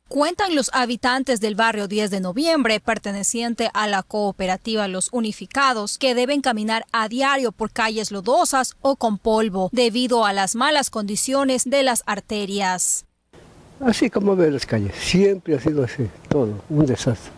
Cuentan 0.08 0.56
los 0.56 0.70
habitantes 0.74 1.42
del 1.42 1.56
barrio 1.56 1.90
10 1.90 2.10
de 2.12 2.22
noviembre, 2.22 2.80
perteneciente 2.80 3.70
a 3.74 3.88
la 3.88 4.04
cooperativa 4.04 4.88
Los 4.88 5.10
Unificados, 5.12 5.98
que 5.98 6.16
deben 6.16 6.40
caminar 6.40 6.86
a 6.94 7.10
diario 7.10 7.52
por 7.52 7.72
calles 7.72 8.10
lodosas 8.10 8.78
o 8.82 8.96
con 8.96 9.18
polvo, 9.18 9.70
debido 9.74 10.24
a 10.24 10.32
las 10.32 10.56
malas 10.56 10.90
condiciones 10.90 11.66
de 11.66 11.84
las 11.84 12.04
arterias. 12.06 13.06
Así 13.82 14.10
como 14.10 14.38
ve 14.38 14.50
las 14.50 14.66
calles, 14.66 14.96
siempre 14.96 15.56
ha 15.56 15.60
sido 15.60 15.84
así, 15.84 16.08
todo, 16.30 16.64
un 16.70 16.86
desastre. 16.86 17.34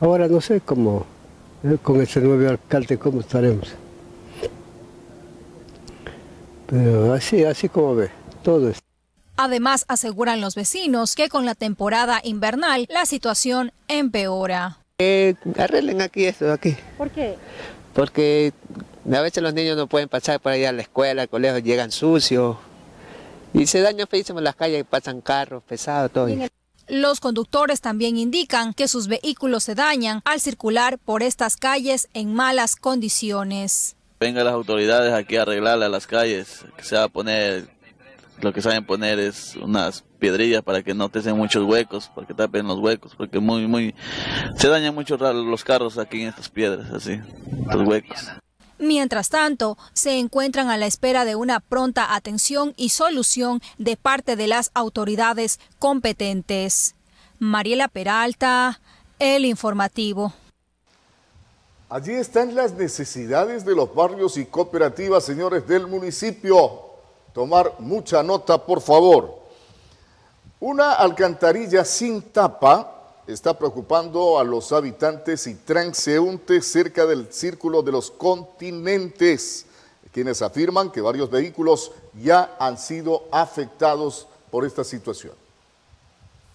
Ahora 0.00 0.28
no 0.28 0.40
sé 0.40 0.60
cómo, 0.60 1.06
eh, 1.64 1.76
con 1.82 2.00
ese 2.00 2.20
nuevo 2.20 2.48
alcalde, 2.48 2.98
cómo 2.98 3.20
estaremos. 3.20 3.72
Pero 6.68 7.12
así, 7.14 7.42
así 7.42 7.68
como 7.68 7.96
ve, 7.96 8.10
todo 8.44 8.68
esto. 8.68 8.87
Además, 9.40 9.84
aseguran 9.86 10.40
los 10.40 10.56
vecinos 10.56 11.14
que 11.14 11.28
con 11.28 11.46
la 11.46 11.54
temporada 11.54 12.20
invernal 12.24 12.86
la 12.90 13.06
situación 13.06 13.70
empeora. 13.86 14.78
Eh, 14.98 15.36
arreglen 15.56 16.02
aquí 16.02 16.24
esto, 16.24 16.52
aquí. 16.52 16.76
¿Por 16.96 17.10
qué? 17.10 17.36
Porque 17.94 18.52
a 19.08 19.20
veces 19.20 19.40
los 19.40 19.54
niños 19.54 19.76
no 19.76 19.86
pueden 19.86 20.08
pasar 20.08 20.40
por 20.40 20.50
allá 20.50 20.70
a 20.70 20.72
la 20.72 20.82
escuela, 20.82 21.22
al 21.22 21.28
colegio, 21.28 21.60
llegan 21.60 21.92
sucios. 21.92 22.56
Y 23.54 23.66
se 23.66 23.80
dañan 23.80 24.08
feísimo 24.08 24.40
las 24.40 24.56
calles, 24.56 24.84
pasan 24.90 25.20
carros 25.20 25.62
pesados, 25.62 26.10
todo. 26.10 26.26
Los 26.88 27.20
conductores 27.20 27.80
también 27.80 28.16
indican 28.16 28.74
que 28.74 28.88
sus 28.88 29.06
vehículos 29.06 29.62
se 29.62 29.76
dañan 29.76 30.20
al 30.24 30.40
circular 30.40 30.98
por 30.98 31.22
estas 31.22 31.56
calles 31.56 32.08
en 32.12 32.34
malas 32.34 32.74
condiciones. 32.74 33.94
Vengan 34.18 34.46
las 34.46 34.54
autoridades 34.54 35.12
aquí 35.12 35.36
a 35.36 35.42
arreglarle 35.42 35.88
las 35.88 36.08
calles, 36.08 36.64
que 36.76 36.82
se 36.82 36.96
va 36.96 37.04
a 37.04 37.08
poner 37.08 37.77
lo 38.40 38.52
que 38.52 38.62
saben 38.62 38.84
poner 38.84 39.18
es 39.18 39.56
unas 39.56 40.04
piedrillas 40.18 40.62
para 40.62 40.82
que 40.82 40.94
no 40.94 41.08
te 41.08 41.20
den 41.20 41.36
muchos 41.36 41.64
huecos, 41.64 42.10
para 42.14 42.26
que 42.26 42.34
tapen 42.34 42.66
los 42.66 42.78
huecos, 42.78 43.14
porque 43.16 43.38
muy, 43.40 43.66
muy, 43.66 43.94
se 44.56 44.68
dañan 44.68 44.94
mucho 44.94 45.16
los 45.16 45.64
carros 45.64 45.98
aquí 45.98 46.22
en 46.22 46.28
estas 46.28 46.48
piedras, 46.48 46.90
así, 46.92 47.20
los 47.72 47.86
huecos. 47.86 48.28
Mientras 48.78 49.28
tanto, 49.28 49.76
se 49.92 50.18
encuentran 50.18 50.70
a 50.70 50.76
la 50.76 50.86
espera 50.86 51.24
de 51.24 51.34
una 51.34 51.58
pronta 51.58 52.14
atención 52.14 52.74
y 52.76 52.90
solución 52.90 53.60
de 53.76 53.96
parte 53.96 54.36
de 54.36 54.46
las 54.46 54.70
autoridades 54.74 55.58
competentes. 55.80 56.94
Mariela 57.40 57.88
Peralta, 57.88 58.80
El 59.18 59.44
Informativo. 59.44 60.32
Allí 61.90 62.12
están 62.12 62.54
las 62.54 62.74
necesidades 62.74 63.64
de 63.64 63.74
los 63.74 63.92
barrios 63.94 64.36
y 64.36 64.44
cooperativas, 64.44 65.24
señores 65.24 65.66
del 65.66 65.86
municipio 65.86 66.87
tomar 67.38 67.76
mucha 67.78 68.20
nota, 68.20 68.66
por 68.66 68.80
favor. 68.80 69.38
Una 70.58 70.94
alcantarilla 70.94 71.84
sin 71.84 72.20
tapa 72.20 73.14
está 73.28 73.56
preocupando 73.56 74.40
a 74.40 74.42
los 74.42 74.72
habitantes 74.72 75.46
y 75.46 75.54
transeúntes 75.54 76.66
cerca 76.66 77.06
del 77.06 77.32
círculo 77.32 77.80
de 77.82 77.92
los 77.92 78.10
continentes, 78.10 79.66
quienes 80.12 80.42
afirman 80.42 80.90
que 80.90 81.00
varios 81.00 81.30
vehículos 81.30 81.92
ya 82.20 82.56
han 82.58 82.76
sido 82.76 83.28
afectados 83.30 84.26
por 84.50 84.66
esta 84.66 84.82
situación. 84.82 85.34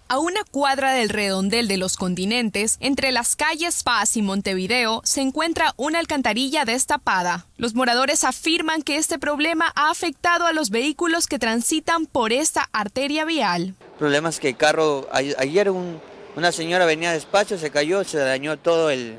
A 0.06 0.18
una 0.18 0.44
cuadra 0.50 0.92
del 0.92 1.08
redondel 1.08 1.66
de 1.66 1.78
los 1.78 1.96
continentes, 1.96 2.76
entre 2.80 3.10
las 3.10 3.36
calles 3.36 3.82
Paz 3.82 4.18
y 4.18 4.22
Montevideo, 4.22 5.00
se 5.02 5.22
encuentra 5.22 5.72
una 5.78 5.98
alcantarilla 5.98 6.66
destapada. 6.66 7.46
Los 7.56 7.74
moradores 7.74 8.22
afirman 8.22 8.82
que 8.82 8.98
este 8.98 9.18
problema 9.18 9.72
ha 9.74 9.90
afectado 9.90 10.44
a 10.44 10.52
los 10.52 10.68
vehículos 10.68 11.26
que 11.26 11.38
transitan 11.38 12.04
por 12.04 12.34
esta 12.34 12.68
arteria 12.72 13.24
vial. 13.24 13.74
El 13.80 13.98
problema 13.98 14.28
es 14.28 14.40
que 14.40 14.50
el 14.50 14.58
carro, 14.58 15.08
ayer 15.10 15.70
una 15.70 16.52
señora 16.52 16.84
venía 16.84 17.10
despacio, 17.10 17.56
se 17.56 17.70
cayó, 17.70 18.04
se 18.04 18.18
dañó 18.18 18.58
todo 18.58 18.90
el, 18.90 19.16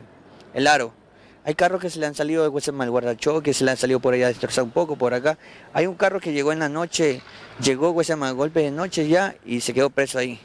aro. 0.68 0.94
Hay 1.46 1.56
carros 1.56 1.82
que 1.82 1.90
se 1.90 1.98
le 1.98 2.06
han 2.06 2.16
salido 2.16 2.44
de 2.44 2.50
Guatemala, 2.50 2.86
el 2.86 2.92
guardachoque, 2.92 3.56
se 3.56 3.64
le 3.66 3.72
han 3.72 3.78
salido 3.78 4.00
por 4.00 4.14
allá 4.14 4.28
destrozado 4.28 4.66
un 4.66 4.72
poco, 4.72 4.98
por 4.98 5.16
acá. 5.16 5.40
Hay 5.74 5.88
un 5.88 5.96
carro 5.96 6.20
que 6.20 6.32
llegó 6.32 6.52
en 6.52 6.60
la 6.60 6.70
noche, 6.70 7.24
llegó 7.60 7.90
Guatemala, 7.90 8.34
golpe 8.34 8.60
de 8.60 8.70
noche 8.70 9.08
ya 9.08 9.36
y 9.44 9.62
se 9.62 9.74
quedó 9.74 9.90
preso 9.90 10.20
ahí. 10.20 10.40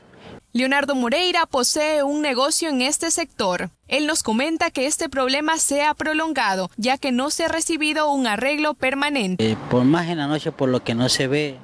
Leonardo 0.52 0.96
Moreira 0.96 1.46
posee 1.46 2.02
un 2.02 2.22
negocio 2.22 2.70
en 2.70 2.82
este 2.82 3.12
sector. 3.12 3.70
Él 3.86 4.08
nos 4.08 4.24
comenta 4.24 4.72
que 4.72 4.86
este 4.86 5.08
problema 5.08 5.58
se 5.58 5.84
ha 5.84 5.94
prolongado, 5.94 6.72
ya 6.76 6.98
que 6.98 7.12
no 7.12 7.30
se 7.30 7.44
ha 7.44 7.48
recibido 7.48 8.10
un 8.10 8.26
arreglo 8.26 8.74
permanente. 8.74 9.52
Eh, 9.52 9.56
por 9.70 9.84
más 9.84 10.08
en 10.08 10.18
la 10.18 10.26
noche, 10.26 10.50
por 10.50 10.68
lo 10.68 10.82
que 10.82 10.96
no 10.96 11.08
se 11.08 11.28
ve, 11.28 11.56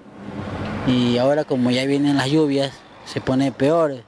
y 0.86 1.18
ahora 1.18 1.42
como 1.42 1.72
ya 1.72 1.84
vienen 1.84 2.16
las 2.16 2.30
lluvias, 2.30 2.72
se 3.06 3.20
pone 3.20 3.50
peor. 3.50 4.04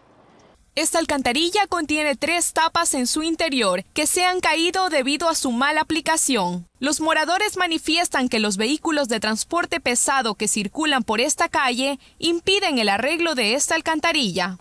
Esta 0.79 1.01
alcantarilla 1.01 1.67
contiene 1.69 2.15
tres 2.15 2.53
tapas 2.53 2.95
en 2.95 3.09
su 3.09 3.25
interior 3.25 3.83
que 3.95 4.07
se 4.07 4.25
han 4.25 4.39
caído 4.39 4.91
debido 4.91 5.29
a 5.29 5.35
su 5.35 5.51
mala 5.51 5.81
aplicación. 5.81 6.69
Los 6.79 7.01
moradores 7.01 7.57
manifiestan 7.57 8.29
que 8.29 8.39
los 8.39 8.57
vehículos 8.57 9.09
de 9.09 9.19
transporte 9.19 9.81
pesado 9.81 10.37
que 10.37 10.47
circulan 10.47 11.03
por 11.03 11.21
esta 11.21 11.49
calle 11.49 11.99
impiden 12.21 12.79
el 12.79 12.91
arreglo 12.91 13.35
de 13.35 13.55
esta 13.55 13.75
alcantarilla. 13.75 14.57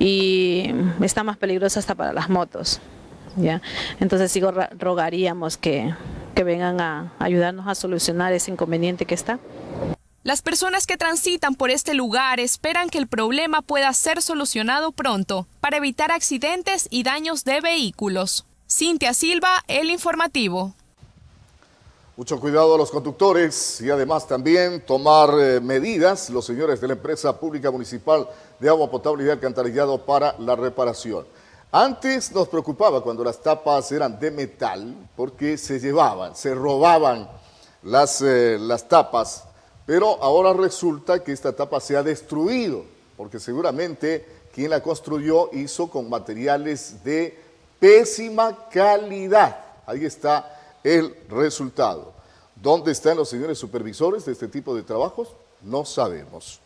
Y 0.00 0.72
está 1.00 1.22
más 1.22 1.36
peligrosa 1.36 1.78
hasta 1.78 1.94
para 1.94 2.12
las 2.12 2.28
motos. 2.28 2.80
¿ya? 3.36 3.62
Entonces 4.00 4.32
sí 4.32 4.40
rogaríamos 4.40 5.56
que, 5.56 5.94
que 6.34 6.42
vengan 6.42 6.80
a 6.80 7.12
ayudarnos 7.20 7.68
a 7.68 7.76
solucionar 7.76 8.32
ese 8.32 8.50
inconveniente 8.50 9.04
que 9.04 9.14
está. 9.14 9.38
Las 10.24 10.42
personas 10.42 10.86
que 10.86 10.96
transitan 10.96 11.54
por 11.54 11.70
este 11.70 11.94
lugar 11.94 12.40
esperan 12.40 12.90
que 12.90 12.98
el 12.98 13.06
problema 13.06 13.62
pueda 13.62 13.92
ser 13.92 14.20
solucionado 14.20 14.90
pronto 14.90 15.46
para 15.60 15.76
evitar 15.76 16.10
accidentes 16.10 16.88
y 16.90 17.04
daños 17.04 17.44
de 17.44 17.60
vehículos. 17.60 18.44
Cintia 18.68 19.14
Silva, 19.14 19.62
El 19.68 19.90
Informativo. 19.90 20.74
Mucho 22.16 22.40
cuidado 22.40 22.74
a 22.74 22.78
los 22.78 22.90
conductores 22.90 23.80
y 23.80 23.90
además 23.90 24.26
también 24.26 24.84
tomar 24.84 25.30
eh, 25.38 25.60
medidas 25.60 26.30
los 26.30 26.44
señores 26.44 26.80
de 26.80 26.88
la 26.88 26.94
empresa 26.94 27.38
pública 27.38 27.70
municipal 27.70 28.28
de 28.58 28.68
agua 28.68 28.90
potable 28.90 29.24
y 29.24 29.30
alcantarillado 29.30 30.04
para 30.04 30.34
la 30.40 30.56
reparación. 30.56 31.26
Antes 31.70 32.32
nos 32.32 32.48
preocupaba 32.48 33.02
cuando 33.02 33.22
las 33.22 33.40
tapas 33.40 33.92
eran 33.92 34.18
de 34.18 34.32
metal 34.32 34.96
porque 35.14 35.56
se 35.56 35.78
llevaban, 35.78 36.34
se 36.34 36.54
robaban 36.56 37.30
las, 37.84 38.20
eh, 38.20 38.58
las 38.60 38.88
tapas, 38.88 39.44
pero 39.88 40.22
ahora 40.22 40.52
resulta 40.52 41.24
que 41.24 41.32
esta 41.32 41.50
tapa 41.50 41.80
se 41.80 41.96
ha 41.96 42.02
destruido 42.02 42.84
porque 43.16 43.40
seguramente 43.40 44.22
quien 44.52 44.68
la 44.68 44.82
construyó 44.82 45.48
hizo 45.54 45.88
con 45.88 46.10
materiales 46.10 47.02
de 47.02 47.38
pésima 47.80 48.68
calidad. 48.68 49.64
Ahí 49.86 50.04
está 50.04 50.76
el 50.84 51.16
resultado. 51.30 52.12
¿Dónde 52.54 52.92
están 52.92 53.16
los 53.16 53.30
señores 53.30 53.56
supervisores 53.56 54.26
de 54.26 54.32
este 54.32 54.46
tipo 54.46 54.74
de 54.74 54.82
trabajos? 54.82 55.30
No 55.62 55.86
sabemos. 55.86 56.60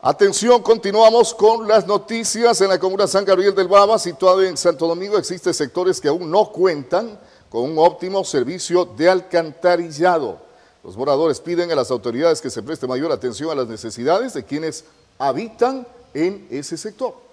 Atención, 0.00 0.60
continuamos 0.60 1.32
con 1.32 1.68
las 1.68 1.86
noticias. 1.86 2.60
En 2.60 2.70
la 2.70 2.80
comuna 2.80 3.06
San 3.06 3.24
Gabriel 3.24 3.54
del 3.54 3.68
Baba, 3.68 3.96
situada 3.96 4.48
en 4.48 4.56
Santo 4.56 4.88
Domingo, 4.88 5.18
existen 5.18 5.54
sectores 5.54 6.00
que 6.00 6.08
aún 6.08 6.28
no 6.28 6.50
cuentan 6.50 7.16
con 7.48 7.62
un 7.62 7.78
óptimo 7.78 8.24
servicio 8.24 8.84
de 8.84 9.08
alcantarillado. 9.08 10.47
Los 10.84 10.96
moradores 10.96 11.40
piden 11.40 11.70
a 11.72 11.74
las 11.74 11.90
autoridades 11.90 12.40
que 12.40 12.50
se 12.50 12.62
preste 12.62 12.86
mayor 12.86 13.12
atención 13.12 13.50
a 13.50 13.54
las 13.54 13.68
necesidades 13.68 14.34
de 14.34 14.44
quienes 14.44 14.84
habitan 15.18 15.86
en 16.14 16.46
ese 16.50 16.76
sector. 16.76 17.28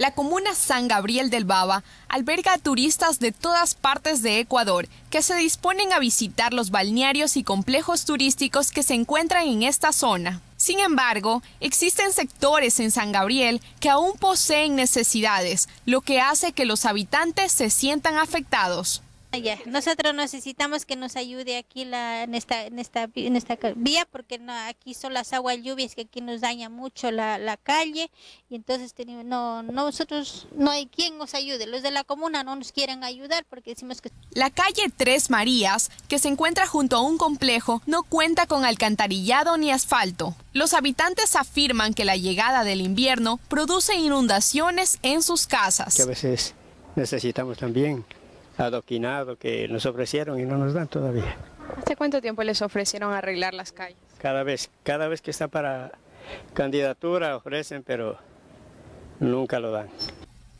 La 0.00 0.14
comuna 0.14 0.54
San 0.54 0.88
Gabriel 0.88 1.28
del 1.28 1.44
Baba 1.44 1.84
alberga 2.08 2.54
a 2.54 2.58
turistas 2.58 3.20
de 3.20 3.32
todas 3.32 3.74
partes 3.74 4.22
de 4.22 4.38
Ecuador 4.38 4.88
que 5.10 5.20
se 5.20 5.34
disponen 5.34 5.92
a 5.92 5.98
visitar 5.98 6.54
los 6.54 6.70
balnearios 6.70 7.36
y 7.36 7.44
complejos 7.44 8.06
turísticos 8.06 8.70
que 8.70 8.82
se 8.82 8.94
encuentran 8.94 9.46
en 9.46 9.62
esta 9.62 9.92
zona. 9.92 10.40
Sin 10.56 10.80
embargo, 10.80 11.42
existen 11.60 12.14
sectores 12.14 12.80
en 12.80 12.90
San 12.90 13.12
Gabriel 13.12 13.60
que 13.78 13.90
aún 13.90 14.12
poseen 14.18 14.74
necesidades, 14.74 15.68
lo 15.84 16.00
que 16.00 16.20
hace 16.20 16.52
que 16.52 16.64
los 16.64 16.86
habitantes 16.86 17.52
se 17.52 17.68
sientan 17.68 18.16
afectados. 18.16 19.02
Nosotros 19.66 20.14
necesitamos 20.14 20.84
que 20.84 20.96
nos 20.96 21.14
ayude 21.16 21.56
aquí 21.56 21.84
la, 21.84 22.24
en, 22.24 22.34
esta, 22.34 22.66
en, 22.66 22.78
esta, 22.78 23.08
en 23.14 23.36
esta 23.36 23.56
vía 23.76 24.06
porque 24.10 24.38
no, 24.38 24.52
aquí 24.52 24.94
son 24.94 25.14
las 25.14 25.32
aguas 25.32 25.58
lluvias 25.62 25.94
que 25.94 26.02
aquí 26.02 26.20
nos 26.20 26.40
daña 26.40 26.68
mucho 26.68 27.10
la, 27.10 27.38
la 27.38 27.56
calle 27.56 28.10
y 28.48 28.56
entonces 28.56 28.92
tenemos, 28.92 29.24
no, 29.24 29.62
nosotros 29.62 30.48
no 30.56 30.70
hay 30.70 30.86
quien 30.86 31.16
nos 31.16 31.34
ayude. 31.34 31.66
Los 31.66 31.82
de 31.82 31.92
la 31.92 32.02
comuna 32.02 32.42
no 32.42 32.56
nos 32.56 32.72
quieren 32.72 33.04
ayudar 33.04 33.44
porque 33.48 33.70
decimos 33.70 34.00
que... 34.00 34.10
La 34.32 34.50
calle 34.50 34.90
Tres 34.96 35.30
Marías, 35.30 35.90
que 36.08 36.18
se 36.18 36.28
encuentra 36.28 36.66
junto 36.66 36.96
a 36.96 37.00
un 37.00 37.16
complejo, 37.16 37.82
no 37.86 38.02
cuenta 38.02 38.46
con 38.46 38.64
alcantarillado 38.64 39.56
ni 39.56 39.70
asfalto. 39.70 40.34
Los 40.52 40.74
habitantes 40.74 41.36
afirman 41.36 41.94
que 41.94 42.04
la 42.04 42.16
llegada 42.16 42.64
del 42.64 42.80
invierno 42.80 43.38
produce 43.48 43.94
inundaciones 43.94 44.98
en 45.02 45.22
sus 45.22 45.46
casas. 45.46 45.94
Que 45.94 46.02
a 46.02 46.06
veces 46.06 46.54
necesitamos 46.96 47.58
también 47.58 48.04
adoquinado 48.60 49.36
que 49.36 49.68
nos 49.68 49.86
ofrecieron 49.86 50.38
y 50.38 50.44
no 50.44 50.56
nos 50.56 50.74
dan 50.74 50.88
todavía. 50.88 51.36
¿Hace 51.82 51.96
cuánto 51.96 52.20
tiempo 52.20 52.42
les 52.42 52.62
ofrecieron 52.62 53.12
arreglar 53.12 53.54
las 53.54 53.72
calles? 53.72 53.98
Cada 54.18 54.42
vez, 54.42 54.70
cada 54.82 55.08
vez 55.08 55.22
que 55.22 55.30
está 55.30 55.48
para 55.48 55.92
candidatura 56.54 57.36
ofrecen, 57.36 57.82
pero 57.82 58.18
nunca 59.18 59.58
lo 59.60 59.70
dan. 59.70 59.88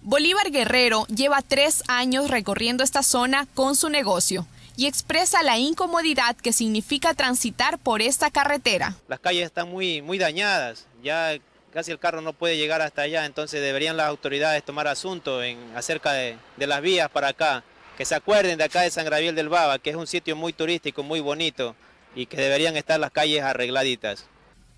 Bolívar 0.03 0.51
Guerrero 0.51 1.05
lleva 1.07 1.43
tres 1.43 1.83
años 1.89 2.31
recorriendo 2.31 2.83
esta 2.83 3.03
zona 3.03 3.47
con 3.55 3.77
su 3.77 3.91
negocio 3.91 4.47
y 4.77 4.87
expresa 4.87 5.43
la 5.43 5.59
incomodidad 5.59 6.37
que 6.37 6.55
significa 6.55 7.13
transitar 7.13 7.79
por 7.79 8.01
esta 8.01 8.31
carretera. 8.31 8.95
Las 9.09 9.21
calles 9.21 9.45
están 9.45 9.69
muy, 9.69 10.01
muy 10.01 10.17
dañadas, 10.17 10.87
ya 11.03 11.37
casi 11.71 11.91
el 11.91 11.99
carro 11.99 12.23
no 12.23 12.33
puede 12.33 12.57
llegar 12.57 12.81
hasta 12.81 13.03
allá, 13.03 13.27
entonces 13.27 13.61
deberían 13.61 13.99
las 13.99 14.09
autoridades 14.09 14.65
tomar 14.65 14.89
asunto 14.89 15.43
en, 15.43 15.59
acerca 15.77 16.15
de, 16.15 16.39
de 16.57 16.67
las 16.67 16.81
vías 16.81 17.11
para 17.11 17.29
acá 17.29 17.63
que 17.97 18.05
se 18.05 18.14
acuerden 18.14 18.59
de 18.59 18.64
acá 18.64 18.80
de 18.80 18.91
San 18.91 19.05
Gabriel 19.05 19.34
del 19.34 19.49
Baba, 19.49 19.78
que 19.78 19.91
es 19.91 19.97
un 19.97 20.07
sitio 20.07 20.36
muy 20.36 20.53
turístico, 20.53 21.03
muy 21.03 21.20
bonito 21.20 21.74
y 22.14 22.26
que 22.26 22.36
deberían 22.36 22.76
estar 22.76 22.99
las 22.99 23.11
calles 23.11 23.43
arregladitas. 23.43 24.26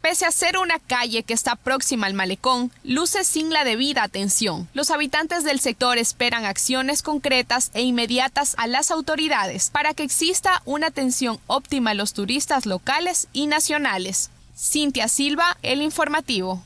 Pese 0.02 0.26
a 0.26 0.32
ser 0.32 0.58
una 0.58 0.80
calle 0.80 1.22
que 1.22 1.32
está 1.32 1.54
próxima 1.54 2.08
al 2.08 2.14
malecón, 2.14 2.72
luce 2.82 3.22
sin 3.22 3.52
la 3.52 3.62
debida 3.62 4.02
atención. 4.02 4.68
Los 4.74 4.90
habitantes 4.90 5.44
del 5.44 5.60
sector 5.60 5.96
esperan 5.96 6.44
acciones 6.44 7.02
concretas 7.02 7.70
e 7.72 7.82
inmediatas 7.82 8.56
a 8.58 8.66
las 8.66 8.90
autoridades 8.90 9.70
para 9.70 9.94
que 9.94 10.02
exista 10.02 10.60
una 10.64 10.88
atención 10.88 11.38
óptima 11.46 11.92
a 11.92 11.94
los 11.94 12.14
turistas 12.14 12.66
locales 12.66 13.28
y 13.32 13.46
nacionales. 13.46 14.30
Cintia 14.56 15.06
Silva, 15.06 15.56
El 15.62 15.82
Informativo. 15.82 16.64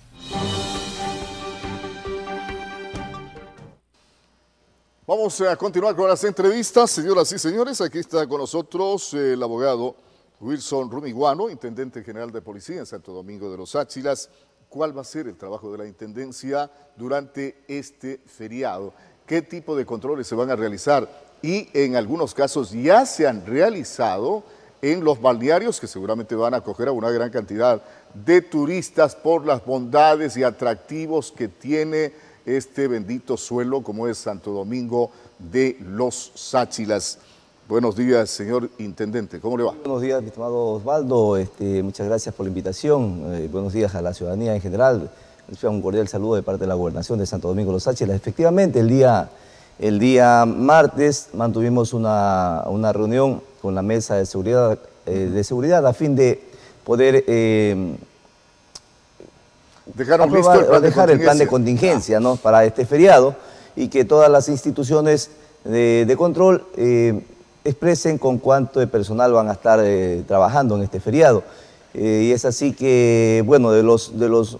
Vamos 5.08 5.40
a 5.40 5.54
continuar 5.54 5.94
con 5.94 6.08
las 6.08 6.24
entrevistas, 6.24 6.90
señoras 6.90 7.30
y 7.30 7.38
señores. 7.38 7.80
Aquí 7.80 8.00
está 8.00 8.26
con 8.26 8.40
nosotros 8.40 9.14
el 9.14 9.40
abogado 9.40 9.94
Wilson 10.40 10.90
Rumiguano, 10.90 11.48
intendente 11.48 12.02
general 12.02 12.32
de 12.32 12.42
policía 12.42 12.80
en 12.80 12.86
Santo 12.86 13.12
Domingo 13.12 13.48
de 13.48 13.56
los 13.56 13.76
Áchilas. 13.76 14.28
¿Cuál 14.68 14.98
va 14.98 15.02
a 15.02 15.04
ser 15.04 15.28
el 15.28 15.36
trabajo 15.36 15.70
de 15.70 15.78
la 15.78 15.86
intendencia 15.86 16.68
durante 16.96 17.62
este 17.68 18.20
feriado? 18.26 18.92
¿Qué 19.24 19.42
tipo 19.42 19.76
de 19.76 19.86
controles 19.86 20.26
se 20.26 20.34
van 20.34 20.50
a 20.50 20.56
realizar? 20.56 21.08
Y 21.40 21.68
en 21.72 21.94
algunos 21.94 22.34
casos 22.34 22.72
ya 22.72 23.06
se 23.06 23.28
han 23.28 23.46
realizado 23.46 24.42
en 24.82 25.04
los 25.04 25.22
balnearios 25.22 25.78
que 25.78 25.86
seguramente 25.86 26.34
van 26.34 26.54
a 26.54 26.56
acoger 26.56 26.88
a 26.88 26.92
una 26.92 27.10
gran 27.10 27.30
cantidad 27.30 27.80
de 28.12 28.42
turistas 28.42 29.14
por 29.14 29.46
las 29.46 29.64
bondades 29.64 30.36
y 30.36 30.42
atractivos 30.42 31.30
que 31.30 31.46
tiene 31.46 32.12
este 32.46 32.86
bendito 32.86 33.36
suelo 33.36 33.82
como 33.82 34.06
es 34.06 34.18
Santo 34.18 34.52
Domingo 34.52 35.10
de 35.38 35.76
los 35.80 36.30
Sáchilas. 36.36 37.18
Buenos 37.68 37.96
días, 37.96 38.30
señor 38.30 38.70
Intendente. 38.78 39.40
¿Cómo 39.40 39.58
le 39.58 39.64
va? 39.64 39.72
Buenos 39.72 40.00
días, 40.00 40.22
mi 40.22 40.28
estimado 40.28 40.74
Osvaldo. 40.74 41.36
Este, 41.36 41.82
muchas 41.82 42.06
gracias 42.06 42.32
por 42.32 42.46
la 42.46 42.48
invitación. 42.48 43.34
Eh, 43.34 43.48
buenos 43.50 43.72
días 43.72 43.96
a 43.96 44.00
la 44.00 44.14
ciudadanía 44.14 44.54
en 44.54 44.60
general. 44.60 45.10
Un 45.64 45.82
cordial 45.82 46.06
saludo 46.06 46.36
de 46.36 46.42
parte 46.44 46.60
de 46.60 46.68
la 46.68 46.74
Gobernación 46.74 47.18
de 47.18 47.26
Santo 47.26 47.48
Domingo 47.48 47.70
de 47.70 47.74
los 47.74 47.82
Sáchilas. 47.82 48.14
Efectivamente, 48.14 48.78
el 48.78 48.88
día, 48.88 49.28
el 49.80 49.98
día 49.98 50.44
martes 50.46 51.30
mantuvimos 51.32 51.92
una, 51.92 52.92
reunión 52.92 53.42
con 53.60 53.74
la 53.74 53.82
mesa 53.82 54.14
de 54.14 54.26
seguridad, 54.26 54.78
eh, 55.06 55.30
de 55.32 55.42
seguridad 55.42 55.84
a 55.84 55.92
fin 55.92 56.14
de 56.14 56.40
poder... 56.84 57.24
Eh, 57.26 57.96
Dejaron 59.94 60.32
listo 60.32 60.52
el 60.52 60.66
plan 60.66 60.82
dejar 60.82 61.10
el 61.10 61.20
plan 61.20 61.38
de 61.38 61.46
contingencia 61.46 62.18
¿no? 62.18 62.36
para 62.36 62.64
este 62.64 62.84
feriado 62.84 63.36
y 63.76 63.88
que 63.88 64.04
todas 64.04 64.30
las 64.30 64.48
instituciones 64.48 65.30
de, 65.64 66.14
control 66.16 66.64
eh, 66.76 67.24
expresen 67.64 68.18
con 68.18 68.38
cuánto 68.38 68.80
de 68.80 68.86
personal 68.86 69.32
van 69.32 69.48
a 69.48 69.52
estar 69.52 69.80
eh, 69.82 70.24
trabajando 70.26 70.76
en 70.76 70.82
este 70.82 70.98
feriado. 70.98 71.44
Eh, 71.94 72.26
y 72.28 72.32
es 72.32 72.44
así 72.44 72.72
que, 72.72 73.42
bueno, 73.46 73.70
de 73.70 73.82
los, 73.82 74.18
de 74.18 74.28
los 74.28 74.58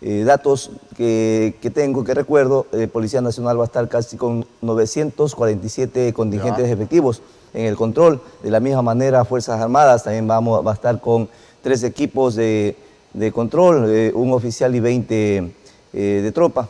datos 0.00 0.70
que, 0.96 1.72
tengo, 1.74 2.04
que 2.04 2.14
recuerdo, 2.14 2.66
Policía 2.92 3.22
Nacional 3.22 3.58
va 3.58 3.62
a 3.62 3.66
estar 3.66 3.88
casi 3.88 4.16
con 4.16 4.46
947 4.60 6.12
contingentes 6.12 6.68
efectivos 6.68 7.22
en 7.54 7.64
el 7.64 7.76
control. 7.76 8.20
De 8.42 8.50
la 8.50 8.60
misma 8.60 8.82
manera, 8.82 9.24
Fuerzas 9.24 9.60
Armadas 9.60 10.04
también 10.04 10.28
vamos, 10.28 10.64
va 10.64 10.72
a 10.72 10.74
estar 10.74 11.00
con 11.00 11.28
tres 11.62 11.82
equipos 11.82 12.36
de 12.36 12.76
de 13.16 13.32
control, 13.32 13.86
eh, 13.88 14.12
un 14.14 14.32
oficial 14.32 14.74
y 14.76 14.80
20 14.80 15.52
eh, 15.92 16.20
de 16.22 16.32
tropa. 16.32 16.68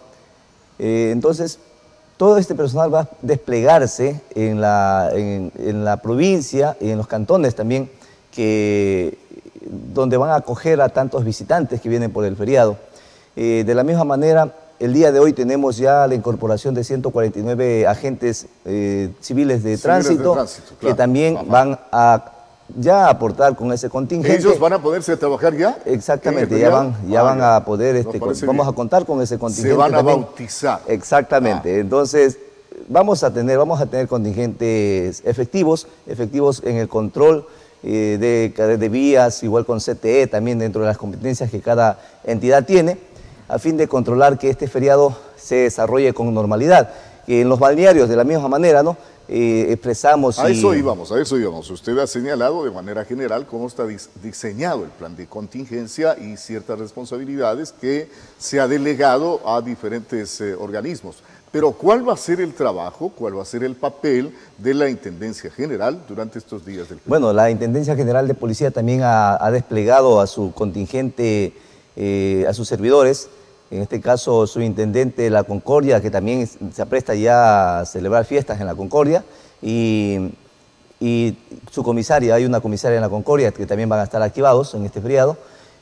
Eh, 0.78 1.11
entonces, 1.12 1.59
todo 2.16 2.38
este 2.38 2.55
personal 2.55 2.94
va 2.94 3.01
a 3.01 3.09
desplegarse 3.20 4.20
en 4.34 4.61
la, 4.61 5.11
en, 5.12 5.84
la 5.84 5.99
provincia 5.99 6.76
y 6.80 6.90
en 6.90 6.99
los 6.99 7.09
cantones 7.09 7.55
también, 7.55 7.90
que, 8.30 9.18
donde 9.92 10.16
van 10.16 10.30
a 10.30 10.36
acoger 10.36 10.80
a 10.80 10.88
tantos 10.88 11.24
visitantes 11.24 11.80
que 11.80 11.88
vienen 11.88 12.12
por 12.12 12.24
el 12.24 12.36
feriado. 12.36 12.78
de 13.34 13.74
la 13.74 13.82
misma 13.82 14.05
manera, 14.05 14.55
el 14.78 14.94
día 14.94 15.12
de 15.12 15.18
hoy 15.18 15.34
tenemos 15.34 15.76
ya 15.76 16.07
la 16.07 16.14
incorporación 16.14 16.74
de 16.74 16.84
149 16.84 17.86
agentes 17.86 18.47
civiles 19.20 19.62
de 19.62 19.76
tránsito, 19.76 20.47
que 20.80 20.94
también 20.94 21.38
van 21.49 21.78
a 21.92 22.36
ya 22.74 23.08
aportar 23.08 23.54
con 23.56 23.72
ese 23.72 23.88
contingente. 23.88 24.36
¿Ellos 24.36 24.58
van 24.58 24.72
a 24.72 24.82
poderse 24.82 25.16
trabajar 25.16 25.56
ya? 25.56 25.78
Exactamente, 25.84 26.58
ya 26.58 26.70
van, 26.70 26.96
ya 27.08 27.22
van 27.22 27.40
a 27.40 27.64
poder, 27.64 27.96
este, 27.96 28.18
vamos 28.46 28.66
a 28.68 28.72
contar 28.72 29.06
con 29.06 29.20
ese 29.22 29.38
contingente. 29.38 29.70
Se 29.70 29.76
van 29.76 29.94
a 29.94 30.02
bautizar. 30.02 30.80
Exactamente, 30.86 31.74
ah. 31.74 31.78
entonces 31.78 32.38
vamos 32.88 33.22
a 33.22 33.32
tener, 33.32 33.58
vamos 33.58 33.80
a 33.80 33.86
tener 33.86 34.08
contingentes 34.08 35.22
efectivos, 35.24 35.86
efectivos 36.06 36.62
en 36.64 36.76
el 36.76 36.88
control 36.88 37.46
eh, 37.82 38.16
de, 38.18 38.76
de 38.76 38.88
vías, 38.88 39.42
igual 39.42 39.64
con 39.64 39.78
CTE, 39.78 40.26
también 40.26 40.58
dentro 40.58 40.82
de 40.82 40.88
las 40.88 40.98
competencias 40.98 41.50
que 41.50 41.60
cada 41.60 41.98
entidad 42.24 42.64
tiene, 42.64 42.98
a 43.48 43.58
fin 43.58 43.76
de 43.76 43.86
controlar 43.86 44.38
que 44.38 44.50
este 44.50 44.66
feriado 44.66 45.16
se 45.36 45.56
desarrolle 45.56 46.12
con 46.12 46.32
normalidad. 46.34 46.90
En 47.28 47.48
los 47.48 47.58
balnearios, 47.58 48.08
de 48.08 48.16
la 48.16 48.24
misma 48.24 48.48
manera, 48.48 48.82
¿no? 48.82 48.96
Eh, 49.29 49.66
expresamos... 49.70 50.39
A 50.39 50.49
eso 50.49 50.74
íbamos, 50.74 51.11
a 51.11 51.20
eso 51.20 51.37
íbamos. 51.37 51.68
Usted 51.70 51.99
ha 51.99 52.07
señalado 52.07 52.64
de 52.64 52.70
manera 52.70 53.05
general 53.05 53.47
cómo 53.47 53.66
está 53.66 53.85
diseñado 54.22 54.85
el 54.85 54.91
plan 54.91 55.16
de 55.16 55.27
contingencia 55.27 56.16
y 56.18 56.37
ciertas 56.37 56.79
responsabilidades 56.79 57.72
que 57.72 58.09
se 58.39 58.61
ha 58.61 58.68
delegado 58.68 59.41
a 59.49 59.61
diferentes 59.61 60.41
eh, 60.41 60.55
organismos. 60.55 61.16
Pero 61.51 61.72
¿cuál 61.72 62.09
va 62.09 62.12
a 62.12 62.16
ser 62.16 62.41
el 62.41 62.55
trabajo, 62.55 63.11
cuál 63.16 63.39
va 63.39 63.43
a 63.43 63.47
ser 63.47 63.64
el 63.64 63.74
papel 63.74 64.33
de 64.59 64.74
la 64.74 64.89
Intendencia 64.91 65.51
General 65.51 66.03
durante 66.07 66.39
estos 66.39 66.64
días 66.64 66.89
del 66.89 67.01
Bueno, 67.07 67.33
la 67.33 67.51
Intendencia 67.51 67.97
General 67.97 68.29
de 68.29 68.35
Policía 68.35 68.70
también 68.70 69.01
ha, 69.03 69.51
desplegado 69.51 70.20
a 70.20 70.27
su 70.27 70.53
contingente, 70.53 71.55
eh, 71.97 72.45
a 72.49 72.53
sus 72.53 72.68
servidores, 72.68 73.29
en 73.70 73.82
este 73.82 74.00
caso 74.00 74.46
su 74.46 74.60
intendente 74.60 75.22
de 75.22 75.30
la 75.30 75.44
Concordia, 75.44 76.00
que 76.00 76.10
también 76.10 76.46
se 76.46 76.82
apresta 76.82 77.14
ya 77.14 77.80
a 77.80 77.86
celebrar 77.86 78.24
fiestas 78.24 78.60
en 78.60 78.66
la 78.66 78.74
Concordia, 78.74 79.24
y, 79.62 80.32
su 81.70 81.82
comisaria, 81.82 82.34
hay 82.34 82.44
una 82.44 82.60
comisaria 82.60 82.96
en 82.96 83.02
la 83.02 83.08
Concordia 83.08 83.52
que 83.52 83.66
también 83.66 83.88
van 83.88 84.00
a 84.00 84.04
estar 84.04 84.22
activados 84.22 84.74
en 84.74 84.86
este 84.86 85.00
feriado. 85.00 85.36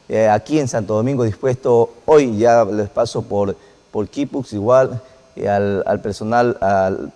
Eh, 0.09 0.29
aquí 0.29 0.59
en 0.59 0.67
Santo 0.67 0.95
Domingo 0.95 1.25
dispuesto, 1.25 1.91
hoy 2.05 2.37
ya 2.37 2.65
les 2.65 2.89
paso 2.89 3.23
por, 3.23 3.57
por 3.93 4.09
Kipux 4.09 4.53
igual, 4.53 5.01
eh, 5.37 5.49
al, 5.49 6.01
personal 6.03 7.13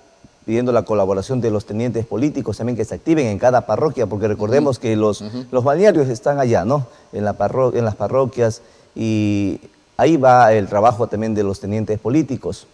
pidiendo 0.46 0.72
la 0.72 0.82
colaboración 0.82 1.40
de 1.40 1.50
los 1.50 1.66
tenientes 1.66 2.06
políticos 2.06 2.56
también 2.56 2.76
que 2.76 2.84
se 2.84 2.94
activen 2.94 3.26
en 3.26 3.38
cada 3.38 3.66
parroquia, 3.66 4.06
porque 4.06 4.28
recordemos 4.28 4.78
que 4.78 4.96
los, 4.96 5.22
los 5.50 5.64
balnearios 5.64 6.08
están 6.08 6.38
allá, 6.38 6.64
¿no? 6.64 6.86
En, 7.12 7.24
la 7.24 7.36
en 7.74 7.84
las 7.84 7.96
parroquias 7.96 8.62
y 8.94 9.60
Ahí 10.00 10.16
va 10.16 10.52
el 10.52 10.68
trabajo 10.68 11.08
también 11.08 11.34
de 11.34 11.42
los 11.42 11.58
tenientes 11.58 11.98
políticos, 11.98 12.68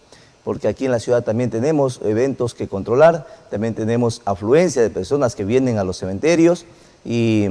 porque 0.45 0.68
aquí 0.68 0.85
en 0.85 0.91
la 0.91 0.99
ciudad 0.99 1.25
también 1.25 1.49
tenemos 1.49 2.03
eventos 2.05 2.53
que 2.53 2.68
controlar, 2.68 3.27
también 3.51 3.72
tenemos 3.72 4.20
afluencia 4.27 4.83
de 4.83 4.91
personas 4.91 5.35
que 5.35 5.47
vienen 5.47 5.79
a 5.79 5.85
los 5.85 5.97
cementerios 5.97 6.66
y, 7.03 7.49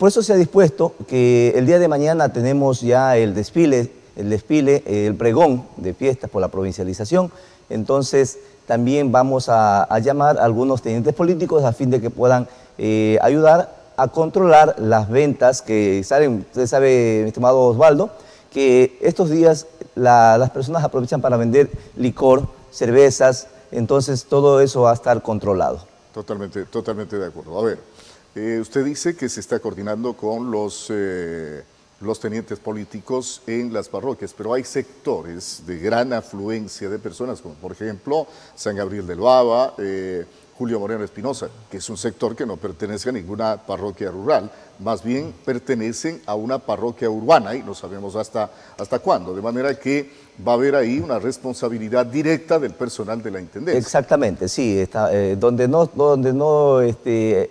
por 0.00 0.08
eso 0.08 0.20
se 0.24 0.32
ha 0.32 0.36
dispuesto 0.36 0.94
que 1.06 1.52
el 1.54 1.64
día 1.64 1.78
de 1.78 1.86
mañana 1.86 2.32
tenemos 2.32 2.80
ya 2.80 3.16
el 3.16 3.36
desfile, 3.36 3.92
el 4.16 4.30
desfile, 4.30 4.82
el 4.84 5.14
pregón 5.14 5.64
de 5.76 5.94
fiestas 5.94 6.28
por 6.28 6.40
la 6.40 6.48
provincialización, 6.48 7.30
entonces 7.70 8.40
también 8.66 9.12
vamos 9.12 9.48
a, 9.48 9.86
llamar 10.02 10.38
a 10.38 10.44
algunos 10.44 10.82
tenientes 10.82 11.14
políticos 11.14 11.62
a 11.62 11.72
fin 11.72 11.88
de 11.88 12.00
que 12.00 12.10
puedan 12.10 12.48
eh, 12.78 13.16
ayudar 13.22 13.83
a 13.96 14.08
controlar 14.08 14.76
las 14.78 15.08
ventas 15.08 15.62
que 15.62 16.02
salen, 16.04 16.46
usted 16.48 16.66
sabe, 16.66 17.20
mi 17.22 17.28
estimado 17.28 17.60
Osvaldo, 17.60 18.10
que 18.52 18.98
estos 19.00 19.30
días 19.30 19.66
las 19.94 20.50
personas 20.50 20.84
aprovechan 20.84 21.20
para 21.20 21.36
vender 21.36 21.70
licor, 21.96 22.48
cervezas, 22.70 23.48
entonces 23.70 24.24
todo 24.24 24.60
eso 24.60 24.82
va 24.82 24.92
a 24.92 24.94
estar 24.94 25.22
controlado. 25.22 25.86
Totalmente, 26.12 26.64
totalmente 26.66 27.18
de 27.18 27.26
acuerdo. 27.26 27.58
A 27.58 27.64
ver, 27.64 27.78
eh, 28.34 28.58
usted 28.60 28.84
dice 28.84 29.16
que 29.16 29.28
se 29.28 29.40
está 29.40 29.58
coordinando 29.58 30.14
con 30.14 30.50
los, 30.50 30.86
eh, 30.90 31.62
los 32.00 32.20
tenientes 32.20 32.58
políticos 32.58 33.42
en 33.46 33.72
las 33.72 33.88
parroquias, 33.88 34.34
pero 34.36 34.54
hay 34.54 34.64
sectores 34.64 35.62
de 35.66 35.78
gran 35.78 36.12
afluencia 36.12 36.88
de 36.88 36.98
personas, 36.98 37.40
como 37.40 37.54
por 37.54 37.72
ejemplo 37.72 38.26
San 38.54 38.76
Gabriel 38.76 39.06
del 39.06 39.20
Baba, 39.20 39.74
eh, 39.78 40.24
Julio 40.56 40.78
Moreno 40.78 41.02
Espinosa, 41.02 41.48
que 41.68 41.78
es 41.78 41.90
un 41.90 41.96
sector 41.96 42.36
que 42.36 42.46
no 42.46 42.56
pertenece 42.56 43.08
a 43.08 43.12
ninguna 43.12 43.56
parroquia 43.56 44.10
rural, 44.10 44.50
más 44.78 45.02
bien 45.02 45.34
pertenecen 45.44 46.22
a 46.26 46.36
una 46.36 46.60
parroquia 46.60 47.10
urbana 47.10 47.56
y 47.56 47.62
no 47.62 47.74
sabemos 47.74 48.14
hasta, 48.14 48.50
hasta 48.78 49.00
cuándo, 49.00 49.34
de 49.34 49.42
manera 49.42 49.74
que 49.78 50.10
va 50.46 50.52
a 50.52 50.54
haber 50.54 50.76
ahí 50.76 51.00
una 51.00 51.18
responsabilidad 51.18 52.06
directa 52.06 52.60
del 52.60 52.72
personal 52.72 53.20
de 53.20 53.30
la 53.32 53.40
Intendencia. 53.40 53.78
Exactamente, 53.78 54.48
sí, 54.48 54.78
eh, 55.10 55.36
donde 55.38 55.66
no, 55.66 55.86
donde 55.86 56.32
no 56.32 56.80
este, 56.80 57.50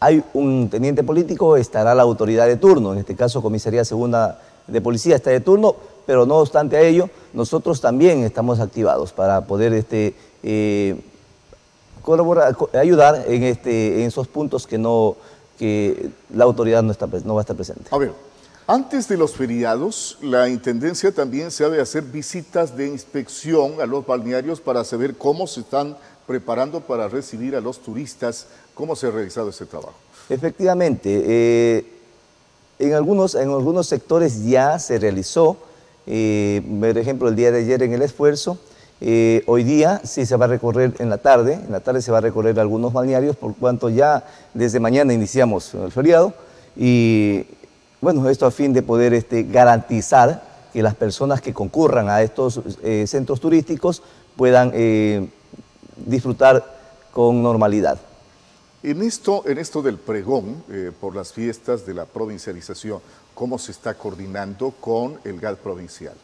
hay 0.00 0.24
un 0.32 0.70
teniente 0.70 1.02
político 1.02 1.56
estará 1.56 1.94
la 1.94 2.02
autoridad 2.02 2.46
de 2.46 2.56
turno, 2.56 2.94
en 2.94 3.00
este 3.00 3.14
caso 3.14 3.42
Comisaría 3.42 3.84
Segunda 3.84 4.40
de 4.66 4.80
Policía 4.80 5.16
está 5.16 5.30
de 5.30 5.40
turno, 5.40 5.76
pero 6.06 6.24
no 6.24 6.36
obstante 6.36 6.78
a 6.78 6.80
ello, 6.80 7.10
nosotros 7.34 7.82
también 7.82 8.24
estamos 8.24 8.60
activados 8.60 9.12
para 9.12 9.42
poder 9.42 9.74
este, 9.74 10.14
eh, 10.42 10.98
colaborar, 12.08 12.56
ayudar 12.72 13.24
en, 13.28 13.42
este, 13.42 14.00
en 14.00 14.06
esos 14.06 14.26
puntos 14.28 14.66
que, 14.66 14.78
no, 14.78 15.14
que 15.58 16.08
la 16.34 16.44
autoridad 16.44 16.82
no, 16.82 16.90
está, 16.90 17.06
no 17.06 17.34
va 17.34 17.40
a 17.40 17.42
estar 17.42 17.54
presente. 17.54 17.84
A 17.90 17.98
ver, 17.98 18.12
antes 18.66 19.08
de 19.08 19.18
los 19.18 19.32
feriados, 19.32 20.16
la 20.22 20.48
Intendencia 20.48 21.12
también 21.12 21.50
se 21.50 21.66
ha 21.66 21.68
de 21.68 21.82
hacer 21.82 22.04
visitas 22.04 22.74
de 22.74 22.86
inspección 22.86 23.82
a 23.82 23.84
los 23.84 24.06
balnearios 24.06 24.58
para 24.58 24.84
saber 24.84 25.16
cómo 25.16 25.46
se 25.46 25.60
están 25.60 25.98
preparando 26.26 26.80
para 26.80 27.08
recibir 27.08 27.54
a 27.54 27.60
los 27.60 27.78
turistas. 27.80 28.46
¿Cómo 28.72 28.96
se 28.96 29.08
ha 29.08 29.10
realizado 29.10 29.50
ese 29.50 29.66
trabajo? 29.66 29.96
Efectivamente, 30.30 31.22
eh, 31.26 31.86
en, 32.78 32.94
algunos, 32.94 33.34
en 33.34 33.50
algunos 33.50 33.86
sectores 33.86 34.46
ya 34.46 34.78
se 34.78 34.98
realizó, 34.98 35.58
eh, 36.06 36.62
por 36.80 36.96
ejemplo, 36.96 37.28
el 37.28 37.36
día 37.36 37.52
de 37.52 37.58
ayer 37.58 37.82
en 37.82 37.92
el 37.92 38.00
esfuerzo, 38.00 38.58
eh, 39.00 39.44
hoy 39.46 39.62
día 39.62 40.00
sí 40.02 40.26
se 40.26 40.36
va 40.36 40.46
a 40.46 40.48
recorrer 40.48 40.94
en 40.98 41.08
la 41.08 41.18
tarde, 41.18 41.54
en 41.54 41.70
la 41.70 41.80
tarde 41.80 42.02
se 42.02 42.10
va 42.10 42.18
a 42.18 42.20
recorrer 42.20 42.58
algunos 42.58 42.92
balnearios 42.92 43.36
por 43.36 43.54
cuanto 43.54 43.88
ya 43.90 44.24
desde 44.54 44.80
mañana 44.80 45.12
iniciamos 45.12 45.72
el 45.74 45.92
feriado 45.92 46.34
y 46.76 47.44
bueno, 48.00 48.28
esto 48.28 48.46
a 48.46 48.50
fin 48.50 48.72
de 48.72 48.82
poder 48.82 49.14
este, 49.14 49.44
garantizar 49.44 50.42
que 50.72 50.82
las 50.82 50.96
personas 50.96 51.40
que 51.40 51.54
concurran 51.54 52.08
a 52.08 52.22
estos 52.22 52.60
eh, 52.82 53.04
centros 53.06 53.40
turísticos 53.40 54.02
puedan 54.36 54.72
eh, 54.74 55.28
disfrutar 56.04 56.78
con 57.12 57.40
normalidad. 57.40 58.00
En 58.82 59.02
esto, 59.02 59.44
en 59.46 59.58
esto 59.58 59.82
del 59.82 59.98
pregón 59.98 60.62
por 61.00 61.16
las 61.16 61.32
fiestas 61.32 61.84
de 61.84 61.94
la 61.94 62.04
provincialización, 62.04 63.00
¿cómo 63.34 63.58
se 63.58 63.72
está 63.72 63.94
coordinando 63.94 64.72
con 64.80 65.18
el 65.24 65.40
GAD 65.40 65.56
provincial? 65.56 66.14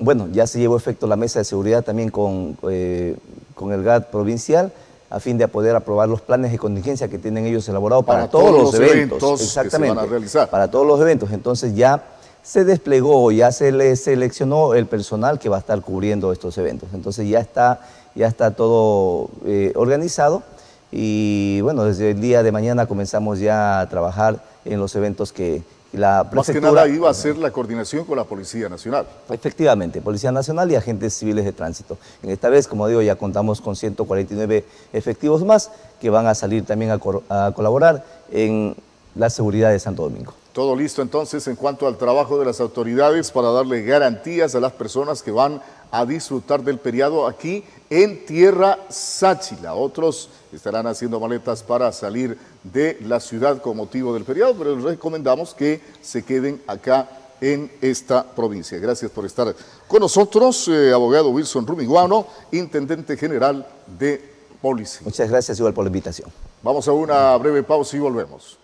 Bueno, 0.00 0.28
ya 0.32 0.46
se 0.46 0.58
llevó 0.58 0.76
efecto 0.76 1.06
la 1.06 1.16
mesa 1.16 1.38
de 1.38 1.44
seguridad 1.44 1.84
también 1.84 2.10
con, 2.10 2.56
eh, 2.68 3.16
con 3.54 3.72
el 3.72 3.82
GAT 3.82 4.10
provincial 4.10 4.72
a 5.10 5.18
fin 5.18 5.36
de 5.36 5.46
poder 5.48 5.74
aprobar 5.74 6.08
los 6.08 6.20
planes 6.20 6.52
de 6.52 6.58
contingencia 6.58 7.08
que 7.08 7.18
tienen 7.18 7.44
ellos 7.44 7.68
elaborados 7.68 8.04
para, 8.04 8.28
todos, 8.28 8.52
los 8.52 8.74
eventos, 8.74 9.42
exactamente, 9.42 9.96
van 9.96 10.04
a 10.04 10.08
realizar. 10.08 10.48
para 10.48 10.70
todos 10.70 10.86
los 10.86 11.00
eventos. 11.00 11.32
Entonces 11.32 11.74
ya 11.74 12.04
se 12.42 12.64
desplegó, 12.64 13.32
ya 13.32 13.50
se 13.50 13.72
le 13.72 13.96
seleccionó 13.96 14.74
el 14.74 14.86
personal 14.86 15.40
que 15.40 15.48
va 15.48 15.56
a 15.56 15.60
estar 15.60 15.80
cubriendo 15.82 16.32
estos 16.32 16.56
eventos. 16.58 16.90
Entonces 16.94 17.28
ya 17.28 17.40
está, 17.40 17.80
ya 18.14 18.28
está 18.28 18.52
todo 18.52 19.30
eh, 19.44 19.72
organizado 19.74 20.44
y 20.92 21.60
bueno, 21.62 21.84
desde 21.84 22.12
el 22.12 22.20
día 22.20 22.44
de 22.44 22.52
mañana 22.52 22.86
comenzamos 22.86 23.40
ya 23.40 23.80
a 23.80 23.88
trabajar 23.88 24.42
en 24.64 24.78
los 24.78 24.94
eventos 24.94 25.32
que, 25.32 25.62
más 25.92 26.50
que 26.50 26.60
nada 26.60 26.86
iba 26.88 27.10
a 27.10 27.14
ser 27.14 27.36
la 27.36 27.50
coordinación 27.50 28.04
con 28.04 28.16
la 28.16 28.24
Policía 28.24 28.68
Nacional. 28.68 29.06
Efectivamente, 29.28 30.00
Policía 30.00 30.32
Nacional 30.32 30.70
y 30.70 30.76
agentes 30.76 31.14
civiles 31.14 31.44
de 31.44 31.52
tránsito. 31.52 31.98
En 32.22 32.30
esta 32.30 32.48
vez, 32.48 32.68
como 32.68 32.86
digo, 32.86 33.02
ya 33.02 33.16
contamos 33.16 33.60
con 33.60 33.76
149 33.76 34.64
efectivos 34.92 35.44
más 35.44 35.70
que 36.00 36.10
van 36.10 36.26
a 36.26 36.34
salir 36.34 36.64
también 36.64 36.92
a, 36.92 37.46
a 37.46 37.52
colaborar 37.52 38.04
en 38.30 38.76
la 39.14 39.30
seguridad 39.30 39.70
de 39.70 39.78
Santo 39.78 40.02
Domingo. 40.02 40.34
Todo 40.52 40.74
listo 40.74 41.00
entonces 41.00 41.46
en 41.46 41.54
cuanto 41.54 41.86
al 41.86 41.96
trabajo 41.96 42.38
de 42.38 42.44
las 42.44 42.60
autoridades 42.60 43.30
para 43.30 43.52
darle 43.52 43.82
garantías 43.82 44.54
a 44.54 44.60
las 44.60 44.72
personas 44.72 45.22
que 45.22 45.30
van 45.30 45.62
a 45.92 46.04
disfrutar 46.04 46.62
del 46.62 46.78
periodo 46.78 47.26
aquí 47.26 47.64
en 47.88 48.24
Tierra 48.26 48.78
Sáchila. 48.88 49.74
Otros 49.74 50.28
estarán 50.52 50.88
haciendo 50.88 51.20
maletas 51.20 51.62
para 51.62 51.92
salir 51.92 52.36
de 52.64 52.98
la 53.02 53.20
ciudad 53.20 53.62
con 53.62 53.76
motivo 53.76 54.12
del 54.12 54.24
feriado, 54.24 54.54
pero 54.58 54.74
les 54.74 54.84
recomendamos 54.84 55.54
que 55.54 55.80
se 56.02 56.24
queden 56.24 56.60
acá 56.66 57.08
en 57.40 57.70
esta 57.80 58.24
provincia. 58.24 58.78
Gracias 58.78 59.10
por 59.10 59.24
estar 59.26 59.54
con 59.86 60.00
nosotros, 60.00 60.68
eh, 60.68 60.92
abogado 60.92 61.30
Wilson 61.30 61.66
Rumiguano, 61.66 62.26
intendente 62.50 63.16
general 63.16 63.66
de 63.98 64.20
policía. 64.60 65.02
Muchas 65.04 65.30
gracias 65.30 65.58
igual 65.58 65.74
por 65.74 65.84
la 65.84 65.88
invitación. 65.88 66.28
Vamos 66.62 66.86
a 66.88 66.92
una 66.92 67.36
breve 67.36 67.62
pausa 67.62 67.96
y 67.96 68.00
volvemos. 68.00 68.58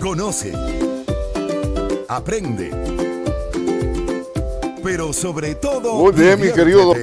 Conoce. 0.00 0.52
Aprende. 2.08 2.70
Pero 4.82 5.12
sobre 5.12 5.54
todo. 5.56 5.94
Muy 5.96 6.12
bien, 6.12 6.40
mi 6.40 6.50
querido. 6.50 6.94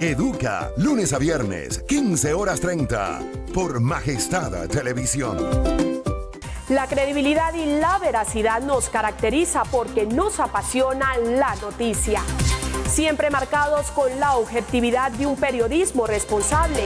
Educa, 0.00 0.72
lunes 0.78 1.12
a 1.12 1.18
viernes, 1.18 1.80
15 1.86 2.32
horas 2.32 2.60
30, 2.60 3.20
por 3.52 3.80
Majestad 3.80 4.66
Televisión. 4.68 5.36
La 6.70 6.86
credibilidad 6.86 7.52
y 7.52 7.66
la 7.78 7.98
veracidad 7.98 8.62
nos 8.62 8.88
caracteriza 8.88 9.64
porque 9.70 10.06
nos 10.06 10.40
apasiona 10.40 11.18
la 11.18 11.54
noticia. 11.56 12.22
siempre 12.88 13.30
marcados 13.30 13.90
con 13.92 14.18
la 14.18 14.36
objetividad 14.36 15.12
de 15.12 15.26
un 15.26 15.36
periodismo 15.36 16.06
responsable. 16.06 16.82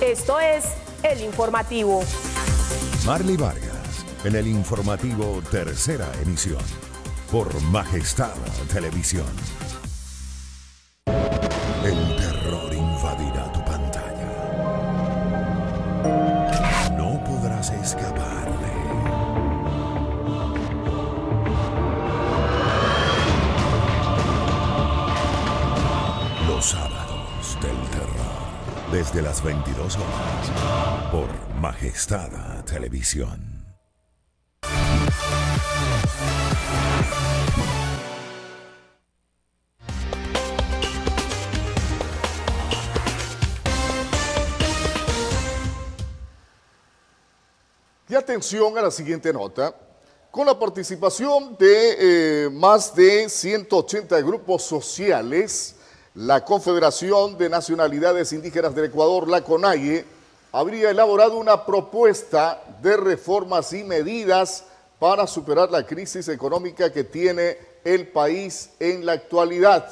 Esto 0.00 0.40
es 0.40 0.64
El 1.10 1.22
Informativo. 1.22 2.02
Marley 3.06 3.36
Vargas, 3.36 4.04
en 4.24 4.34
el 4.34 4.48
informativo 4.48 5.40
Tercera 5.52 6.10
Emisión, 6.20 6.58
por 7.30 7.60
Majestad 7.62 8.34
Televisión. 8.72 9.55
Desde 29.16 29.28
las 29.28 29.42
22 29.42 29.96
horas, 29.96 31.10
por 31.10 31.26
Majestad 31.58 32.28
Televisión. 32.66 33.40
Y 48.08 48.14
atención 48.14 48.76
a 48.76 48.82
la 48.82 48.90
siguiente 48.90 49.32
nota. 49.32 49.74
Con 50.30 50.46
la 50.46 50.58
participación 50.58 51.56
de 51.58 52.44
eh, 52.44 52.50
más 52.50 52.94
de 52.94 53.30
180 53.30 54.20
grupos 54.20 54.62
sociales, 54.62 55.75
la 56.16 56.42
Confederación 56.44 57.36
de 57.36 57.50
Nacionalidades 57.50 58.32
Indígenas 58.32 58.74
del 58.74 58.86
Ecuador, 58.86 59.28
la 59.28 59.42
CONAIE, 59.42 60.06
habría 60.50 60.88
elaborado 60.88 61.36
una 61.36 61.66
propuesta 61.66 62.62
de 62.80 62.96
reformas 62.96 63.74
y 63.74 63.84
medidas 63.84 64.64
para 64.98 65.26
superar 65.26 65.70
la 65.70 65.84
crisis 65.84 66.28
económica 66.28 66.90
que 66.90 67.04
tiene 67.04 67.58
el 67.84 68.08
país 68.08 68.70
en 68.80 69.04
la 69.04 69.12
actualidad. 69.12 69.90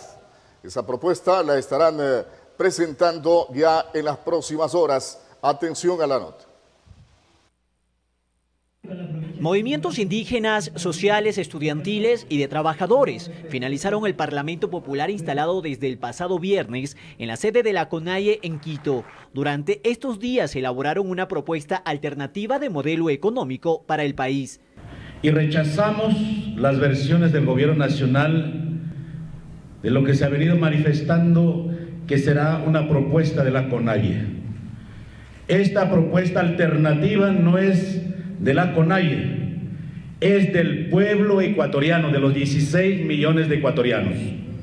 Esa 0.63 0.87
propuesta 0.87 1.43
la 1.43 1.59
estarán 1.59 1.99
eh, 2.01 2.25
presentando 2.57 3.49
ya 3.53 3.91
en 3.93 4.07
las 4.07 4.17
próximas 4.17 4.75
horas. 4.75 5.21
Atención 5.43 6.01
a 6.01 6.07
la 6.07 6.19
nota. 6.19 6.45
Movimientos 9.45 9.99
indígenas, 9.99 10.73
sociales, 10.75 11.37
estudiantiles 11.37 12.27
y 12.31 12.39
de 12.39 12.49
trabajadores 12.49 13.31
finalizaron 13.51 14.07
el 14.07 14.15
Parlamento 14.15 14.71
Popular 14.71 15.11
instalado 15.11 15.61
desde 15.61 15.87
el 15.87 15.99
pasado 15.99 16.39
viernes 16.39 16.97
en 17.19 17.29
la 17.29 17.37
sede 17.37 17.63
de 17.63 17.75
la 17.75 17.91
CONAIE 17.91 18.39
en 18.43 18.59
Quito. 18.59 19.05
Durante 19.35 19.83
estos 19.85 20.19
días 20.19 20.57
elaboraron 20.57 21.11
una 21.11 21.29
propuesta 21.29 21.77
alternativa 21.77 22.59
de 22.59 22.71
modelo 22.71 23.11
económico 23.11 23.83
para 23.87 24.05
el 24.05 24.15
país. 24.15 24.63
Y 25.21 25.29
rechazamos 25.29 26.15
las 26.57 26.81
versiones 26.81 27.31
del 27.31 27.45
gobierno 27.45 27.75
nacional 27.75 28.81
de 29.83 29.91
lo 29.91 30.05
que 30.05 30.15
se 30.15 30.25
ha 30.25 30.31
venido 30.31 30.57
manifestando 30.57 31.69
que 32.07 32.17
será 32.17 32.65
una 32.67 32.89
propuesta 32.89 33.45
de 33.45 33.51
la 33.51 33.69
CONAIE. 33.69 34.25
Esta 35.49 35.91
propuesta 35.91 36.41
alternativa 36.41 37.31
no 37.31 37.59
es 37.59 38.14
de 38.45 38.53
la 38.53 38.75
CONAIE, 38.75 39.45
es 40.21 40.53
del 40.53 40.91
pueblo 40.91 41.41
ecuatoriano, 41.41 42.11
de 42.11 42.21
los 42.21 42.35
16 42.35 43.07
millones 43.07 43.49
de 43.49 43.57
ecuatorianos. 43.57 44.15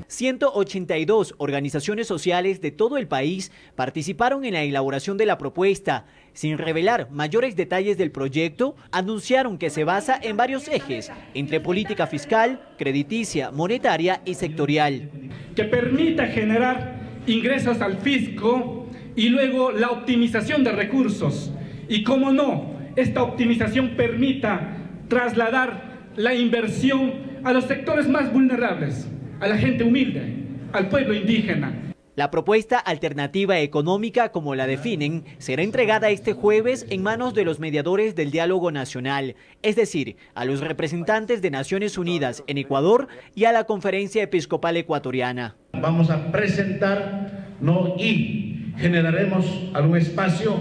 182 0.07 1.33
organizaciones 1.37 2.05
sociales 2.05 2.61
de 2.61 2.69
todo 2.69 2.97
el 2.97 3.07
país 3.07 3.51
participaron 3.75 4.45
en 4.45 4.53
la 4.53 4.61
elaboración 4.61 5.17
de 5.17 5.25
la 5.25 5.39
propuesta. 5.39 6.05
Sin 6.33 6.59
revelar 6.59 7.09
mayores 7.11 7.55
detalles 7.55 7.97
del 7.97 8.11
proyecto, 8.11 8.75
anunciaron 8.91 9.57
que 9.57 9.71
se 9.71 9.83
basa 9.83 10.19
en 10.21 10.37
varios 10.37 10.67
ejes, 10.67 11.11
entre 11.33 11.59
política 11.59 12.05
fiscal, 12.05 12.61
crediticia, 12.77 13.49
monetaria 13.49 14.21
y 14.25 14.35
sectorial. 14.35 15.09
Que 15.55 15.63
permita 15.63 16.27
generar 16.27 16.99
ingresos 17.25 17.81
al 17.81 17.97
fisco 17.97 18.85
y 19.15 19.29
luego 19.29 19.71
la 19.71 19.89
optimización 19.89 20.63
de 20.63 20.71
recursos. 20.71 21.51
Y 21.89 22.03
cómo 22.03 22.31
no, 22.31 22.70
esta 22.95 23.23
optimización 23.23 23.91
permita 23.91 24.77
trasladar 25.07 26.09
la 26.15 26.33
inversión 26.33 27.13
a 27.43 27.53
los 27.53 27.65
sectores 27.65 28.07
más 28.07 28.31
vulnerables, 28.31 29.07
a 29.39 29.47
la 29.47 29.57
gente 29.57 29.83
humilde, 29.83 30.35
al 30.73 30.89
pueblo 30.89 31.13
indígena. 31.13 31.91
La 32.15 32.29
propuesta 32.29 32.77
alternativa 32.77 33.59
económica, 33.59 34.33
como 34.33 34.53
la 34.53 34.67
definen, 34.67 35.23
será 35.37 35.63
entregada 35.63 36.09
este 36.09 36.33
jueves 36.33 36.85
en 36.89 37.01
manos 37.01 37.33
de 37.33 37.45
los 37.45 37.59
mediadores 37.59 38.15
del 38.15 38.31
diálogo 38.31 38.69
nacional, 38.69 39.35
es 39.61 39.77
decir, 39.77 40.17
a 40.35 40.43
los 40.43 40.59
representantes 40.59 41.41
de 41.41 41.51
Naciones 41.51 41.97
Unidas 41.97 42.43
en 42.47 42.57
Ecuador 42.57 43.07
y 43.33 43.45
a 43.45 43.53
la 43.53 43.63
Conferencia 43.63 44.21
Episcopal 44.23 44.75
Ecuatoriana. 44.75 45.55
Vamos 45.71 46.09
a 46.09 46.31
presentar 46.33 47.47
¿no? 47.61 47.95
y 47.97 48.73
generaremos 48.77 49.45
algún 49.73 49.97
espacio 49.97 50.57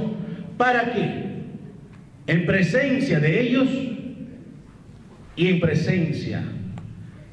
para 0.57 0.93
que 0.93 1.30
en 2.31 2.47
presencia 2.47 3.19
de 3.19 3.41
ellos 3.41 3.69
y 5.35 5.49
en 5.49 5.59
presencia 5.59 6.45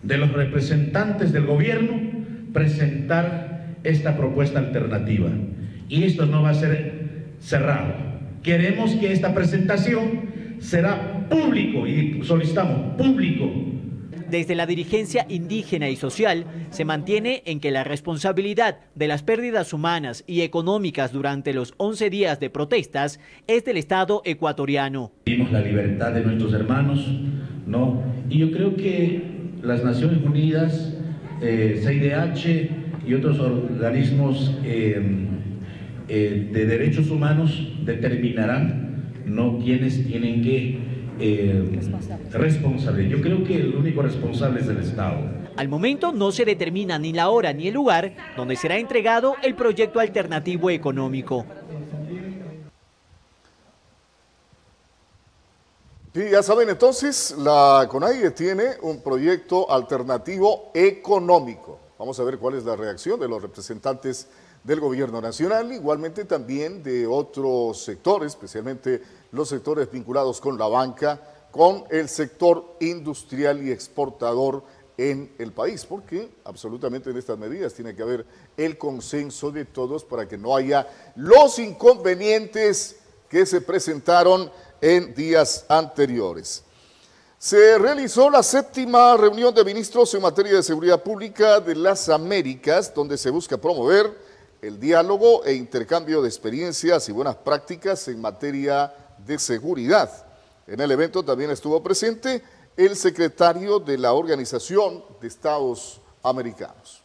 de 0.02 0.18
los 0.18 0.34
representantes 0.34 1.32
del 1.32 1.46
gobierno, 1.46 2.00
presentar 2.52 3.76
esta 3.84 4.18
propuesta 4.18 4.58
alternativa. 4.58 5.30
Y 5.88 6.06
esto 6.06 6.26
no 6.26 6.42
va 6.42 6.50
a 6.50 6.56
ser 6.56 7.28
cerrado. 7.40 7.94
Queremos 8.42 8.96
que 8.96 9.12
esta 9.12 9.36
presentación 9.36 10.58
será 10.58 11.28
público 11.30 11.86
y 11.86 12.24
solicitamos 12.24 12.96
público 12.98 13.52
desde 14.30 14.56
la 14.56 14.66
dirigencia 14.66 15.26
indígena 15.30 15.90
y 15.90 15.96
social 15.96 16.46
se 16.70 16.86
mantiene 16.86 17.44
en 17.46 17.60
que 17.60 17.72
la 17.72 17.84
responsabilidad 17.84 18.78
de 18.96 19.08
las 19.08 19.24
pérdidas 19.24 19.74
humanas 19.74 20.24
y 20.28 20.42
económicas 20.42 21.12
durante 21.12 21.54
los 21.54 21.74
11 21.78 22.10
días 22.10 22.40
de 22.40 22.50
protestas 22.50 23.20
es 23.48 23.64
del 23.66 23.78
Estado 23.78 24.22
ecuatoriano. 24.26 25.12
Vimos 25.26 25.52
la 25.52 25.62
libertad 25.62 26.14
de 26.14 26.24
nuestros 26.24 26.54
hermanos, 26.54 27.08
¿no? 27.66 28.04
Y 28.30 28.40
yo 28.40 28.52
creo 28.52 28.76
que 28.76 29.22
las 29.62 29.84
Naciones 29.84 30.24
Unidas, 30.24 30.98
eh, 31.42 31.82
CIDH 31.84 33.08
y 33.08 33.14
otros 33.14 33.40
organismos 33.40 34.54
eh, 34.64 35.02
eh, 36.10 36.50
de 36.52 36.66
derechos 36.66 37.10
humanos 37.10 37.74
determinarán, 37.86 39.12
¿no? 39.26 39.60
Quienes 39.60 40.06
tienen 40.08 40.42
que 40.42 40.87
eh, 41.20 41.80
responsable. 42.32 43.10
Yo 43.10 43.22
creo 43.22 43.44
que 43.44 43.56
el 43.56 43.76
único 43.76 44.02
responsable 44.02 44.62
es 44.62 44.68
el 44.68 44.78
Estado. 44.78 45.18
Al 45.56 45.70
momento 45.70 46.12
no 46.12 46.32
se 46.32 46.46
determina 46.46 47.00
ni 47.00 47.14
la 47.14 47.30
hora 47.30 47.54
ni 47.54 47.68
el 47.68 47.74
lugar 47.74 48.14
donde 48.36 48.56
será 48.56 48.78
entregado 48.78 49.36
el 49.42 49.56
proyecto 49.56 50.00
alternativo 50.00 50.70
económico. 50.70 51.46
Sí, 56.14 56.30
ya 56.32 56.42
saben, 56.42 56.70
entonces 56.70 57.36
la 57.38 57.88
CONAIE 57.90 58.32
tiene 58.32 58.72
un 58.82 59.02
proyecto 59.02 59.72
alternativo 59.72 60.72
económico. 60.74 61.80
Vamos 62.00 62.20
a 62.20 62.24
ver 62.24 62.38
cuál 62.38 62.56
es 62.56 62.64
la 62.64 62.76
reacción 62.76 63.20
de 63.20 63.28
los 63.28 63.42
representantes 63.42 64.28
del 64.64 64.80
gobierno 64.80 65.22
nacional, 65.22 65.72
igualmente 65.72 66.26
también 66.26 66.84
de 66.84 67.08
otros 67.08 67.84
sectores, 67.84 68.34
especialmente 68.34 69.02
los 69.32 69.50
sectores 69.50 69.92
vinculados 69.92 70.40
con 70.42 70.58
la 70.58 70.68
banca, 70.68 71.22
con 71.52 71.86
el 71.90 72.10
sector 72.10 72.78
industrial 72.80 73.64
y 73.64 73.72
exportador 73.72 74.64
en 74.98 75.32
el 75.38 75.52
país, 75.52 75.86
porque 75.86 76.30
absolutamente 76.44 77.12
en 77.12 77.18
estas 77.18 77.38
medidas 77.38 77.74
tiene 77.74 77.96
que 77.96 78.02
haber 78.02 78.26
el 78.58 78.78
consenso 78.78 79.52
de 79.52 79.66
todos 79.66 80.04
para 80.04 80.28
que 80.28 80.38
no 80.38 80.56
haya 80.56 80.88
los 81.16 81.60
inconvenientes 81.60 82.98
que 83.30 83.46
se 83.46 83.62
presentaron 83.62 84.52
en 84.82 85.14
días 85.14 85.66
anteriores. 85.70 86.64
Se 87.38 87.78
realizó 87.78 88.32
la 88.32 88.42
séptima 88.42 89.16
reunión 89.16 89.54
de 89.54 89.64
ministros 89.64 90.12
en 90.16 90.24
materia 90.24 90.56
de 90.56 90.64
seguridad 90.64 91.04
pública 91.04 91.60
de 91.60 91.76
las 91.76 92.10
Américas, 92.10 92.92
donde 92.92 93.16
se 93.16 93.30
busca 93.30 93.58
promover 93.58 94.18
el 94.62 94.80
diálogo 94.80 95.46
e 95.46 95.54
intercambio 95.54 96.24
de 96.24 96.30
experiencias 96.30 97.08
y 97.08 97.12
buenas 97.12 97.36
prácticas 97.36 98.08
en 98.08 98.20
materia 98.20 98.92
de 99.28 99.38
seguridad. 99.38 100.10
En 100.66 100.80
el 100.80 100.92
evento 100.92 101.24
también 101.24 101.52
estuvo 101.52 101.84
presente 101.84 102.42
el 102.76 102.96
secretario 102.96 103.80
de 103.80 103.98
la 103.98 104.14
Organización 104.14 105.04
de 105.22 105.28
Estados 105.28 106.00
Americanos. 106.24 107.04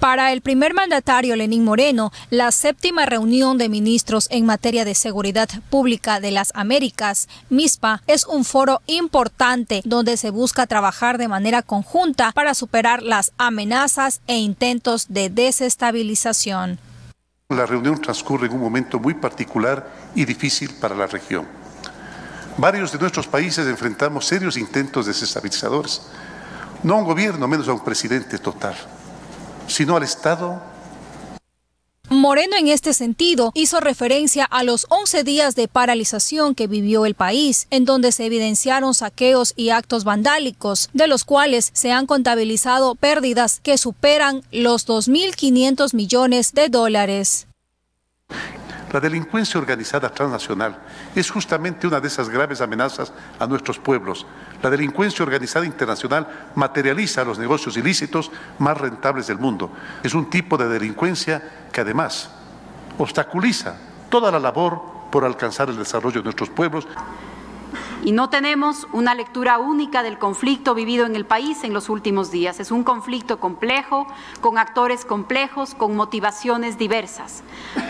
Para 0.00 0.32
el 0.32 0.40
primer 0.40 0.72
mandatario 0.72 1.36
Lenín 1.36 1.62
Moreno, 1.62 2.10
la 2.30 2.52
séptima 2.52 3.04
reunión 3.04 3.58
de 3.58 3.68
ministros 3.68 4.28
en 4.30 4.46
materia 4.46 4.86
de 4.86 4.94
seguridad 4.94 5.50
pública 5.68 6.20
de 6.20 6.30
las 6.30 6.52
Américas, 6.54 7.28
MISPA, 7.50 8.02
es 8.06 8.26
un 8.26 8.46
foro 8.46 8.80
importante 8.86 9.82
donde 9.84 10.16
se 10.16 10.30
busca 10.30 10.66
trabajar 10.66 11.18
de 11.18 11.28
manera 11.28 11.60
conjunta 11.60 12.32
para 12.32 12.54
superar 12.54 13.02
las 13.02 13.32
amenazas 13.36 14.22
e 14.26 14.38
intentos 14.38 15.06
de 15.10 15.28
desestabilización. 15.28 16.78
La 17.50 17.66
reunión 17.66 18.00
transcurre 18.00 18.46
en 18.46 18.54
un 18.54 18.60
momento 18.60 18.98
muy 18.98 19.14
particular 19.14 19.92
y 20.14 20.24
difícil 20.24 20.74
para 20.80 20.94
la 20.94 21.06
región. 21.06 21.46
Varios 22.56 22.92
de 22.92 22.98
nuestros 22.98 23.26
países 23.26 23.66
enfrentamos 23.66 24.26
serios 24.26 24.56
intentos 24.56 25.06
desestabilizadores, 25.06 26.02
no 26.82 26.94
a 26.94 26.98
un 26.98 27.04
gobierno, 27.04 27.46
menos 27.46 27.68
a 27.68 27.72
un 27.72 27.84
presidente 27.84 28.38
total 28.38 28.74
sino 29.70 29.96
al 29.96 30.02
Estado. 30.02 30.60
Moreno 32.12 32.56
en 32.58 32.66
este 32.66 32.92
sentido 32.92 33.52
hizo 33.54 33.78
referencia 33.78 34.44
a 34.44 34.64
los 34.64 34.86
11 34.88 35.22
días 35.22 35.54
de 35.54 35.68
paralización 35.68 36.56
que 36.56 36.66
vivió 36.66 37.06
el 37.06 37.14
país, 37.14 37.68
en 37.70 37.84
donde 37.84 38.10
se 38.10 38.26
evidenciaron 38.26 38.94
saqueos 38.94 39.52
y 39.54 39.70
actos 39.70 40.02
vandálicos, 40.02 40.90
de 40.92 41.06
los 41.06 41.22
cuales 41.22 41.70
se 41.72 41.92
han 41.92 42.06
contabilizado 42.06 42.96
pérdidas 42.96 43.60
que 43.62 43.78
superan 43.78 44.42
los 44.50 44.88
2.500 44.88 45.94
millones 45.94 46.52
de 46.52 46.68
dólares. 46.68 47.46
La 48.92 48.98
delincuencia 48.98 49.60
organizada 49.60 50.10
transnacional 50.10 50.76
es 51.14 51.30
justamente 51.30 51.86
una 51.86 52.00
de 52.00 52.08
esas 52.08 52.28
graves 52.28 52.60
amenazas 52.60 53.12
a 53.38 53.46
nuestros 53.46 53.78
pueblos. 53.78 54.26
La 54.62 54.70
delincuencia 54.70 55.24
organizada 55.24 55.64
internacional 55.64 56.26
materializa 56.56 57.24
los 57.24 57.38
negocios 57.38 57.76
ilícitos 57.76 58.32
más 58.58 58.76
rentables 58.76 59.28
del 59.28 59.38
mundo. 59.38 59.70
Es 60.02 60.12
un 60.12 60.28
tipo 60.28 60.56
de 60.56 60.68
delincuencia 60.68 61.42
que 61.72 61.82
además 61.82 62.30
obstaculiza 62.98 63.76
toda 64.08 64.32
la 64.32 64.40
labor 64.40 64.82
por 65.12 65.24
alcanzar 65.24 65.68
el 65.68 65.78
desarrollo 65.78 66.20
de 66.20 66.24
nuestros 66.24 66.50
pueblos 66.50 66.88
y 68.02 68.12
no 68.12 68.30
tenemos 68.30 68.86
una 68.92 69.14
lectura 69.14 69.58
única 69.58 70.02
del 70.02 70.18
conflicto 70.18 70.74
vivido 70.74 71.06
en 71.06 71.16
el 71.16 71.26
país 71.26 71.64
en 71.64 71.72
los 71.72 71.88
últimos 71.88 72.30
días. 72.30 72.60
Es 72.60 72.70
un 72.70 72.84
conflicto 72.84 73.38
complejo, 73.38 74.06
con 74.40 74.58
actores 74.58 75.04
complejos, 75.04 75.74
con 75.74 75.96
motivaciones 75.96 76.78
diversas. 76.78 77.42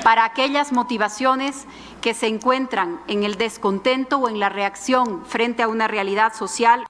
Para 0.02 0.24
aquellas 0.24 0.72
motivaciones 0.72 1.66
que 2.00 2.14
se 2.14 2.26
encuentran 2.26 3.00
en 3.06 3.24
el 3.24 3.36
descontento 3.36 4.18
o 4.18 4.28
en 4.28 4.40
la 4.40 4.48
reacción 4.48 5.24
frente 5.24 5.62
a 5.62 5.68
una 5.68 5.86
realidad 5.86 6.34
social. 6.34 6.86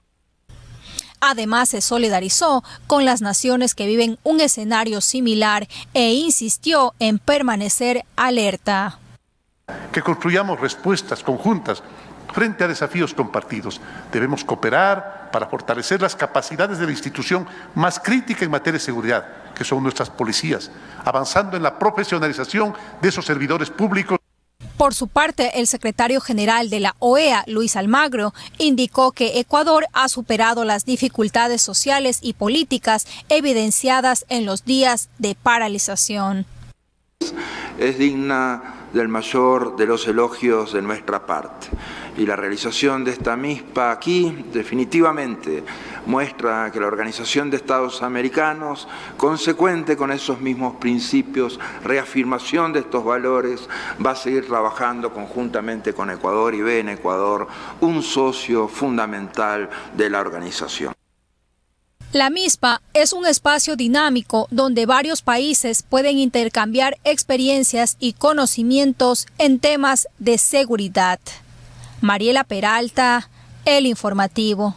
Además, 1.19 1.69
se 1.69 1.81
solidarizó 1.81 2.63
con 2.87 3.05
las 3.05 3.21
naciones 3.21 3.75
que 3.75 3.85
viven 3.85 4.17
un 4.23 4.41
escenario 4.41 5.01
similar 5.01 5.67
e 5.93 6.13
insistió 6.13 6.95
en 6.97 7.19
permanecer 7.19 8.05
alerta. 8.15 8.97
Que 9.93 10.01
construyamos 10.01 10.59
respuestas 10.59 11.21
conjuntas 11.21 11.83
frente 12.33 12.63
a 12.63 12.67
desafíos 12.67 13.13
compartidos. 13.13 13.81
Debemos 14.11 14.43
cooperar 14.43 15.29
para 15.31 15.47
fortalecer 15.47 16.01
las 16.01 16.15
capacidades 16.15 16.77
de 16.77 16.85
la 16.85 16.91
institución 16.91 17.47
más 17.75 17.99
crítica 17.99 18.45
en 18.45 18.51
materia 18.51 18.79
de 18.79 18.85
seguridad, 18.85 19.25
que 19.55 19.63
son 19.63 19.83
nuestras 19.83 20.09
policías, 20.09 20.71
avanzando 21.05 21.57
en 21.57 21.63
la 21.63 21.77
profesionalización 21.77 22.73
de 23.01 23.09
esos 23.09 23.25
servidores 23.25 23.69
públicos. 23.69 24.19
Por 24.77 24.95
su 24.95 25.07
parte, 25.07 25.59
el 25.59 25.67
secretario 25.67 26.21
general 26.21 26.71
de 26.71 26.79
la 26.79 26.95
OEA, 26.97 27.43
Luis 27.45 27.75
Almagro, 27.75 28.33
indicó 28.57 29.11
que 29.11 29.39
Ecuador 29.39 29.85
ha 29.93 30.09
superado 30.09 30.65
las 30.65 30.85
dificultades 30.85 31.61
sociales 31.61 32.17
y 32.21 32.33
políticas 32.33 33.05
evidenciadas 33.29 34.25
en 34.29 34.47
los 34.47 34.65
días 34.65 35.09
de 35.19 35.35
paralización. 35.35 36.47
Es 37.77 37.99
digna 37.99 38.87
del 38.91 39.07
mayor 39.07 39.75
de 39.75 39.85
los 39.85 40.07
elogios 40.07 40.73
de 40.73 40.81
nuestra 40.81 41.25
parte 41.25 41.67
y 42.17 42.25
la 42.25 42.35
realización 42.35 43.03
de 43.03 43.11
esta 43.11 43.35
MISPA 43.35 43.91
aquí 43.91 44.45
definitivamente 44.53 45.63
muestra 46.05 46.71
que 46.71 46.79
la 46.79 46.87
Organización 46.87 47.49
de 47.49 47.57
Estados 47.57 48.01
Americanos, 48.01 48.87
consecuente 49.17 49.95
con 49.95 50.11
esos 50.11 50.41
mismos 50.41 50.75
principios, 50.75 51.59
reafirmación 51.83 52.73
de 52.73 52.79
estos 52.79 53.05
valores, 53.05 53.67
va 54.03 54.11
a 54.11 54.15
seguir 54.15 54.47
trabajando 54.47 55.13
conjuntamente 55.13 55.93
con 55.93 56.09
Ecuador 56.09 56.53
y 56.55 56.61
ve 56.61 56.79
en 56.79 56.89
Ecuador 56.89 57.47
un 57.79 58.03
socio 58.03 58.67
fundamental 58.67 59.69
de 59.95 60.09
la 60.09 60.19
organización. 60.19 60.93
La 62.13 62.29
MISPA 62.29 62.81
es 62.93 63.13
un 63.13 63.25
espacio 63.25 63.77
dinámico 63.77 64.47
donde 64.51 64.85
varios 64.85 65.21
países 65.21 65.81
pueden 65.81 66.17
intercambiar 66.19 66.97
experiencias 67.05 67.95
y 68.01 68.11
conocimientos 68.13 69.27
en 69.37 69.59
temas 69.59 70.09
de 70.19 70.37
seguridad. 70.37 71.21
Mariela 72.01 72.43
Peralta, 72.43 73.29
El 73.63 73.85
Informativo. 73.85 74.75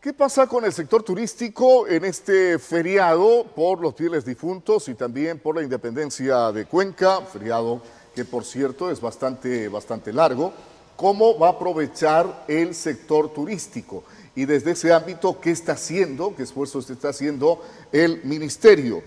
¿Qué 0.00 0.12
pasa 0.12 0.48
con 0.48 0.64
el 0.64 0.72
sector 0.72 1.04
turístico 1.04 1.86
en 1.86 2.04
este 2.04 2.58
feriado 2.58 3.44
por 3.54 3.80
los 3.80 3.94
fieles 3.94 4.24
difuntos 4.24 4.88
y 4.88 4.94
también 4.94 5.38
por 5.38 5.56
la 5.56 5.62
independencia 5.62 6.50
de 6.50 6.66
Cuenca? 6.66 7.20
Feriado 7.20 7.80
que 8.12 8.24
por 8.24 8.44
cierto 8.44 8.90
es 8.90 9.00
bastante, 9.00 9.68
bastante 9.68 10.12
largo. 10.12 10.52
¿Cómo 10.96 11.38
va 11.38 11.48
a 11.48 11.50
aprovechar 11.52 12.44
el 12.48 12.74
sector 12.74 13.32
turístico? 13.32 14.02
Y 14.34 14.46
desde 14.46 14.72
ese 14.72 14.92
ámbito, 14.92 15.40
¿qué 15.40 15.52
está 15.52 15.72
haciendo? 15.72 16.34
¿Qué 16.34 16.42
esfuerzos 16.42 16.90
está 16.90 17.10
haciendo 17.10 17.62
el 17.92 18.20
ministerio? 18.24 19.02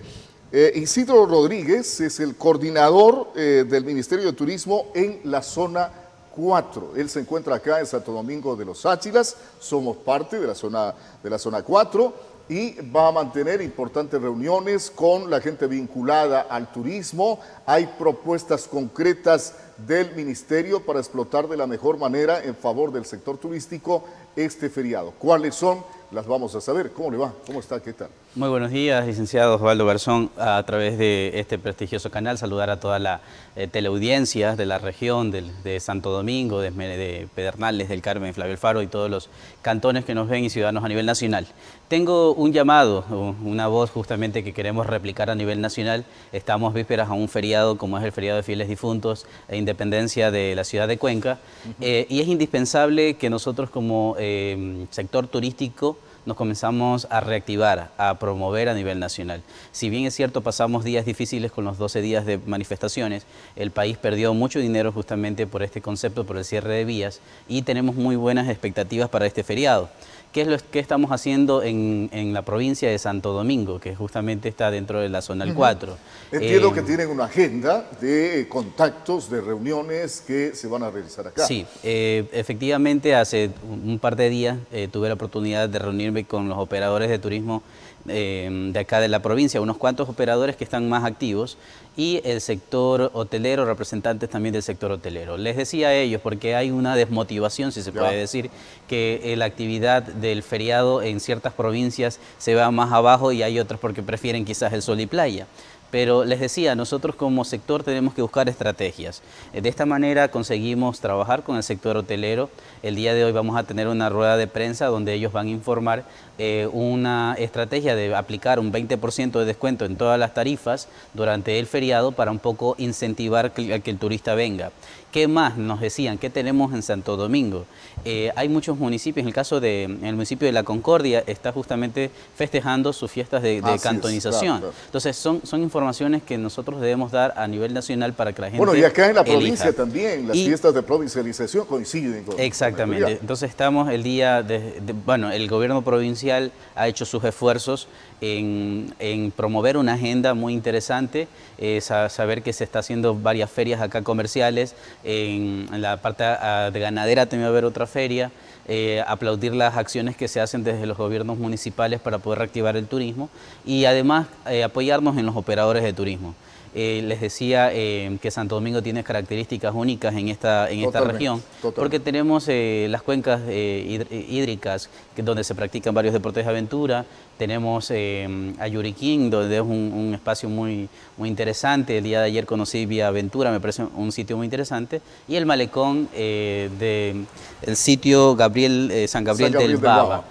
Eh, 0.49 0.71
Isidro 0.75 1.25
Rodríguez 1.25 1.99
es 1.99 2.21
el 2.21 2.37
coordinador 2.37 3.31
eh, 3.35 3.65
del 3.67 3.83
Ministerio 3.83 4.27
de 4.27 4.31
Turismo 4.31 4.85
en 4.93 5.19
la 5.25 5.41
zona 5.41 5.91
4. 6.33 6.93
Él 6.95 7.09
se 7.09 7.19
encuentra 7.19 7.55
acá 7.55 7.81
en 7.81 7.85
Santo 7.85 8.13
Domingo 8.13 8.55
de 8.55 8.63
los 8.63 8.85
Áchilas, 8.85 9.35
somos 9.59 9.97
parte 9.97 10.39
de 10.39 10.47
la 10.47 10.55
zona, 10.55 10.95
de 11.21 11.29
la 11.29 11.37
zona 11.37 11.63
4 11.63 12.13
y 12.47 12.79
va 12.79 13.09
a 13.09 13.11
mantener 13.11 13.61
importantes 13.61 14.21
reuniones 14.21 14.89
con 14.89 15.29
la 15.29 15.41
gente 15.41 15.67
vinculada 15.67 16.39
al 16.49 16.71
turismo. 16.71 17.41
Hay 17.65 17.87
propuestas 17.99 18.69
concretas 18.69 19.53
del 19.85 20.15
ministerio 20.15 20.85
para 20.85 20.99
explotar 20.99 21.49
de 21.49 21.57
la 21.57 21.67
mejor 21.67 21.97
manera 21.97 22.41
en 22.41 22.55
favor 22.55 22.93
del 22.93 23.03
sector 23.03 23.37
turístico 23.37 24.05
este 24.33 24.69
feriado. 24.69 25.11
¿Cuáles 25.19 25.55
son? 25.55 25.83
Las 26.11 26.25
vamos 26.25 26.55
a 26.55 26.61
saber. 26.61 26.91
¿Cómo 26.93 27.11
le 27.11 27.17
va? 27.17 27.33
¿Cómo 27.45 27.59
está? 27.59 27.81
¿Qué 27.81 27.91
tal? 27.91 28.07
Muy 28.33 28.47
buenos 28.47 28.71
días, 28.71 29.05
licenciado 29.05 29.55
Osvaldo 29.55 29.85
Garzón. 29.85 30.31
A 30.37 30.63
través 30.65 30.97
de 30.97 31.31
este 31.33 31.59
prestigioso 31.59 32.09
canal, 32.09 32.37
saludar 32.37 32.69
a 32.69 32.79
toda 32.79 32.97
la 32.97 33.19
eh, 33.57 33.67
teleaudiencia 33.67 34.55
de 34.55 34.65
la 34.65 34.77
región, 34.77 35.31
de, 35.31 35.79
Santo 35.81 36.11
Domingo, 36.11 36.61
de, 36.61 36.71
de, 36.71 37.27
Pedernales, 37.35 37.89
del 37.89 38.01
Carmen, 38.01 38.33
Flavio 38.33 38.57
Faro 38.57 38.81
y 38.81 38.87
todos 38.87 39.11
los 39.11 39.29
cantones 39.61 40.05
que 40.05 40.15
nos 40.15 40.29
ven 40.29 40.45
y 40.45 40.49
ciudadanos 40.49 40.85
a 40.85 40.87
nivel 40.87 41.05
nacional. 41.05 41.45
Tengo 41.87 42.33
un 42.33 42.51
llamado, 42.51 43.05
una 43.41 43.67
voz 43.67 43.91
justamente 43.91 44.43
que 44.43 44.51
queremos 44.51 44.87
replicar 44.87 45.29
a 45.29 45.35
nivel 45.35 45.61
nacional. 45.61 46.03
Estamos 46.33 46.73
vísperas 46.73 47.07
a 47.07 47.13
un 47.13 47.29
feriado 47.29 47.77
como 47.77 47.97
es 47.97 48.03
el 48.03 48.11
feriado 48.11 48.35
de 48.35 48.43
fieles 48.43 48.67
difuntos 48.67 49.25
e 49.47 49.55
independencia 49.55 50.29
de 50.29 50.53
la 50.53 50.65
ciudad 50.65 50.89
de 50.89 50.97
Cuenca. 50.97 51.39
Eh, 51.79 52.05
y 52.09 52.19
es 52.19 52.27
indispensable 52.27 53.13
que 53.13 53.29
nosotros 53.29 53.69
como 53.69 54.17
eh, 54.19 54.85
sector 54.89 55.27
turístico 55.27 55.97
nos 56.25 56.35
comenzamos 56.35 57.07
a 57.09 57.21
reactivar, 57.21 57.89
a 57.97 58.19
promover 58.19 58.67
a 58.67 58.73
nivel 58.73 58.99
nacional. 58.99 59.41
Si 59.71 59.89
bien 59.89 60.05
es 60.05 60.13
cierto, 60.13 60.41
pasamos 60.41 60.83
días 60.83 61.05
difíciles 61.05 61.53
con 61.53 61.63
los 61.63 61.77
12 61.77 62.01
días 62.01 62.25
de 62.25 62.37
manifestaciones, 62.37 63.25
el 63.55 63.71
país 63.71 63.97
perdió 63.97 64.33
mucho 64.33 64.59
dinero 64.59 64.91
justamente 64.91 65.47
por 65.47 65.63
este 65.63 65.81
concepto, 65.81 66.25
por 66.25 66.37
el 66.37 66.43
cierre 66.43 66.73
de 66.73 66.83
vías, 66.83 67.21
y 67.47 67.61
tenemos 67.61 67.95
muy 67.95 68.17
buenas 68.17 68.49
expectativas 68.49 69.07
para 69.07 69.25
este 69.25 69.45
feriado. 69.45 69.89
¿Qué 70.37 70.41
es 70.41 70.47
lo 70.47 70.57
que 70.69 70.77
estamos 70.77 71.11
haciendo 71.11 71.63
en, 71.63 72.31
la 72.31 72.43
provincia 72.43 72.87
de 72.87 72.99
Santo 72.99 73.33
Domingo, 73.33 73.79
que 73.79 73.95
justamente 73.95 74.47
está 74.49 74.69
dentro 74.69 74.99
de 74.99 75.09
la 75.09 75.23
zona 75.23 75.51
4? 75.51 75.97
Entiendo 76.31 76.71
que 76.71 76.81
eh, 76.81 76.83
tienen 76.83 77.09
una 77.09 77.25
agenda 77.25 77.89
de 77.99 78.45
contactos, 78.47 79.31
de 79.31 79.41
reuniones 79.41 80.21
que 80.21 80.53
se 80.53 80.67
van 80.67 80.83
a 80.83 80.91
realizar 80.91 81.25
acá. 81.25 81.43
Sí, 81.43 81.65
eh, 81.81 82.29
efectivamente 82.33 83.15
hace 83.15 83.49
un 83.67 83.97
par 83.97 84.15
de 84.15 84.29
días 84.29 84.59
eh, 84.71 84.87
tuve 84.91 85.07
la 85.07 85.15
oportunidad 85.15 85.69
de 85.69 85.79
reunirme 85.79 86.25
con 86.25 86.47
los 86.47 86.59
operadores 86.59 87.09
de 87.09 87.17
turismo 87.17 87.63
de 88.07 88.79
acá 88.79 88.99
de 88.99 89.07
la 89.07 89.21
provincia, 89.21 89.61
unos 89.61 89.77
cuantos 89.77 90.07
operadores 90.07 90.55
que 90.55 90.63
están 90.63 90.87
más 90.87 91.03
activos 91.03 91.57
y 91.97 92.21
el 92.23 92.41
sector 92.41 93.09
hotelero, 93.13 93.65
representantes 93.65 94.29
también 94.29 94.53
del 94.53 94.63
sector 94.63 94.91
hotelero. 94.91 95.35
Les 95.35 95.57
decía 95.57 95.89
a 95.89 95.93
ellos, 95.93 96.21
porque 96.21 96.55
hay 96.55 96.71
una 96.71 96.95
desmotivación, 96.95 97.71
si 97.71 97.81
se 97.81 97.91
puede 97.91 98.15
decir, 98.15 98.49
que 98.87 99.19
eh, 99.23 99.35
la 99.35 99.45
actividad 99.45 100.03
del 100.03 100.43
feriado 100.43 101.01
en 101.01 101.19
ciertas 101.19 101.53
provincias 101.53 102.19
se 102.37 102.55
va 102.55 102.69
más 102.71 102.91
abajo 102.91 103.31
y 103.31 103.43
hay 103.43 103.59
otras 103.59 103.79
porque 103.79 104.03
prefieren 104.03 104.45
quizás 104.45 104.71
el 104.73 104.81
sol 104.81 104.99
y 104.99 105.07
playa. 105.07 105.47
Pero 105.91 106.25
les 106.25 106.39
decía, 106.39 106.75
nosotros 106.75 107.15
como 107.15 107.45
sector 107.45 107.83
tenemos 107.83 108.13
que 108.13 108.21
buscar 108.21 108.49
estrategias. 108.49 109.21
Eh, 109.53 109.61
De 109.61 109.69
esta 109.69 109.85
manera 109.85 110.29
conseguimos 110.29 110.99
trabajar 110.99 111.43
con 111.43 111.55
el 111.55 111.63
sector 111.63 111.97
hotelero. 111.97 112.49
El 112.83 112.95
día 112.95 113.13
de 113.13 113.23
hoy 113.23 113.31
vamos 113.31 113.57
a 113.57 113.63
tener 113.63 113.87
una 113.87 114.09
rueda 114.09 114.37
de 114.37 114.47
prensa 114.47 114.87
donde 114.87 115.13
ellos 115.13 115.31
van 115.31 115.47
a 115.47 115.51
informar 115.51 116.03
eh, 116.39 116.69
una 116.71 117.35
estrategia 117.39 117.95
de 117.95 118.13
aplicar 118.15 118.59
un 118.59 118.71
20% 118.71 119.39
de 119.39 119.45
descuento 119.45 119.85
en 119.85 119.95
todas 119.95 120.19
las 120.19 120.33
tarifas 120.33 120.87
durante 121.13 121.57
el 121.57 121.65
feriado 121.65 122.11
para 122.11 122.31
un 122.31 122.39
poco 122.39 122.75
incentivar 122.77 123.53
que, 123.53 123.73
el 123.73 123.97
turista 123.97 124.35
venga. 124.35 124.71
¿Qué 125.11 125.27
más 125.27 125.57
nos 125.57 125.79
decían? 125.79 126.17
¿Qué 126.17 126.29
tenemos 126.29 126.73
en 126.73 126.83
Santo 126.83 127.15
Domingo? 127.15 127.65
Eh, 128.03 128.31
hay 128.35 128.49
muchos 128.49 128.77
municipios, 128.77 129.23
en 129.23 129.27
el 129.29 129.33
caso 129.33 129.59
de 129.61 129.83
en 129.85 130.03
el 130.05 130.15
municipio 130.15 130.45
de 130.45 130.51
La 130.51 130.63
Concordia 130.63 131.23
está 131.25 131.51
justamente 131.53 132.11
festejando 132.35 132.91
sus 132.91 133.09
fiestas 133.09 133.41
de, 133.41 133.61
de 133.61 133.75
es, 133.75 133.81
cantonización. 133.81 134.59
claro, 134.59 134.73
claro. 134.73 134.85
Entonces 134.85 135.15
son, 135.15 135.41
son 135.45 135.63
informaciones 135.63 136.21
que 136.23 136.37
nosotros 136.37 136.81
debemos 136.81 137.11
dar 137.13 137.33
a 137.37 137.47
nivel 137.47 137.73
nacional 137.73 138.13
para 138.13 138.33
que 138.33 138.41
la 138.41 138.47
gente 138.47 138.57
Bueno, 138.63 138.75
y 138.75 138.83
acá 138.83 139.07
en 139.09 139.15
la 139.15 139.21
elija. 139.21 139.37
provincia 139.37 139.73
también, 139.73 140.27
las 140.27 140.35
Y- 140.37 140.45
fiestas 140.45 140.73
de 140.73 140.83
provincialización 140.83 141.65
coinciden 141.65 142.25
con... 142.25 142.39
Exactamente. 142.39 143.13
Entonces 143.13 143.49
estamos 143.49 143.89
el 143.89 144.03
día, 144.03 144.43
de, 144.43 144.59
de- 144.81 144.93
bueno, 144.93 145.31
el 145.31 145.47
gobierno 145.47 145.81
provincial 145.83 146.51
ha 146.75 146.87
hecho 146.89 147.05
sus 147.05 147.23
esfuerzos 147.23 147.87
en, 148.19 148.93
en 148.99 149.31
promover 149.31 149.77
una 149.77 149.93
agenda 149.93 150.33
muy 150.33 150.53
interesante, 150.53 151.27
eh, 151.57 151.79
sa- 151.81 152.09
saber 152.09 152.41
que 152.43 152.51
se 152.51 152.63
está 152.65 152.79
haciendo 152.79 153.15
varias 153.15 153.49
ferias 153.49 153.79
acá 153.81 154.01
comerciales, 154.03 154.75
en, 155.03 155.67
la 155.81 155.97
parte 155.97 156.23
de 156.23 156.79
ganadera 156.79 157.25
también 157.25 157.43
va 157.43 157.47
a 157.47 157.51
haber 157.51 157.65
otra 157.65 157.87
feria, 157.87 158.31
eh, 158.67 159.03
aplaudir 159.07 159.53
las 159.53 159.77
acciones 159.77 160.17
que 160.17 160.27
se 160.27 160.41
hacen 160.41 160.63
desde 160.63 160.85
los 160.85 160.97
gobiernos 160.97 161.37
municipales 161.37 162.01
para 162.01 162.17
poder 162.17 162.39
reactivar 162.39 162.75
el 162.75 162.87
turismo 162.87 163.29
y 163.65 163.85
además 163.85 164.27
eh, 164.45 164.63
apoyarnos 164.63 165.17
en 165.17 165.25
los 165.25 165.35
operadores 165.35 165.83
de 165.83 165.93
turismo. 165.93 166.35
Eh, 166.75 167.01
les 167.05 167.21
decía 167.21 167.71
eh, 167.73 168.17
que 168.21 168.29
Santo 168.29 168.55
Domingo 168.55 168.81
tiene 168.83 169.03
características 169.03 169.73
únicas 169.73 170.13
en 170.15 170.27
esta, 170.27 170.69
en 170.69 170.79
esta 170.79 170.99
Totalmente, 170.99 171.13
región, 171.13 171.41
totalmente. 171.61 171.79
porque 171.81 171.99
tenemos 171.99 172.45
eh, 172.49 172.87
las 172.89 173.01
cuencas 173.01 173.41
hídr- 173.41 174.07
hídricas 174.11 174.89
que, 175.15 175.23
donde 175.23 175.43
se 175.43 175.55
practican 175.55 175.93
varios 175.95 176.13
deportes 176.13 176.45
de 176.45 176.51
aventura, 176.51 177.05
tenemos 177.37 177.89
eh, 177.91 178.53
a 178.59 178.67
Yuriquín, 178.67 179.29
donde 179.29 179.55
es 179.55 179.61
un, 179.61 179.91
un 179.93 180.13
espacio 180.13 180.49
muy, 180.49 180.87
muy 181.17 181.29
interesante, 181.29 181.97
el 181.97 182.03
día 182.03 182.19
de 182.21 182.27
ayer 182.27 182.45
conocí 182.45 182.85
Vía 182.85 183.07
Aventura, 183.07 183.49
me 183.51 183.59
parece 183.59 183.83
un 183.95 184.11
sitio 184.11 184.37
muy 184.37 184.45
interesante, 184.45 185.01
y 185.27 185.35
el 185.35 185.45
malecón 185.45 186.09
eh, 186.13 186.69
de 186.79 187.75
sitio 187.75 188.35
Gabriel, 188.35 189.05
San 189.07 189.23
Gabriel, 189.23 189.53
del 189.53 189.77
Baba. 189.77 190.23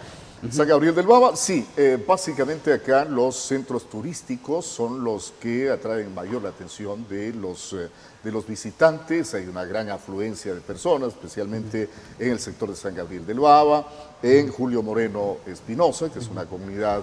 San 0.50 0.68
Gabriel 0.68 0.94
del 0.94 1.06
Baba, 1.06 1.34
sí, 1.34 1.66
eh, 1.78 1.98
básicamente 2.06 2.70
acá 2.70 3.06
los 3.06 3.36
centros 3.36 3.88
turísticos 3.88 4.66
son 4.66 5.02
los 5.02 5.32
que 5.40 5.70
atraen 5.70 6.14
mayor 6.14 6.42
la 6.42 6.50
atención 6.50 7.08
de 7.08 7.32
los, 7.32 7.72
eh, 7.72 7.88
de 8.22 8.32
los 8.32 8.46
visitantes, 8.46 9.32
hay 9.32 9.46
una 9.46 9.64
gran 9.64 9.88
afluencia 9.88 10.54
de 10.54 10.60
personas, 10.60 11.08
especialmente 11.08 11.88
en 12.18 12.32
el 12.32 12.38
sector 12.38 12.68
de 12.68 12.76
San 12.76 12.94
Gabriel 12.94 13.24
del 13.24 13.40
Baba, 13.40 13.88
en 14.22 14.52
Julio 14.52 14.82
Moreno 14.82 15.38
Espinosa, 15.46 16.12
que 16.12 16.18
es 16.18 16.28
una 16.28 16.44
comunidad 16.44 17.02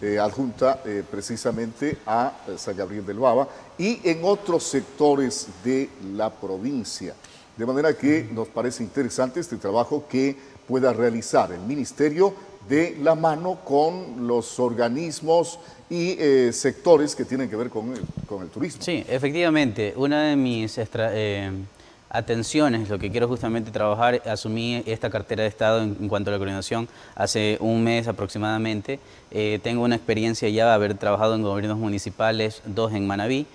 eh, 0.00 0.18
adjunta 0.18 0.82
precisamente 1.10 1.98
a 2.06 2.32
San 2.56 2.74
Gabriel 2.74 3.04
del 3.04 3.18
Baba, 3.18 3.46
y 3.76 4.00
en 4.08 4.20
otros 4.24 4.62
sectores 4.62 5.46
de 5.62 5.90
la 6.14 6.30
provincia. 6.30 7.14
De 7.56 7.64
manera 7.64 7.94
que 7.94 8.28
nos 8.32 8.48
parece 8.48 8.82
interesante 8.82 9.40
este 9.40 9.56
trabajo 9.56 10.04
que 10.08 10.36
pueda 10.66 10.92
realizar 10.92 11.52
el 11.52 11.60
Ministerio 11.60 12.34
de 12.68 12.96
la 13.00 13.14
mano 13.14 13.58
con 13.64 14.26
los 14.26 14.58
organismos 14.58 15.58
y 15.88 16.16
eh, 16.18 16.50
sectores 16.52 17.14
que 17.14 17.24
tienen 17.24 17.48
que 17.48 17.54
ver 17.56 17.70
con 17.70 17.92
el, 17.92 18.00
con 18.28 18.42
el 18.42 18.48
turismo. 18.48 18.82
Sí, 18.82 19.04
efectivamente. 19.08 19.94
Una 19.96 20.24
de 20.24 20.34
mis 20.36 20.76
extra- 20.78 21.10
eh, 21.12 21.52
atenciones, 22.10 22.88
lo 22.88 22.98
que 22.98 23.10
quiero 23.10 23.28
justamente 23.28 23.70
trabajar, 23.70 24.20
asumí 24.26 24.82
esta 24.86 25.10
cartera 25.10 25.42
de 25.42 25.48
Estado 25.48 25.82
en, 25.82 26.08
cuanto 26.08 26.30
a 26.30 26.32
la 26.32 26.38
coordinación 26.38 26.88
hace 27.14 27.56
un 27.60 27.84
mes 27.84 28.08
aproximadamente. 28.08 28.98
Eh, 29.30 29.60
tengo 29.62 29.82
una 29.84 29.96
experiencia 29.96 30.48
ya 30.48 30.66
de 30.66 30.72
haber 30.72 30.94
trabajado 30.94 31.34
en 31.34 31.42
gobiernos 31.42 31.78
municipales, 31.78 32.62
dos 32.64 32.92
en 32.94 33.06
Manabí. 33.06 33.46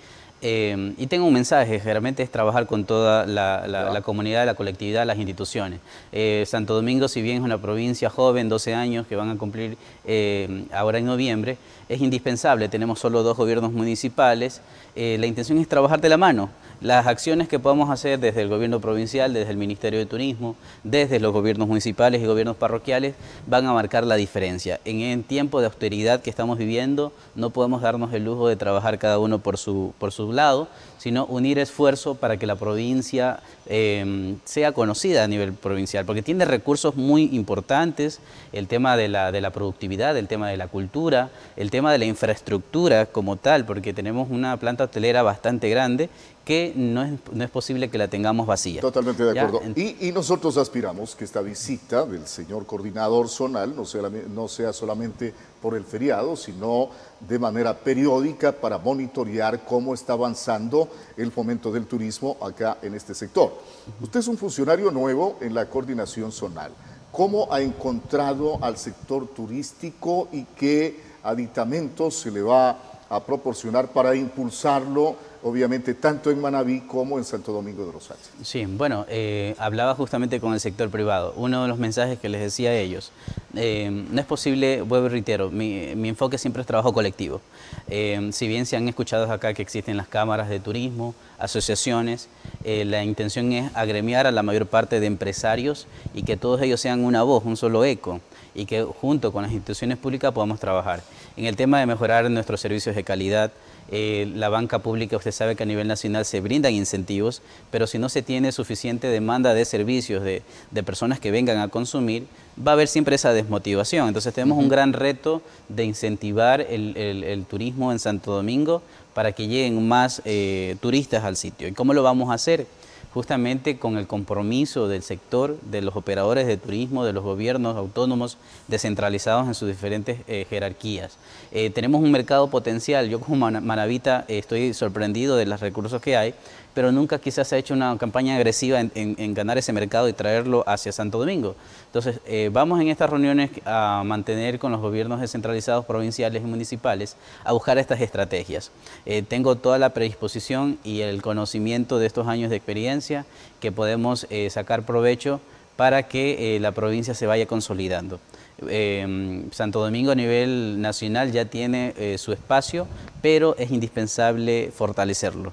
Eh, 0.44 0.94
y 0.98 1.06
tengo 1.06 1.24
un 1.26 1.32
mensaje, 1.34 1.78
realmente 1.78 2.22
es 2.24 2.30
trabajar 2.30 2.66
con 2.66 2.84
toda 2.84 3.26
la, 3.26 3.64
la- 3.68 3.90
la 3.92 4.00
comunidad, 4.02 4.44
la 4.44 4.54
colectividad, 4.54 5.06
las 5.06 5.16
instituciones. 5.18 5.78
Eh, 6.10 6.42
Santo 6.48 6.74
Domingo, 6.74 7.06
si 7.06 7.22
bien 7.22 7.36
es 7.36 7.42
una 7.44 7.58
provincia 7.58 8.10
joven, 8.10 8.48
12 8.48 8.74
años, 8.74 9.06
que 9.06 9.14
van 9.14 9.30
a 9.30 9.38
cumplir 9.38 9.76
eh, 10.04 10.64
ahora 10.72 10.98
en 10.98 11.06
noviembre, 11.06 11.58
es 11.88 12.00
indispensable, 12.00 12.68
tenemos 12.68 12.98
solo 12.98 13.22
dos 13.22 13.36
gobiernos 13.36 13.72
municipales, 13.72 14.60
Eh, 14.94 15.16
la 15.18 15.26
intención 15.26 15.56
es 15.58 15.66
trabajar 15.68 16.02
de 16.02 16.08
la 16.10 16.18
mano. 16.18 16.50
Las 16.82 17.06
acciones 17.06 17.46
que 17.46 17.60
podamos 17.60 17.90
hacer 17.90 18.18
desde 18.18 18.42
el 18.42 18.48
gobierno 18.48 18.80
provincial, 18.80 19.32
desde 19.32 19.52
el 19.52 19.56
Ministerio 19.56 20.00
de 20.00 20.06
Turismo, 20.06 20.56
desde 20.82 21.20
los 21.20 21.32
gobiernos 21.32 21.68
municipales 21.68 22.20
y 22.20 22.26
gobiernos 22.26 22.56
parroquiales, 22.56 23.14
van 23.46 23.66
a 23.66 23.72
marcar 23.72 24.04
la 24.04 24.16
diferencia. 24.16 24.80
En 24.84 25.00
el 25.00 25.22
tiempo 25.22 25.60
de 25.60 25.66
austeridad 25.66 26.22
que 26.22 26.30
estamos 26.30 26.58
viviendo, 26.58 27.12
no 27.36 27.50
podemos 27.50 27.82
darnos 27.82 28.12
el 28.12 28.24
lujo 28.24 28.48
de 28.48 28.56
trabajar 28.56 28.98
cada 28.98 29.20
uno 29.20 29.38
por 29.38 29.58
su, 29.58 29.94
por 30.00 30.12
lado, 30.34 30.66
sino 30.98 31.24
unir 31.26 31.60
esfuerzo 31.60 32.16
para 32.16 32.36
que 32.36 32.46
la 32.46 32.56
provincia 32.56 33.40
eh, 33.66 34.34
sea 34.44 34.72
conocida 34.72 35.22
a 35.22 35.28
nivel 35.28 35.52
provincial, 35.52 36.04
porque 36.04 36.22
tiene 36.22 36.44
recursos 36.44 36.96
muy 36.96 37.28
importantes, 37.32 38.18
el 38.52 38.66
tema 38.66 38.96
de 38.96 39.08
la, 39.08 39.30
de 39.30 39.40
la 39.40 39.50
productividad, 39.50 40.16
el 40.16 40.26
tema 40.26 40.48
de 40.48 40.56
la 40.56 40.66
cultura, 40.66 41.30
el 41.56 41.70
tema 41.70 41.92
de 41.92 41.98
la 41.98 42.06
infraestructura 42.06 43.06
como 43.06 43.36
tal, 43.36 43.64
porque 43.66 43.92
tenemos 43.92 44.30
una 44.30 44.56
planta 44.56 44.84
hotelera 44.84 45.22
bastante 45.22 45.70
grande 45.70 46.10
que 46.44 46.72
no 46.74 47.02
es, 47.02 47.12
no 47.32 47.44
es 47.44 47.50
posible 47.50 47.88
que 47.88 47.98
la 47.98 48.08
tengamos 48.08 48.46
vacía. 48.46 48.80
Totalmente 48.80 49.24
de 49.24 49.38
acuerdo. 49.38 49.60
Y, 49.76 50.08
y 50.08 50.12
nosotros 50.12 50.56
aspiramos 50.56 51.14
que 51.14 51.24
esta 51.24 51.40
visita 51.40 52.04
del 52.04 52.26
señor 52.26 52.66
coordinador 52.66 53.28
zonal 53.28 53.76
no 53.76 53.84
sea, 53.84 54.10
no 54.28 54.48
sea 54.48 54.72
solamente 54.72 55.32
por 55.60 55.76
el 55.76 55.84
feriado, 55.84 56.36
sino 56.36 56.88
de 57.20 57.38
manera 57.38 57.78
periódica 57.78 58.50
para 58.50 58.78
monitorear 58.78 59.64
cómo 59.64 59.94
está 59.94 60.14
avanzando 60.14 60.88
el 61.16 61.30
fomento 61.30 61.70
del 61.70 61.86
turismo 61.86 62.36
acá 62.42 62.78
en 62.82 62.94
este 62.94 63.14
sector. 63.14 63.52
Usted 64.00 64.20
es 64.20 64.28
un 64.28 64.36
funcionario 64.36 64.90
nuevo 64.90 65.36
en 65.40 65.54
la 65.54 65.66
coordinación 65.68 66.32
zonal. 66.32 66.72
¿Cómo 67.12 67.52
ha 67.52 67.60
encontrado 67.60 68.58
al 68.62 68.76
sector 68.76 69.28
turístico 69.28 70.28
y 70.32 70.44
qué 70.56 70.98
aditamentos 71.22 72.14
se 72.14 72.30
le 72.30 72.42
va 72.42 72.76
a 73.08 73.22
proporcionar 73.22 73.88
para 73.88 74.14
impulsarlo, 74.16 75.16
obviamente, 75.42 75.94
tanto 75.94 76.30
en 76.30 76.40
Manabí 76.40 76.80
como 76.80 77.18
en 77.18 77.24
Santo 77.24 77.52
Domingo 77.52 77.86
de 77.86 77.92
los 77.92 78.10
Ángeles? 78.10 78.30
Sí, 78.42 78.64
bueno, 78.66 79.04
eh, 79.08 79.54
hablaba 79.58 79.94
justamente 79.94 80.40
con 80.40 80.54
el 80.54 80.60
sector 80.60 80.90
privado. 80.90 81.32
Uno 81.36 81.62
de 81.62 81.68
los 81.68 81.78
mensajes 81.78 82.18
que 82.18 82.28
les 82.28 82.40
decía 82.40 82.70
a 82.70 82.74
ellos, 82.74 83.12
eh, 83.54 83.90
no 83.90 84.20
es 84.20 84.26
posible, 84.26 84.82
vuelvo 84.82 85.06
y 85.06 85.10
reitero, 85.10 85.50
mi, 85.50 85.94
mi 85.96 86.08
enfoque 86.08 86.38
siempre 86.38 86.62
es 86.62 86.66
trabajo 86.66 86.92
colectivo. 86.92 87.40
Eh, 87.88 88.30
si 88.32 88.48
bien 88.48 88.66
se 88.66 88.76
han 88.76 88.88
escuchado 88.88 89.30
acá 89.30 89.54
que 89.54 89.62
existen 89.62 89.96
las 89.96 90.08
cámaras 90.08 90.48
de 90.48 90.60
turismo, 90.60 91.14
asociaciones, 91.38 92.28
la 92.64 93.02
intención 93.02 93.52
es 93.52 93.74
agremiar 93.74 94.28
a 94.28 94.30
la 94.30 94.44
mayor 94.44 94.66
parte 94.66 95.00
de 95.00 95.06
empresarios 95.06 95.88
y 96.14 96.22
que 96.22 96.36
todos 96.36 96.62
ellos 96.62 96.80
sean 96.80 97.04
una 97.04 97.24
voz, 97.24 97.44
un 97.44 97.56
solo 97.56 97.84
eco 97.84 98.20
y 98.54 98.66
que 98.66 98.82
junto 98.82 99.32
con 99.32 99.42
las 99.42 99.52
instituciones 99.52 99.98
públicas 99.98 100.32
podamos 100.32 100.60
trabajar. 100.60 101.02
En 101.36 101.46
el 101.46 101.56
tema 101.56 101.80
de 101.80 101.86
mejorar 101.86 102.30
nuestros 102.30 102.60
servicios 102.60 102.94
de 102.94 103.04
calidad, 103.04 103.50
eh, 103.92 104.28
la 104.34 104.48
banca 104.48 104.80
pública, 104.80 105.16
usted 105.16 105.30
sabe 105.32 105.54
que 105.54 105.62
a 105.62 105.66
nivel 105.66 105.86
nacional 105.86 106.24
se 106.24 106.40
brindan 106.40 106.72
incentivos, 106.74 107.42
pero 107.70 107.86
si 107.86 107.98
no 107.98 108.08
se 108.08 108.22
tiene 108.22 108.50
suficiente 108.50 109.06
demanda 109.06 109.54
de 109.54 109.64
servicios, 109.64 110.24
de, 110.24 110.42
de 110.70 110.82
personas 110.82 111.20
que 111.20 111.30
vengan 111.30 111.58
a 111.58 111.68
consumir, 111.68 112.26
va 112.58 112.72
a 112.72 112.74
haber 112.74 112.88
siempre 112.88 113.14
esa 113.16 113.32
desmotivación. 113.32 114.08
Entonces 114.08 114.34
tenemos 114.34 114.58
un 114.58 114.68
gran 114.68 114.92
reto 114.94 115.42
de 115.68 115.84
incentivar 115.84 116.60
el, 116.62 116.96
el- 116.96 117.22
el 117.22 117.44
turismo 117.44 117.92
en 117.92 117.98
Santo 117.98 118.32
Domingo 118.32 118.82
para 119.14 119.32
que 119.32 119.46
lleguen 119.46 119.86
más 119.86 120.22
eh, 120.24 120.76
turistas 120.80 121.22
al 121.24 121.36
sitio. 121.36 121.68
¿Y 121.68 121.72
cómo 121.72 121.92
lo 121.94 122.02
vamos 122.02 122.30
a 122.30 122.34
hacer? 122.34 122.66
Justamente 123.14 123.78
con 123.78 123.98
el 123.98 124.06
compromiso 124.06 124.88
del 124.88 125.02
sector, 125.02 125.58
de 125.60 125.82
los 125.82 125.96
operadores 125.96 126.46
de 126.46 126.56
turismo, 126.56 127.04
de 127.04 127.12
los 127.12 127.22
gobiernos 127.22 127.76
autónomos 127.76 128.38
descentralizados 128.68 129.46
en 129.46 129.54
sus 129.54 129.68
diferentes 129.68 130.20
eh, 130.28 130.46
jerarquías. 130.48 131.18
Eh, 131.50 131.70
tenemos 131.70 132.02
un 132.02 132.10
mercado 132.10 132.48
potencial, 132.48 133.08
yo 133.08 133.20
como 133.20 133.36
mana- 133.36 133.60
manavita 133.60 134.24
eh, 134.28 134.38
estoy 134.38 134.72
sorprendido 134.72 135.36
de 135.36 135.46
los 135.46 135.60
recursos 135.60 136.00
que 136.00 136.16
hay, 136.16 136.34
pero 136.74 136.90
nunca 136.92 137.18
quizás 137.18 137.48
se 137.48 137.56
ha 137.56 137.58
hecho 137.58 137.74
una 137.74 137.96
campaña 137.98 138.36
agresiva 138.36 138.80
en, 138.80 138.90
en- 138.94 139.14
en 139.18 139.34
ganar 139.34 139.58
ese 139.58 139.72
mercado 139.72 140.08
y 140.08 140.12
traerlo 140.12 140.64
hacia 140.66 140.92
Santo 140.92 141.18
Domingo. 141.18 141.54
Entonces, 141.86 142.20
eh, 142.26 142.48
vamos 142.52 142.80
en 142.80 142.88
estas 142.88 143.10
reuniones 143.10 143.50
a 143.66 144.02
mantener 144.04 144.58
con 144.58 144.72
los 144.72 144.80
gobiernos 144.80 145.20
descentralizados 145.20 145.84
provinciales 145.84 146.42
y 146.42 146.46
municipales 146.46 147.16
a 147.44 147.52
buscar 147.52 147.76
estas 147.78 148.00
estrategias. 148.00 148.70
Eh, 149.04 149.22
tengo 149.22 149.56
toda 149.56 149.78
la 149.78 149.90
predisposición 149.90 150.78
y 150.84 151.00
el 151.02 151.20
conocimiento 151.20 151.98
de 151.98 152.06
estos 152.06 152.26
años 152.28 152.48
de 152.50 152.56
experiencia 152.56 153.26
que 153.60 153.72
podemos 153.72 154.26
eh, 154.30 154.48
sacar 154.50 154.84
provecho 154.84 155.40
para 155.76 156.04
que 156.04 156.56
eh, 156.56 156.60
la 156.60 156.72
provincia 156.72 157.14
se 157.14 157.26
vaya 157.26 157.46
consolidando. 157.46 158.20
eh, 158.68 159.44
Santo 159.50 159.80
Domingo 159.82 160.12
a 160.12 160.14
nivel 160.14 160.80
nacional 160.80 161.32
ya 161.32 161.46
tiene 161.46 161.94
eh, 161.96 162.16
su 162.18 162.32
espacio, 162.32 162.86
pero 163.22 163.56
es 163.58 163.70
indispensable 163.70 164.70
fortalecerlo. 164.74 165.52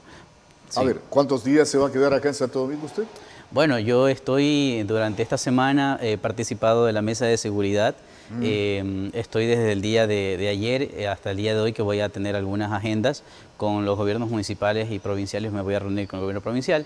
A 0.76 0.84
ver, 0.84 1.00
¿cuántos 1.10 1.44
días 1.44 1.68
se 1.68 1.78
va 1.78 1.88
a 1.88 1.91
quedar 1.91 2.14
acá 2.14 2.28
en 2.30 2.34
Santo 2.36 2.60
Domingo 2.60 2.86
usted? 2.86 3.04
Bueno, 3.52 3.80
yo 3.80 4.08
estoy 4.08 4.84
durante 4.84 5.24
esta 5.24 5.38
semana 5.38 5.98
he 6.02 6.18
participado 6.18 6.86
de 6.86 6.94
la 6.94 7.02
mesa 7.02 7.26
de 7.26 7.38
seguridad. 7.38 7.96
Mm. 8.30 8.41
Eh, 8.44 9.10
estoy 9.14 9.48
desde 9.48 9.72
el 9.72 9.82
día 9.82 10.06
de, 10.06 10.38
de 10.38 10.50
ayer 10.50 10.84
eh, 10.96 11.08
hasta 11.08 11.32
el 11.32 11.38
día 11.38 11.56
de 11.56 11.60
hoy 11.62 11.74
que 11.74 11.82
voy 11.82 12.00
a 12.00 12.10
tener 12.10 12.36
algunas 12.36 12.72
agendas 12.72 13.24
con 13.58 13.86
los 13.86 13.98
gobiernos 13.98 14.30
municipales 14.30 14.91
y 14.91 15.00
provinciales. 15.00 15.52
Me 15.52 15.62
voy 15.62 15.74
a 15.74 15.80
reunir 15.80 16.08
con 16.08 16.20
el 16.20 16.22
gobierno 16.26 16.41
provincial 16.41 16.86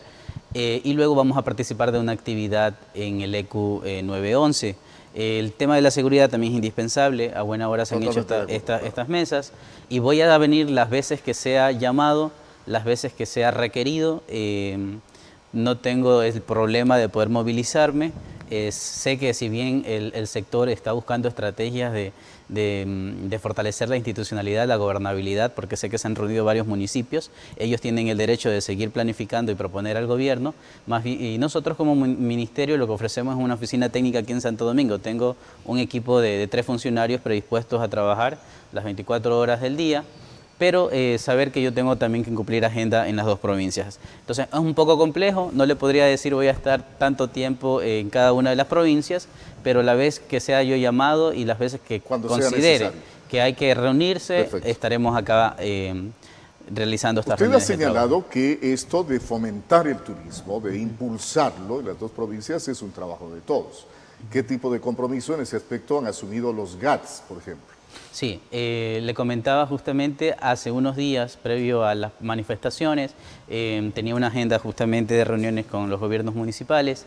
eh, 0.53 0.79
y 0.85 0.93
luego 0.93 1.15
vamos 1.15 1.37
a 1.37 1.41
participar 1.41 1.91
de 1.91 1.99
una 1.99 2.13
actividad 2.13 2.75
en 2.93 3.19
el 3.19 3.35
ECU 3.35 3.81
eh, 3.83 4.01
911. 4.03 4.77
El 5.15 5.51
tema 5.51 5.75
de 5.75 5.81
la 5.81 5.91
seguridad 5.91 6.29
también 6.29 6.53
es 6.53 6.55
indispensable. 6.55 7.33
A 7.35 7.41
buena 7.41 7.67
hora 7.67 7.85
se 7.85 7.95
han 7.95 8.03
hecho 8.03 8.21
esta- 8.21 8.43
esta- 8.45 8.79
estas 8.79 9.09
mesas 9.09 9.51
y 9.89 9.99
voy 9.99 10.21
a 10.21 10.37
venir 10.37 10.69
las 10.69 10.89
veces 10.89 11.21
que 11.21 11.33
sea 11.33 11.71
llamado, 11.71 12.31
las 12.65 12.85
veces 12.85 13.13
que 13.13 13.25
sea 13.25 13.51
requerido. 13.51 14.23
eh, 14.27 14.97
no 15.53 15.77
tengo 15.77 16.23
el 16.23 16.41
problema 16.41 16.97
de 16.97 17.09
poder 17.09 17.29
movilizarme. 17.29 18.11
Sé 18.69 19.17
que 19.17 19.33
si 19.33 19.49
bien 19.49 19.83
el, 19.87 20.27
sector 20.27 20.69
está 20.69 20.91
buscando 20.91 21.27
estrategias 21.27 21.91
mm, 21.91 23.27
de 23.27 23.39
fortalecer 23.41 23.89
la 23.89 23.95
institucionalidad, 23.95 24.67
la 24.67 24.75
gobernabilidad, 24.75 25.53
porque 25.53 25.75
sé 25.75 25.89
que 25.89 25.97
se 25.97 26.07
han 26.07 26.15
reunido 26.15 26.45
varios 26.45 26.67
municipios, 26.67 27.31
ellos 27.57 27.81
tienen 27.81 28.09
el 28.09 28.17
derecho 28.17 28.51
de 28.51 28.61
seguir 28.61 28.91
planificando 28.91 29.51
y 29.51 29.55
proponer 29.55 29.97
al 29.97 30.05
gobierno. 30.05 30.53
Y 31.03 31.37
nosotros 31.39 31.77
como 31.77 31.95
ministerio 31.95 32.77
lo 32.77 32.85
que 32.85 32.93
ofrecemos 32.93 33.35
es 33.35 33.43
una 33.43 33.55
oficina 33.55 33.89
técnica 33.89 34.19
aquí 34.19 34.33
en 34.33 34.41
Santo 34.41 34.65
Domingo. 34.65 34.99
Tengo 34.99 35.35
un 35.65 35.79
equipo 35.79 36.19
de, 36.21 36.37
de 36.37 36.47
tres 36.47 36.63
funcionarios 36.63 37.21
predispuestos 37.21 37.81
a 37.81 37.87
trabajar 37.87 38.37
las 38.71 38.83
24 38.83 39.39
horas 39.39 39.61
del 39.61 39.77
día 39.77 40.03
pero 40.57 40.89
eh, 40.91 41.17
saber 41.19 41.51
que 41.51 41.61
yo 41.61 41.73
tengo 41.73 41.95
también 41.95 42.23
que 42.23 42.33
cumplir 42.33 42.65
agenda 42.65 43.07
en 43.07 43.15
las 43.15 43.25
dos 43.25 43.39
provincias. 43.39 43.99
Entonces 44.21 44.47
es 44.51 44.59
un 44.59 44.73
poco 44.73 44.97
complejo, 44.97 45.51
no 45.53 45.65
le 45.65 45.75
podría 45.75 46.05
decir 46.05 46.33
voy 46.33 46.47
a 46.47 46.51
estar 46.51 46.83
tanto 46.97 47.29
tiempo 47.29 47.81
en 47.81 48.09
cada 48.09 48.33
una 48.33 48.51
de 48.51 48.55
las 48.55 48.67
provincias, 48.67 49.27
pero 49.63 49.83
la 49.83 49.93
vez 49.95 50.19
que 50.19 50.39
sea 50.39 50.63
yo 50.63 50.75
llamado 50.75 51.33
y 51.33 51.45
las 51.45 51.59
veces 51.59 51.81
que 51.81 52.01
considere 52.01 52.91
que 53.29 53.41
hay 53.41 53.55
que 53.55 53.73
reunirse, 53.73 54.43
Perfecto. 54.43 54.67
estaremos 54.67 55.17
acá 55.17 55.55
eh, 55.57 56.11
realizando 56.71 57.21
estas 57.21 57.41
Usted 57.41 57.53
ha 57.53 57.59
señalado 57.59 58.29
que 58.29 58.59
esto 58.61 59.03
de 59.03 59.19
fomentar 59.19 59.87
el 59.87 59.97
turismo, 59.97 60.59
de 60.59 60.77
impulsarlo 60.77 61.79
en 61.79 61.87
las 61.87 61.99
dos 61.99 62.11
provincias 62.11 62.67
es 62.67 62.81
un 62.81 62.91
trabajo 62.91 63.29
de 63.33 63.41
todos. 63.41 63.87
¿Qué 64.31 64.43
tipo 64.43 64.71
de 64.71 64.79
compromiso 64.79 65.33
en 65.33 65.41
ese 65.41 65.57
aspecto 65.57 65.99
han 65.99 66.07
asumido 66.07 66.53
los 66.53 66.77
GATS, 66.77 67.23
por 67.27 67.39
ejemplo? 67.39 67.72
Sí, 68.11 68.39
eh, 68.51 68.99
le 69.03 69.13
comentaba 69.13 69.65
justamente 69.65 70.35
hace 70.39 70.71
unos 70.71 70.95
días, 70.95 71.37
previo 71.41 71.83
a 71.83 71.95
las 71.95 72.11
manifestaciones, 72.21 73.15
eh, 73.49 73.91
tenía 73.95 74.15
una 74.15 74.27
agenda 74.27 74.59
justamente 74.59 75.15
de 75.15 75.23
reuniones 75.25 75.65
con 75.65 75.89
los 75.89 75.99
gobiernos 75.99 76.35
municipales, 76.35 77.05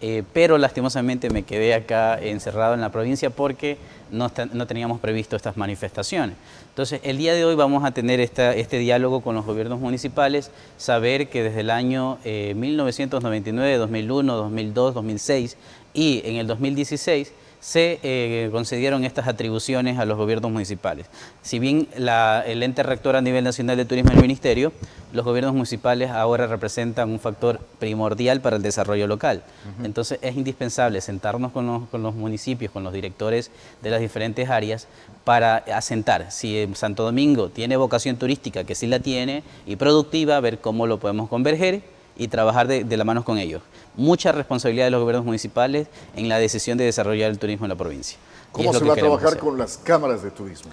eh, 0.00 0.22
pero 0.32 0.58
lastimosamente 0.58 1.28
me 1.30 1.42
quedé 1.42 1.74
acá 1.74 2.20
encerrado 2.20 2.74
en 2.74 2.80
la 2.80 2.90
provincia 2.92 3.30
porque 3.30 3.78
no, 4.12 4.30
no 4.52 4.66
teníamos 4.66 5.00
previsto 5.00 5.34
estas 5.34 5.56
manifestaciones. 5.56 6.36
Entonces, 6.68 7.00
el 7.02 7.18
día 7.18 7.34
de 7.34 7.44
hoy 7.44 7.56
vamos 7.56 7.84
a 7.84 7.90
tener 7.90 8.20
esta- 8.20 8.54
este 8.54 8.78
diálogo 8.78 9.20
con 9.22 9.34
los 9.34 9.44
gobiernos 9.44 9.80
municipales, 9.80 10.52
saber 10.76 11.28
que 11.28 11.42
desde 11.42 11.60
el 11.60 11.70
año 11.70 12.18
eh, 12.24 12.54
1999, 12.56 13.76
2001, 13.76 14.34
2002, 14.36 14.94
2006 14.94 15.56
y 15.94 16.22
en 16.24 16.36
el 16.36 16.46
2016 16.46 17.32
se 17.60 17.98
eh, 18.02 18.48
concedieron 18.52 19.04
estas 19.04 19.26
atribuciones 19.26 19.98
a 19.98 20.04
los 20.04 20.16
gobiernos 20.16 20.50
municipales. 20.52 21.06
Si 21.42 21.58
bien 21.58 21.88
la- 21.96 22.42
el 22.46 22.62
ente 22.62 22.82
rector 22.82 23.16
a 23.16 23.20
nivel 23.20 23.42
nacional 23.44 23.76
de 23.76 23.84
turismo 23.84 24.10
es 24.10 24.16
el 24.16 24.22
ministerio, 24.22 24.72
los 25.12 25.24
gobiernos 25.24 25.54
municipales 25.54 26.10
ahora 26.10 26.46
representan 26.46 27.10
un 27.10 27.18
factor 27.18 27.58
primordial 27.78 28.40
para 28.40 28.56
el 28.56 28.62
desarrollo 28.62 29.06
local. 29.06 29.42
Entonces 29.82 30.18
es 30.22 30.36
indispensable 30.36 31.00
sentarnos 31.00 31.50
con 31.52 31.66
los, 31.66 31.88
con 31.88 32.02
los 32.02 32.14
municipios, 32.14 32.70
con 32.70 32.84
los 32.84 32.92
directores 32.92 33.50
de 33.82 33.90
las 33.90 34.00
diferentes 34.00 34.48
áreas 34.50 34.86
para 35.24 35.56
asentar 35.56 36.30
si 36.30 36.56
eh, 36.58 36.68
Santo 36.74 37.02
Domingo 37.02 37.48
tiene 37.48 37.76
vocación 37.76 38.16
turística, 38.16 38.64
que 38.64 38.74
sí 38.74 38.86
la 38.86 39.00
tiene, 39.00 39.42
y 39.66 39.76
productiva, 39.76 40.38
ver 40.40 40.58
cómo 40.60 40.86
lo 40.86 40.98
podemos 40.98 41.28
converger 41.28 41.82
y 42.18 42.28
trabajar 42.28 42.66
de, 42.66 42.84
de 42.84 42.96
la 42.96 43.04
mano 43.04 43.24
con 43.24 43.38
ellos. 43.38 43.62
Mucha 43.96 44.32
responsabilidad 44.32 44.84
de 44.86 44.90
los 44.90 45.00
gobiernos 45.00 45.24
municipales 45.24 45.86
en 46.16 46.28
la 46.28 46.38
decisión 46.38 46.76
de 46.76 46.84
desarrollar 46.84 47.30
el 47.30 47.38
turismo 47.38 47.64
en 47.64 47.70
la 47.70 47.76
provincia. 47.76 48.18
¿Cómo 48.52 48.72
se 48.74 48.84
va 48.84 48.92
a 48.92 48.96
trabajar 48.96 49.28
hacer. 49.28 49.38
con 49.40 49.56
las 49.58 49.78
cámaras 49.78 50.22
de 50.22 50.30
turismo? 50.30 50.70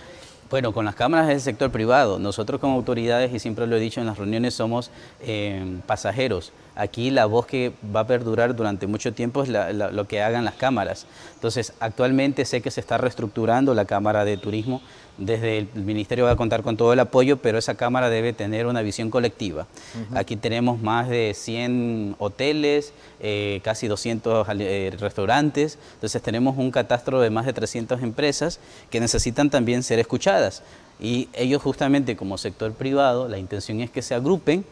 Bueno, 0.49 0.73
con 0.73 0.85
las 0.85 0.93
cámaras 0.95 1.27
del 1.27 1.41
sector 1.41 1.72
privado. 1.72 2.19
Nosotros 2.19 2.61
como 2.61 2.76
autoridades, 2.76 3.34
y 3.34 3.39
siempre 3.39 3.65
lo 3.67 3.76
he 3.76 3.80
dicho 3.80 3.99
en 3.99 4.05
las 4.07 4.17
reuniones, 4.17 4.53
somos 4.53 4.91
eh, 5.22 5.80
pasajeros. 5.88 6.51
Aquí 6.76 7.09
la 7.09 7.26
voz 7.26 7.45
que 7.47 7.73
va 7.95 8.01
a 8.01 8.07
perdurar 8.07 8.55
durante 8.55 8.85
mucho 8.85 9.11
tiempo 9.13 9.41
es 9.43 9.49
la- 9.49 9.73
la- 9.73 9.91
lo 9.91 10.07
que 10.07 10.22
hagan 10.22 10.45
las 10.45 10.53
cámaras. 10.55 11.07
Entonces, 11.34 11.73
actualmente 11.80 12.45
sé 12.45 12.61
que 12.61 12.69
se 12.69 12.80
está 12.80 12.97
reestructurando 12.97 13.73
la 13.73 13.85
Cámara 13.85 14.23
de 14.23 14.38
Turismo. 14.38 14.81
Desde 15.18 15.60
el 15.60 15.68
Ministerio 15.76 16.26
va 16.26 16.32
a 16.32 16.36
contar 16.36 16.62
con 16.62 16.76
todo 16.76 16.92
el 16.92 17.00
apoyo, 17.00 17.38
pero 17.38 17.58
esa 17.58 17.76
Cámara 17.76 18.10
debe 18.10 18.34
tener 18.34 18.66
una 18.68 18.82
visión 18.82 19.10
colectiva. 19.10 19.66
Aquí 20.14 20.36
tenemos 20.36 20.82
más 20.82 21.08
de 21.08 21.34
100 21.34 22.16
hoteles, 22.20 22.92
eh, 23.22 23.62
casi 23.64 23.88
200 23.88 24.50
ali- 24.50 24.66
eh, 24.68 24.94
restaurantes, 25.00 25.78
entonces 25.94 26.22
tenemos 26.22 26.58
un 26.58 26.70
catastro 26.70 27.22
de 27.22 27.30
más 27.30 27.46
de 27.46 27.54
300 27.54 28.04
empresas 28.04 28.60
que 28.90 29.00
necesitan 29.00 29.50
también 29.50 29.84
ser 29.84 30.00
escuchadas. 30.00 30.64
Y 31.00 31.30
ellos 31.34 31.62
justamente 31.62 32.16
como 32.18 32.38
sector 32.38 32.74
privado, 32.74 33.28
la 33.30 33.38
intención 33.38 33.80
es 33.82 33.90
que 33.92 34.02
se 34.02 34.16
agrupen, 34.16 34.66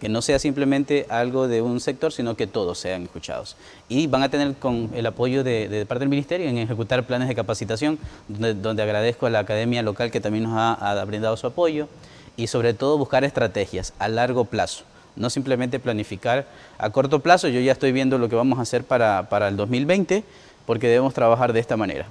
que 0.00 0.08
no 0.08 0.22
sea 0.22 0.38
simplemente 0.38 1.06
algo 1.08 1.48
de 1.48 1.62
un 1.62 1.80
sector, 1.80 2.12
sino 2.12 2.36
que 2.36 2.46
todos 2.46 2.78
sean 2.78 3.04
escuchados. 3.04 3.56
Y 3.88 4.06
van 4.06 4.22
a 4.22 4.28
tener 4.28 4.54
con 4.54 4.90
el 4.94 5.06
apoyo 5.06 5.42
de, 5.42 5.86
parte 5.88 6.00
del 6.00 6.08
Ministerio 6.08 6.48
en 6.48 6.58
ejecutar 6.58 7.06
planes 7.06 7.28
de 7.28 7.34
capacitación, 7.34 7.98
donde, 8.28 8.82
agradezco 8.82 9.26
a 9.26 9.30
la 9.30 9.40
Academia 9.40 9.82
Local 9.82 10.10
que 10.10 10.20
también 10.20 10.44
nos 10.44 10.54
ha, 10.54 10.72
ha 10.74 11.04
brindado 11.04 11.36
su 11.36 11.46
apoyo, 11.46 11.88
y 12.36 12.48
sobre 12.48 12.74
todo 12.74 12.98
buscar 12.98 13.24
estrategias 13.24 13.94
a 13.98 14.08
largo 14.08 14.44
plazo 14.44 14.84
no 15.16 15.30
simplemente 15.30 15.80
planificar 15.80 16.46
a 16.78 16.90
corto 16.90 17.20
plazo. 17.20 17.48
Yo 17.48 17.60
ya 17.60 17.72
estoy 17.72 17.90
viendo 17.90 18.18
lo 18.18 18.28
que 18.28 18.36
vamos 18.36 18.58
a 18.58 18.62
hacer 18.62 18.84
para, 18.84 19.28
para 19.28 19.48
el 19.48 19.56
2020, 19.56 20.22
porque 20.66 20.88
debemos 20.88 21.14
trabajar 21.14 21.52
de 21.52 21.60
esta 21.60 21.76
manera. 21.76 22.06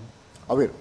A 0.48 0.56
ver, 0.56 0.72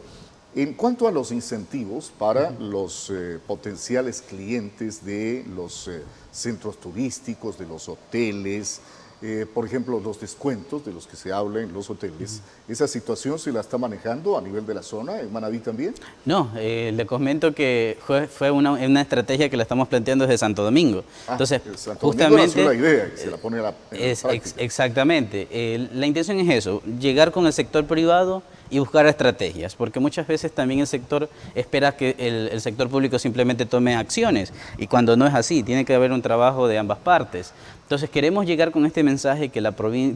en 0.55 0.75
cuanto 0.75 1.07
a 1.07 1.13
los 1.13 1.33
incentivos 1.33 2.13
para 2.19 2.51
los 2.53 3.11
eh, 3.11 3.39
potenciales 3.47 4.23
clientes 4.23 5.05
de 5.05 5.45
los 5.55 5.89
eh, 5.89 6.03
centros 6.35 6.81
turísticos, 6.81 7.59
de 7.59 7.67
los 7.67 7.89
hoteles, 7.89 8.81
eh, 9.27 9.47
por 9.47 9.65
ejemplo, 9.65 9.99
los 10.01 10.21
descuentos 10.21 10.85
de 10.85 10.93
los 10.93 11.07
que 11.07 11.17
se 11.17 11.33
habla 11.33 11.63
en 11.63 11.73
los 11.73 11.89
hoteles, 11.89 12.43
¿esa 12.69 12.87
situación 12.87 13.39
se 13.39 13.51
la 13.53 13.61
está 13.61 13.79
manejando 13.79 14.37
a 14.37 14.43
nivel 14.43 14.67
de 14.67 14.75
la 14.75 14.83
zona, 14.83 15.19
en 15.19 15.33
Manabí 15.33 15.61
también? 15.61 15.95
No, 16.27 16.51
eh, 16.57 16.93
le 16.95 17.07
comento 17.07 17.55
que 17.55 17.97
fue, 18.07 18.27
fue 18.27 18.51
una, 18.51 18.73
una 18.73 19.01
estrategia 19.01 19.49
que 19.49 19.57
la 19.57 19.63
estamos 19.63 19.89
planteando 19.89 20.27
desde 20.27 20.37
Santo 20.37 20.63
Domingo. 20.63 21.05
Ah, 21.27 21.33
Entonces, 21.33 21.63
Santo 21.77 22.07
justamente... 22.07 22.63
la 22.65 22.75
idea 22.75 23.11
y 23.15 23.19
se 23.19 23.31
la 23.31 23.39
pone 23.39 23.61
a 23.61 23.63
la, 23.63 23.75
Es, 23.93 24.25
ex- 24.27 24.55
exactamente. 24.59 25.49
Eh, 25.51 25.89
la 25.95 26.07
intención 26.07 26.39
es 26.41 26.51
eso, 26.51 26.83
llegar 27.01 27.33
con 27.33 27.47
el 27.47 27.55
sector 27.55 27.87
privado 27.87 28.43
y 28.69 28.79
buscar 28.79 29.07
estrategias, 29.07 29.75
porque 29.77 30.01
muchas 30.01 30.27
veces 30.27 30.53
también 30.53 30.81
el 30.81 30.87
sector 30.87 31.29
espera 31.55 31.97
que 31.97 32.15
el, 32.19 32.49
el 32.53 32.61
sector 32.61 32.89
público 32.89 33.19
simplemente 33.19 33.67
tome 33.67 33.95
acciones 33.95 34.53
y 34.79 34.87
cuando 34.87 35.17
no 35.17 35.27
es 35.27 35.35
así, 35.35 35.63
tiene 35.63 35.85
que 35.85 35.95
haber 35.95 36.13
un 36.13 36.21
trabajo 36.23 36.67
de 36.69 36.77
ambas 36.79 36.99
partes. 36.99 37.53
Entonces 37.85 38.11
queremos 38.11 38.47
llegar 38.47 38.71
con 38.73 38.87
este 38.87 39.03
mensaje 39.03 39.51
que, 39.51 39.61
la 39.61 39.73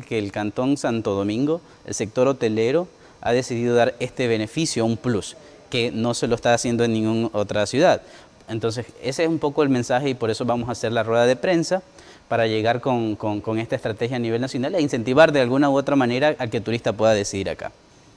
que 0.08 0.18
el 0.18 0.32
Cantón 0.32 0.76
Santo 0.76 1.14
Domingo, 1.14 1.60
el 1.86 1.94
sector 1.94 2.26
hotelero, 2.26 2.88
ha 3.20 3.32
decidido 3.32 3.74
dar 3.74 3.94
este 4.00 4.26
beneficio, 4.26 4.84
un 4.84 4.96
plus, 4.96 5.36
que 5.70 5.90
no 5.92 6.14
se 6.14 6.26
lo 6.28 6.34
está 6.34 6.54
haciendo 6.54 6.84
en 6.84 6.92
ninguna 6.94 7.28
otra 7.32 7.66
ciudad. 7.66 8.00
Entonces, 8.48 8.86
ese 9.02 9.24
es 9.24 9.28
un 9.28 9.38
poco 9.38 9.62
el 9.62 9.68
mensaje 9.68 10.08
y 10.08 10.14
por 10.14 10.30
eso 10.30 10.44
vamos 10.46 10.68
a 10.70 10.72
hacer 10.72 10.92
la 10.92 11.02
rueda 11.02 11.26
de 11.26 11.36
prensa 11.36 11.82
para 12.28 12.46
llegar 12.46 12.80
con, 12.80 13.16
con- 13.16 13.40
con 13.42 13.58
esta 13.58 13.76
estrategia 13.76 14.16
a 14.16 14.20
nivel 14.20 14.40
nacional 14.40 14.74
e 14.74 14.80
incentivar 14.80 15.32
de 15.32 15.40
alguna 15.40 15.68
u 15.68 15.76
otra 15.76 15.96
manera 15.96 16.34
al 16.38 16.48
que 16.48 16.58
el 16.58 16.62
turista 16.62 16.92
pueda 16.94 17.12
decidir 17.12 17.50
acá. 17.50 17.70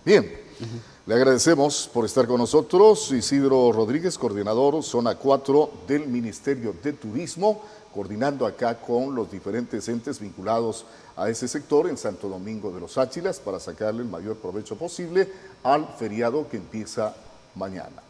Bien, 0.05 0.29
le 1.07 1.15
agradecemos 1.15 1.89
por 1.91 2.05
estar 2.05 2.27
con 2.27 2.37
nosotros. 2.37 3.11
Isidro 3.11 3.71
Rodríguez, 3.71 4.17
coordinador 4.17 4.83
Zona 4.83 5.15
4 5.15 5.71
del 5.87 6.07
Ministerio 6.07 6.75
de 6.83 6.93
Turismo, 6.93 7.63
coordinando 7.93 8.45
acá 8.45 8.79
con 8.79 9.15
los 9.15 9.31
diferentes 9.31 9.87
entes 9.89 10.19
vinculados 10.19 10.85
a 11.15 11.27
ese 11.29 11.47
sector 11.47 11.89
en 11.89 11.97
Santo 11.97 12.29
Domingo 12.29 12.71
de 12.71 12.79
los 12.79 12.97
Áchilas 12.97 13.39
para 13.39 13.59
sacarle 13.59 14.03
el 14.03 14.09
mayor 14.09 14.37
provecho 14.37 14.75
posible 14.75 15.27
al 15.63 15.87
feriado 15.97 16.47
que 16.47 16.57
empieza 16.57 17.15
mañana. 17.55 18.03